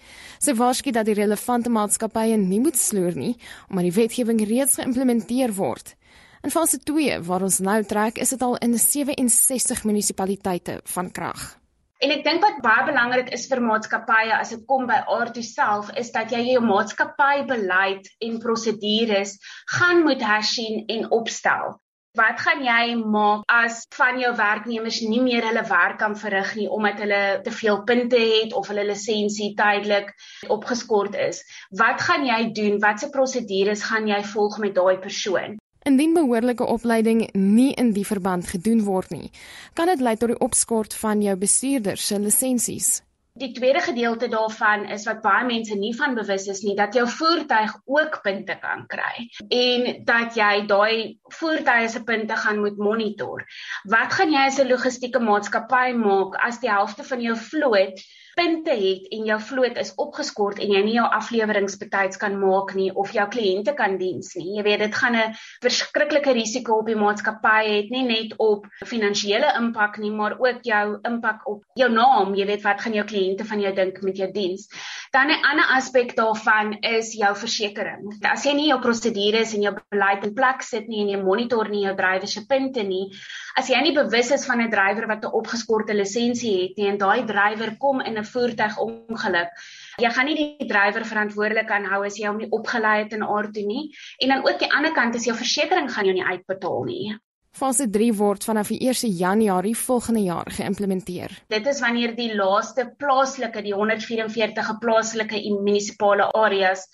Sy 0.43 0.57
waarsku 0.59 0.91
dat 0.91 1.07
die 1.07 1.15
relevante 1.15 1.71
maatskappye 1.71 2.35
nie 2.37 2.59
moet 2.61 2.79
sloer 2.79 3.15
nie, 3.15 3.37
omdat 3.71 3.87
die 3.93 3.95
wetgewing 4.01 4.43
reeds 4.49 4.75
geïmplementeer 4.83 5.55
word. 5.55 5.95
In 6.43 6.51
fase 6.51 6.83
2 6.83 7.23
waar 7.31 7.47
ons 7.47 7.63
nou 7.63 7.79
trek, 7.87 8.19
is 8.19 8.35
dit 8.35 8.43
al 8.43 8.59
in 8.59 8.75
67 8.79 9.87
munisipaliteite 9.87 10.81
van 10.83 11.15
krag. 11.15 11.62
En 12.03 12.11
ek 12.11 12.24
dink 12.26 12.42
wat 12.42 12.57
baie 12.64 12.82
belangrik 12.88 13.28
is 13.36 13.44
vir 13.50 13.61
maatskappye 13.62 14.32
as 14.34 14.50
dit 14.50 14.62
kom 14.70 14.88
by 14.88 14.96
aardie 15.16 15.44
self 15.46 15.92
is 16.00 16.11
dat 16.16 16.34
jy 16.34 16.40
jou 16.48 16.62
maatskappybeleid 16.64 18.09
en 18.26 18.40
prosedures 18.42 19.36
gaan 19.76 20.03
moet 20.09 20.24
hersien 20.26 20.82
en 20.96 21.07
opstel. 21.20 21.76
Wat 22.18 22.42
gaan 22.44 22.66
jy 22.66 22.96
maak 22.98 23.46
as 23.61 23.78
van 23.94 24.18
jou 24.20 24.34
werknemers 24.36 24.98
nie 25.07 25.22
meer 25.28 25.46
hulle 25.46 25.62
werk 25.70 26.00
kan 26.03 26.18
verrig 26.24 26.50
nie 26.59 26.66
omdat 26.66 27.07
hulle 27.07 27.22
te 27.46 27.55
veel 27.62 27.82
punte 27.88 28.26
het 28.34 28.53
of 28.59 28.66
hulle 28.74 28.90
lisensie 28.90 29.53
tydelik 29.62 30.11
opgeskort 30.59 31.14
is? 31.30 31.44
Wat 31.70 32.03
gaan 32.03 32.26
jy 32.26 32.42
doen? 32.59 32.80
Watse 32.82 33.14
prosedures 33.14 33.86
gaan 33.92 34.11
jy 34.11 34.24
volg 34.34 34.59
met 34.66 34.74
daai 34.74 34.98
persoon? 35.07 35.62
Indien 35.83 36.12
behoorlike 36.14 36.66
opleiding 36.66 37.24
nie 37.35 37.72
in 37.74 37.93
die 37.93 38.07
verband 38.07 38.47
gedoen 38.55 38.85
word 38.87 39.11
nie, 39.11 39.30
kan 39.74 39.91
dit 39.91 40.01
lei 40.01 40.14
tot 40.16 40.30
die 40.30 40.43
opskort 40.47 40.95
van 40.95 41.22
jou 41.24 41.35
bestuurder 41.37 41.99
se 41.99 42.18
lisensies. 42.22 43.01
Die 43.35 43.55
tweede 43.57 43.80
gedeelte 43.80 44.28
daarvan 44.28 44.85
is 44.93 45.07
wat 45.09 45.22
baie 45.24 45.47
mense 45.49 45.74
nie 45.80 45.95
van 45.97 46.14
bewus 46.14 46.45
is 46.53 46.61
nie 46.62 46.74
dat 46.76 46.95
jou 46.95 47.07
voertuig 47.09 47.72
ook 47.89 48.18
punte 48.22 48.59
kan 48.61 48.85
kry 48.87 49.24
en 49.49 50.03
dat 50.05 50.37
jy 50.37 50.66
daai 50.68 51.18
voertuie 51.39 51.89
se 51.89 52.03
punte 52.05 52.37
gaan 52.37 52.61
moet 52.61 52.76
monitor. 52.76 53.47
Wat 53.89 54.12
gaan 54.12 54.37
jy 54.37 54.43
as 54.51 54.61
'n 54.61 54.68
logistieke 54.68 55.18
maatskappy 55.18 55.95
maak 55.97 56.37
as 56.51 56.61
die 56.61 56.70
helfte 56.70 57.09
van 57.09 57.24
jou 57.24 57.37
vloot 57.49 58.05
punte 58.35 58.74
het 58.76 59.09
en 59.12 59.26
jou 59.28 59.39
vloot 59.41 59.76
is 59.80 59.93
opgeskort 60.01 60.61
en 60.62 60.72
jy 60.72 60.83
nie 60.87 60.95
jou 60.97 61.07
afleweringsbetyds 61.18 62.20
kan 62.20 62.39
maak 62.41 62.74
nie 62.78 62.91
of 62.95 63.12
jou 63.12 63.26
kliënte 63.28 63.74
kan 63.78 63.99
diens 64.01 64.33
nie. 64.39 64.57
Jy 64.57 64.64
weet 64.66 64.85
dit 64.87 64.95
gaan 64.95 65.16
'n 65.16 65.35
verskriklike 65.62 66.33
risiko 66.33 66.78
op 66.80 66.87
die 66.87 66.97
maatskappy 66.97 67.62
het 67.68 67.91
nie 67.91 68.05
net 68.09 68.35
op 68.39 68.66
finansiële 68.87 69.53
impak 69.59 69.99
nie, 69.99 70.11
maar 70.11 70.39
ook 70.39 70.62
jou 70.62 70.99
impak 71.05 71.47
op 71.47 71.62
jou 71.74 71.91
naam. 71.91 72.35
Jy 72.35 72.47
weet 72.47 72.62
wat 72.62 72.80
gaan 72.80 72.95
jou 72.95 73.05
kliënte 73.05 73.45
van 73.45 73.61
jou 73.61 73.74
dink 73.74 74.03
met 74.03 74.16
jou 74.16 74.30
diens. 74.33 74.68
Dan 75.12 75.28
'n 75.28 75.45
ander 75.45 75.66
aspek 75.76 76.16
daarvan 76.16 76.76
is 76.80 77.12
jou 77.12 77.37
versekerings. 77.37 78.16
As 78.22 78.45
jy 78.45 78.53
nie 78.55 78.68
jou 78.68 78.80
prosedures 78.80 79.55
en 79.55 79.62
jou 79.62 79.74
beleid 79.91 80.24
in 80.24 80.35
plek 80.35 80.62
sit 80.62 80.89
nie 80.89 81.03
en 81.03 81.09
jy 81.09 81.22
monitor 81.22 81.68
nie 81.68 81.85
jou 81.85 81.95
drywer 81.97 82.28
se 82.28 82.47
punte 82.47 82.83
nie, 82.83 83.12
as 83.59 83.68
jy 83.68 83.80
nie 83.84 83.94
bewus 83.96 84.30
is 84.30 84.46
van 84.48 84.61
'n 84.61 84.70
drywer 84.70 85.07
wat 85.07 85.24
'n 85.24 85.34
opgeskorte 85.40 85.94
lisensie 85.94 86.55
het 86.62 86.76
nie 86.76 86.88
en 86.88 86.98
daai 86.98 87.24
drywer 87.26 87.76
kom 87.78 88.00
in 88.00 88.18
'n 88.18 88.24
voertuigongeluk, 88.24 89.50
jy 89.98 90.11
gaan 90.11 90.26
nie 90.26 90.36
die 90.36 90.68
drywer 90.68 91.05
verantwoordelik 91.05 91.70
aanhou 91.70 92.05
as 92.07 92.18
jy 92.18 92.26
hom 92.26 92.38
nie 92.38 92.50
opgelei 92.50 93.03
het 93.03 93.12
in 93.12 93.22
aard 93.22 93.55
toe 93.55 93.66
nie. 93.66 93.90
En 94.20 94.28
dan 94.28 94.46
ook 94.46 94.59
die 94.59 94.72
ander 94.72 94.92
kant 94.92 95.14
is 95.14 95.24
jou 95.24 95.36
versekerings 95.36 95.92
gaan 95.92 96.05
jou 96.05 96.14
nie 96.14 96.24
uitbetaal 96.24 96.84
nie. 96.84 97.18
Fase 97.53 97.84
3 97.90 98.12
word 98.16 98.44
vanaf 98.44 98.68
die 98.68 98.80
1 98.88 99.12
Januarie 99.12 99.76
volgende 99.76 100.22
jaar 100.24 100.48
geïmplementeer. 100.48 101.30
Dit 101.48 101.66
is 101.66 101.80
wanneer 101.80 102.14
die 102.16 102.34
laaste 102.34 102.94
plaaslike, 102.96 103.62
die 103.62 103.74
144 103.74 104.78
plaaslike 104.80 105.36
munisipale 105.61 106.30
areas 106.32 106.86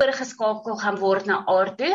oorgeskakel 0.00 0.78
gaan 0.80 0.98
word 0.98 1.26
na 1.26 1.42
aard 1.46 1.76
toe. 1.76 1.92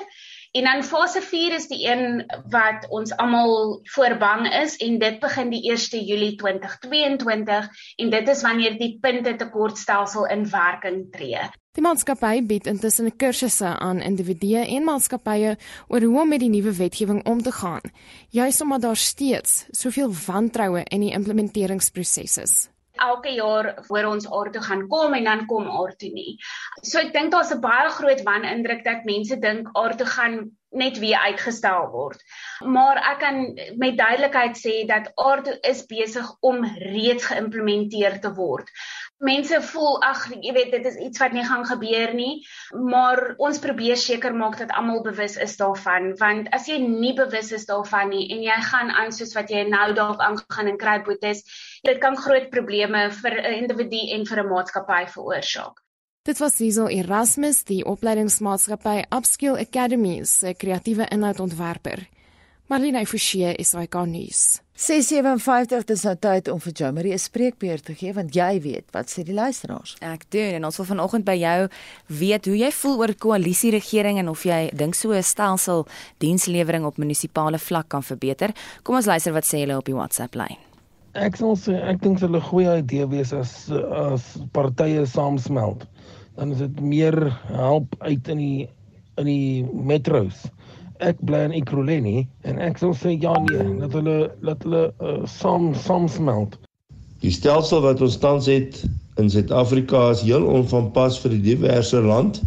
En 0.54 0.64
dan 0.64 0.84
fase 0.84 1.22
4 1.22 1.54
is 1.54 1.68
die 1.68 1.88
een 1.89 2.26
wat 2.54 2.86
ons 2.89 3.16
almal 3.18 3.80
voorbang 3.84 4.45
is 4.54 4.76
en 4.78 4.99
dit 5.01 5.16
begin 5.20 5.49
die 5.49 5.64
1 5.72 6.06
Julie 6.06 6.36
2022 6.36 7.70
en 7.95 8.10
dit 8.10 8.28
is 8.30 8.41
wanneer 8.45 8.78
die 8.78 8.97
punte 9.01 9.34
tekortstelsel 9.36 10.28
in 10.28 10.45
werking 10.49 11.08
tree. 11.12 11.47
Die 11.74 11.82
maatskappy 11.82 12.43
bied 12.45 12.70
intussen 12.70 13.10
kursusse 13.18 13.72
aan 13.80 14.04
individue 14.06 14.62
en 14.62 14.86
maatskappye 14.86 15.56
oor 15.88 16.06
hoe 16.06 16.22
om 16.22 16.30
met 16.30 16.45
die 16.45 16.51
nuwe 16.54 16.76
wetgewing 16.78 17.24
om 17.26 17.41
te 17.41 17.51
gaan, 17.51 17.89
juis 18.30 18.62
omdat 18.62 18.86
daar 18.86 19.01
steeds 19.10 19.66
soveel 19.72 20.14
wantroue 20.28 20.84
in 20.84 21.01
die 21.08 21.16
implementeringsproses 21.18 22.38
is 22.38 22.56
elke 23.02 23.30
jaar 23.34 23.74
voor 23.88 24.04
ons 24.04 24.28
aard 24.32 24.54
toe 24.54 24.62
gaan 24.62 24.88
kom 24.88 25.14
en 25.14 25.24
dan 25.24 25.46
kom 25.46 25.70
aard 25.70 26.00
toe 26.00 26.12
nie. 26.14 26.38
So 26.82 27.00
ek 27.00 27.14
dink 27.14 27.32
daar's 27.32 27.54
'n 27.54 27.62
baie 27.62 27.89
groot 27.89 28.22
wanindruk 28.24 28.84
dat 28.84 29.06
mense 29.06 29.39
dink 29.39 29.70
aard 29.74 29.98
toe 29.98 30.08
gaan 30.08 30.52
net 30.70 30.98
weer 31.00 31.18
uitgestel 31.18 31.89
word. 31.91 32.22
Maar 32.66 32.98
ek 32.98 33.20
kan 33.20 33.38
met 33.78 33.98
duidelikheid 33.98 34.58
sê 34.58 34.86
dat 34.88 35.12
aard 35.16 35.46
toe 35.46 35.58
is 35.62 35.86
besig 35.86 36.36
om 36.41 36.66
reeds 36.66 37.26
geïmplementeer 37.26 38.20
te 38.22 38.34
word 38.34 38.70
mense 39.20 39.61
voel 39.61 40.01
ag 40.03 40.26
jy 40.34 40.53
weet 40.55 40.72
dit 40.72 40.86
is 40.86 40.97
iets 41.07 41.20
wat 41.22 41.36
nie 41.36 41.45
gaan 41.47 41.66
gebeur 41.66 42.14
nie 42.14 42.45
maar 42.74 43.36
ons 43.38 43.59
probeer 43.64 43.97
seker 43.97 44.36
maak 44.36 44.57
dat 44.57 44.72
almal 44.72 45.03
bewus 45.03 45.38
is 45.38 45.55
daarvan 45.57 46.14
want 46.20 46.49
as 46.51 46.68
jy 46.68 46.80
nie 46.84 47.14
bewus 47.14 47.51
is 47.51 47.66
daarvan 47.70 48.09
nie 48.09 48.26
en 48.34 48.43
jy 48.43 48.57
gaan 48.72 48.91
aan 48.91 49.11
soos 49.11 49.36
wat 49.38 49.53
jy 49.53 49.64
nou 49.70 49.93
dalk 49.93 50.20
aangaan 50.20 50.74
en 50.74 50.82
kry 50.82 50.97
boetes 51.05 51.45
dit 51.84 52.01
kan 52.03 52.18
groot 52.18 52.49
probleme 52.49 53.09
vir 53.22 53.39
'n 53.39 53.64
individu 53.64 54.01
en 54.18 54.26
vir 54.26 54.43
'n 54.43 54.49
maatskappy 54.49 55.05
veroorsaak 55.16 55.84
Dit 56.24 56.39
was 56.39 56.55
Cecil 56.55 56.88
Erasmus, 56.88 57.66
die 57.68 57.84
opleidingsmaatskappy 57.84 59.03
Upskill 59.11 59.57
Academy 59.59 60.24
se 60.24 60.53
kreatiewe 60.53 61.03
inhoudontwerper. 61.11 62.07
Marlene 62.72 63.05
Forsie 63.05 63.51
is 63.59 63.74
hy 63.74 63.88
kan 63.88 64.07
nuus. 64.07 64.62
657 64.74 65.86
dis 65.86 66.02
nou 66.08 66.14
tyd 66.18 66.48
om 66.50 66.58
vir 66.58 66.74
Jomarie 66.74 67.14
'n 67.14 67.22
spreekbeurt 67.22 67.86
te 67.86 67.94
gee 67.94 68.14
want 68.14 68.34
jy 68.34 68.60
weet 68.62 68.86
wat 68.92 69.06
sê 69.06 69.24
die 69.24 69.34
luisteraars. 69.34 69.96
Ek 70.02 70.26
doen 70.32 70.58
en 70.58 70.66
ons 70.66 70.78
wil 70.78 70.86
vanoggend 70.86 71.26
by 71.26 71.38
jou 71.38 71.70
weet 72.08 72.46
hoe 72.46 72.58
jy 72.58 72.72
voel 72.72 72.98
oor 72.98 73.14
koalisieregering 73.14 74.18
en 74.18 74.30
of 74.30 74.44
jy 74.44 74.72
dink 74.74 74.96
so 74.96 75.12
'n 75.12 75.22
stelsel 75.22 75.86
dienslewering 76.18 76.86
op 76.86 76.98
munisipale 76.98 77.60
vlak 77.60 77.90
kan 77.90 78.02
verbeter. 78.02 78.52
Kom 78.82 78.96
ons 78.96 79.06
luister 79.06 79.34
wat 79.34 79.46
sê 79.46 79.60
hulle 79.60 79.78
op 79.78 79.86
die 79.86 79.94
WhatsApp 79.94 80.34
lyn. 80.36 80.58
Ek 81.14 81.36
sal 81.36 81.56
sê 81.56 81.80
ek 81.80 82.02
dink 82.02 82.20
dit 82.20 82.30
'n 82.30 82.42
goeie 82.42 82.78
idee 82.78 83.06
wees 83.06 83.32
as 83.32 83.70
as 83.92 84.38
partye 84.54 85.06
saamsmelt. 85.06 85.86
Dan 86.36 86.52
is 86.52 86.58
dit 86.58 86.82
meer 86.82 87.30
help 87.46 87.96
uit 88.00 88.28
in 88.28 88.38
die 88.38 88.70
in 89.18 89.26
die 89.26 89.64
metros 89.64 90.50
ek 91.04 91.22
bly 91.28 91.43
in 91.47 91.56
Ekurhuleni 91.60 92.26
en 92.49 92.60
ek 92.64 92.80
sou 92.82 92.91
sê 92.97 93.16
ja 93.22 93.34
nee 93.45 93.78
dat 93.82 93.95
hulle 93.97 94.18
dat 94.41 94.64
hulle 94.68 94.84
uh, 94.99 95.22
saam 95.30 95.72
saam 95.86 96.08
smelt. 96.12 96.58
Die 97.24 97.32
stelsel 97.32 97.84
wat 97.86 98.01
ons 98.04 98.18
tans 98.20 98.49
het 98.51 98.82
in 99.22 99.30
Suid-Afrika 99.32 100.10
is 100.12 100.24
heel 100.26 100.45
onvanpas 100.49 101.20
vir 101.24 101.36
die 101.38 101.43
diverse 101.54 102.01
land. 102.04 102.41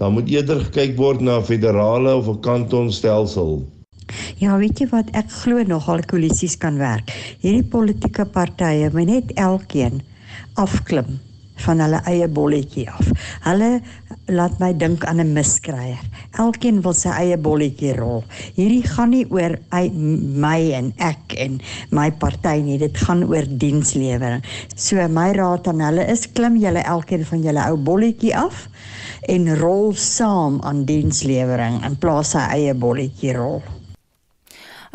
Daar 0.00 0.12
moet 0.12 0.28
eerder 0.32 0.60
gekyk 0.66 0.96
word 0.98 1.20
na 1.20 1.38
'n 1.38 1.48
federale 1.48 2.14
of 2.16 2.28
'n 2.28 2.40
kantonstelsel. 2.40 3.62
Ja, 4.36 4.58
weet 4.58 4.80
jy 4.80 4.88
wat 4.90 5.08
ek 5.16 5.30
glo 5.30 5.62
nogal 5.62 6.02
koalisies 6.04 6.56
kan 6.58 6.78
werk. 6.78 7.12
Hierdie 7.40 7.64
politieke 7.64 8.24
partye 8.24 8.90
moet 8.92 9.06
net 9.06 9.32
elkeen 9.36 10.02
afklim 10.54 11.20
van 11.64 11.82
hulle 11.84 12.00
eie 12.10 12.28
bolletjie 12.28 12.88
af. 12.90 13.10
Hulle 13.46 13.70
laat 14.32 14.58
my 14.60 14.72
dink 14.78 15.04
aan 15.04 15.20
'n 15.20 15.32
miskryer. 15.32 16.00
Elkeen 16.38 16.82
wil 16.82 16.94
sy 16.94 17.08
eie 17.08 17.36
bolletjie 17.36 17.94
rol. 17.96 18.24
Hierdie 18.56 18.86
gaan 18.86 19.10
nie 19.10 19.26
oor 19.30 19.58
my 19.72 20.72
en 20.72 20.92
ek 20.98 21.34
en 21.36 21.60
my 21.90 22.10
party 22.10 22.60
nie. 22.62 22.78
Dit 22.78 22.96
gaan 22.96 23.24
oor 23.24 23.44
dienslewering. 23.46 24.42
So 24.76 24.96
my 25.08 25.32
raad 25.32 25.68
aan 25.68 25.80
hulle 25.80 26.06
is 26.10 26.26
klim 26.32 26.56
julle 26.56 26.82
elkeen 26.82 27.24
van 27.24 27.42
julle 27.42 27.70
ou 27.70 27.76
bolletjie 27.76 28.36
af 28.36 28.68
en 29.28 29.56
rol 29.58 29.92
saam 29.94 30.60
aan 30.62 30.84
dienslewering 30.84 31.84
in 31.84 31.96
plaas 31.96 32.34
sy 32.34 32.42
eie 32.56 32.74
bolletjie 32.74 33.36
rol. 33.36 33.62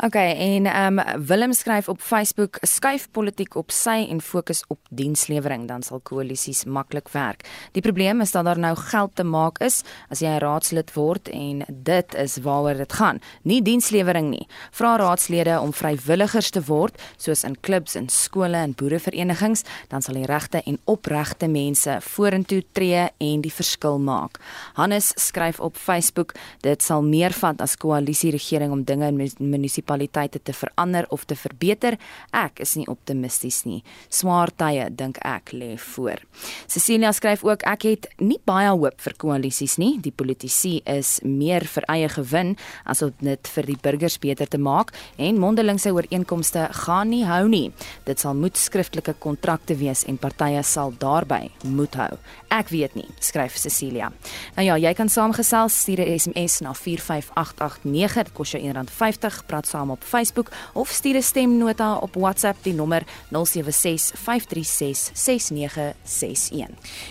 Okay, 0.04 0.32
en 0.32 0.66
um, 0.66 1.24
Willem 1.26 1.52
skryf 1.52 1.88
op 1.88 2.00
Facebook: 2.00 2.56
"Skuif 2.60 3.08
politiek 3.10 3.56
op 3.56 3.70
sy 3.70 4.06
en 4.10 4.20
fokus 4.20 4.62
op 4.68 4.78
dienslewering, 4.90 5.64
dan 5.66 5.82
sal 5.82 5.98
koalisies 6.00 6.64
maklik 6.64 7.08
werk. 7.08 7.42
Die 7.72 7.82
probleem 7.82 8.20
is 8.20 8.30
dat 8.30 8.44
daar 8.44 8.58
nou 8.58 8.76
geld 8.76 9.14
te 9.14 9.24
maak 9.24 9.58
is 9.58 9.82
as 10.08 10.20
jy 10.20 10.28
'n 10.28 10.38
raadslid 10.38 10.92
word 10.94 11.28
en 11.28 11.64
dit 11.68 12.14
is 12.14 12.36
waaroor 12.36 12.76
dit 12.76 12.92
gaan. 12.92 13.18
Nie 13.42 13.62
dienslewering 13.62 14.30
nie. 14.30 14.46
Vra 14.70 14.96
raadslede 14.96 15.60
om 15.60 15.72
vrywilligers 15.72 16.50
te 16.50 16.62
word, 16.62 17.02
soos 17.16 17.44
in 17.44 17.60
klubs 17.60 17.94
en 17.94 18.08
skole 18.08 18.56
en 18.56 18.74
boereverenigings, 18.74 19.62
dan 19.88 20.02
sal 20.02 20.14
die 20.14 20.26
regte 20.26 20.62
en 20.62 20.78
opregte 20.84 21.48
mense 21.48 21.98
vorentoe 22.00 22.62
tree 22.72 23.08
en 23.18 23.40
die 23.40 23.52
verskil 23.52 23.98
maak." 23.98 24.38
Hannes 24.74 25.12
skryf 25.16 25.60
op 25.60 25.76
Facebook: 25.76 26.34
"Dit 26.60 26.82
sal 26.82 27.02
meer 27.02 27.32
vat 27.32 27.60
as 27.60 27.76
koalisie 27.76 28.30
regering 28.30 28.72
om 28.72 28.84
dinge 28.84 29.06
in 29.08 29.30
munisipaliteite 29.38 29.87
munisipaliteite 29.88 30.38
te 30.42 30.52
verander 30.52 31.06
of 31.08 31.24
te 31.24 31.36
verbeter. 31.36 31.98
Ek 32.32 32.60
is 32.60 32.76
nie 32.76 32.86
optimisties 32.88 33.64
nie. 33.64 33.82
Swaar 34.10 34.50
tye 34.50 34.88
dink 34.90 35.18
ek 35.24 35.52
lê 35.52 35.76
voor. 35.78 36.20
Cecilia 36.66 37.12
skryf 37.12 37.44
ook 37.44 37.64
ek 37.64 37.82
het 37.82 38.08
nie 38.20 38.38
baie 38.44 38.68
hoop 38.68 39.00
vir 39.00 39.14
koalisies 39.16 39.78
nie. 39.78 39.98
Die 40.00 40.12
politici 40.12 40.82
is 40.86 41.20
meer 41.24 41.64
vir 41.64 41.84
eie 41.88 42.08
gewin 42.08 42.56
as 42.84 43.02
om 43.02 43.12
dit 43.20 43.48
vir 43.48 43.66
die 43.66 43.78
burgers 43.80 44.18
beter 44.18 44.46
te 44.48 44.58
maak 44.58 44.92
en 45.18 45.38
mondelingse 45.38 45.92
ooreenkomste 45.92 46.68
gaan 46.84 47.10
nie 47.10 47.24
hou 47.24 47.48
nie. 47.48 47.72
Dit 48.04 48.20
sal 48.20 48.34
moet 48.34 48.56
skriftelike 48.56 49.14
kontrakte 49.18 49.76
wees 49.78 50.04
en 50.06 50.18
partye 50.18 50.62
sal 50.62 50.92
daarby 50.98 51.48
moet 51.64 51.94
hou. 51.94 52.12
Ek 52.50 52.70
weet 52.72 52.94
nie, 52.96 53.08
skryf 53.20 53.56
Cecilia. 53.58 54.10
Nou 54.56 54.64
ja, 54.66 54.76
jy 54.78 54.94
kan 54.96 55.08
saamgesels 55.08 55.80
stuur 55.82 56.00
'n 56.00 56.18
SMS 56.18 56.60
na 56.60 56.72
45889. 56.74 58.14
Dit 58.14 58.32
kos 58.32 58.50
jou 58.50 58.62
R1.50. 58.62 59.46
Praat 59.46 59.66
saam 59.78 59.90
op 59.90 60.02
Facebook 60.04 60.48
of 60.72 60.88
stuur 60.88 61.14
'n 61.14 61.22
stemnota 61.22 61.96
op 61.96 62.14
WhatsApp 62.14 62.58
die 62.62 62.74
nommer 62.74 63.02
0765366961. 63.28 63.36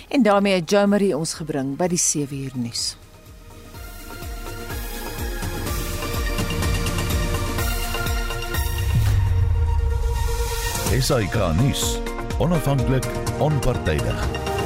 En 0.07 0.21
daarmee 0.21 0.53
het 0.53 0.69
Jo 0.69 0.87
Marie 0.87 1.17
ons 1.17 1.33
gebring 1.33 1.77
by 1.77 1.87
die 1.87 1.97
7 1.97 2.37
uur 2.37 2.51
nuus. 2.53 2.97
SAK 10.99 11.35
nuus. 11.61 11.99
Onafhanklik, 12.39 13.05
onpartydig. 13.39 14.56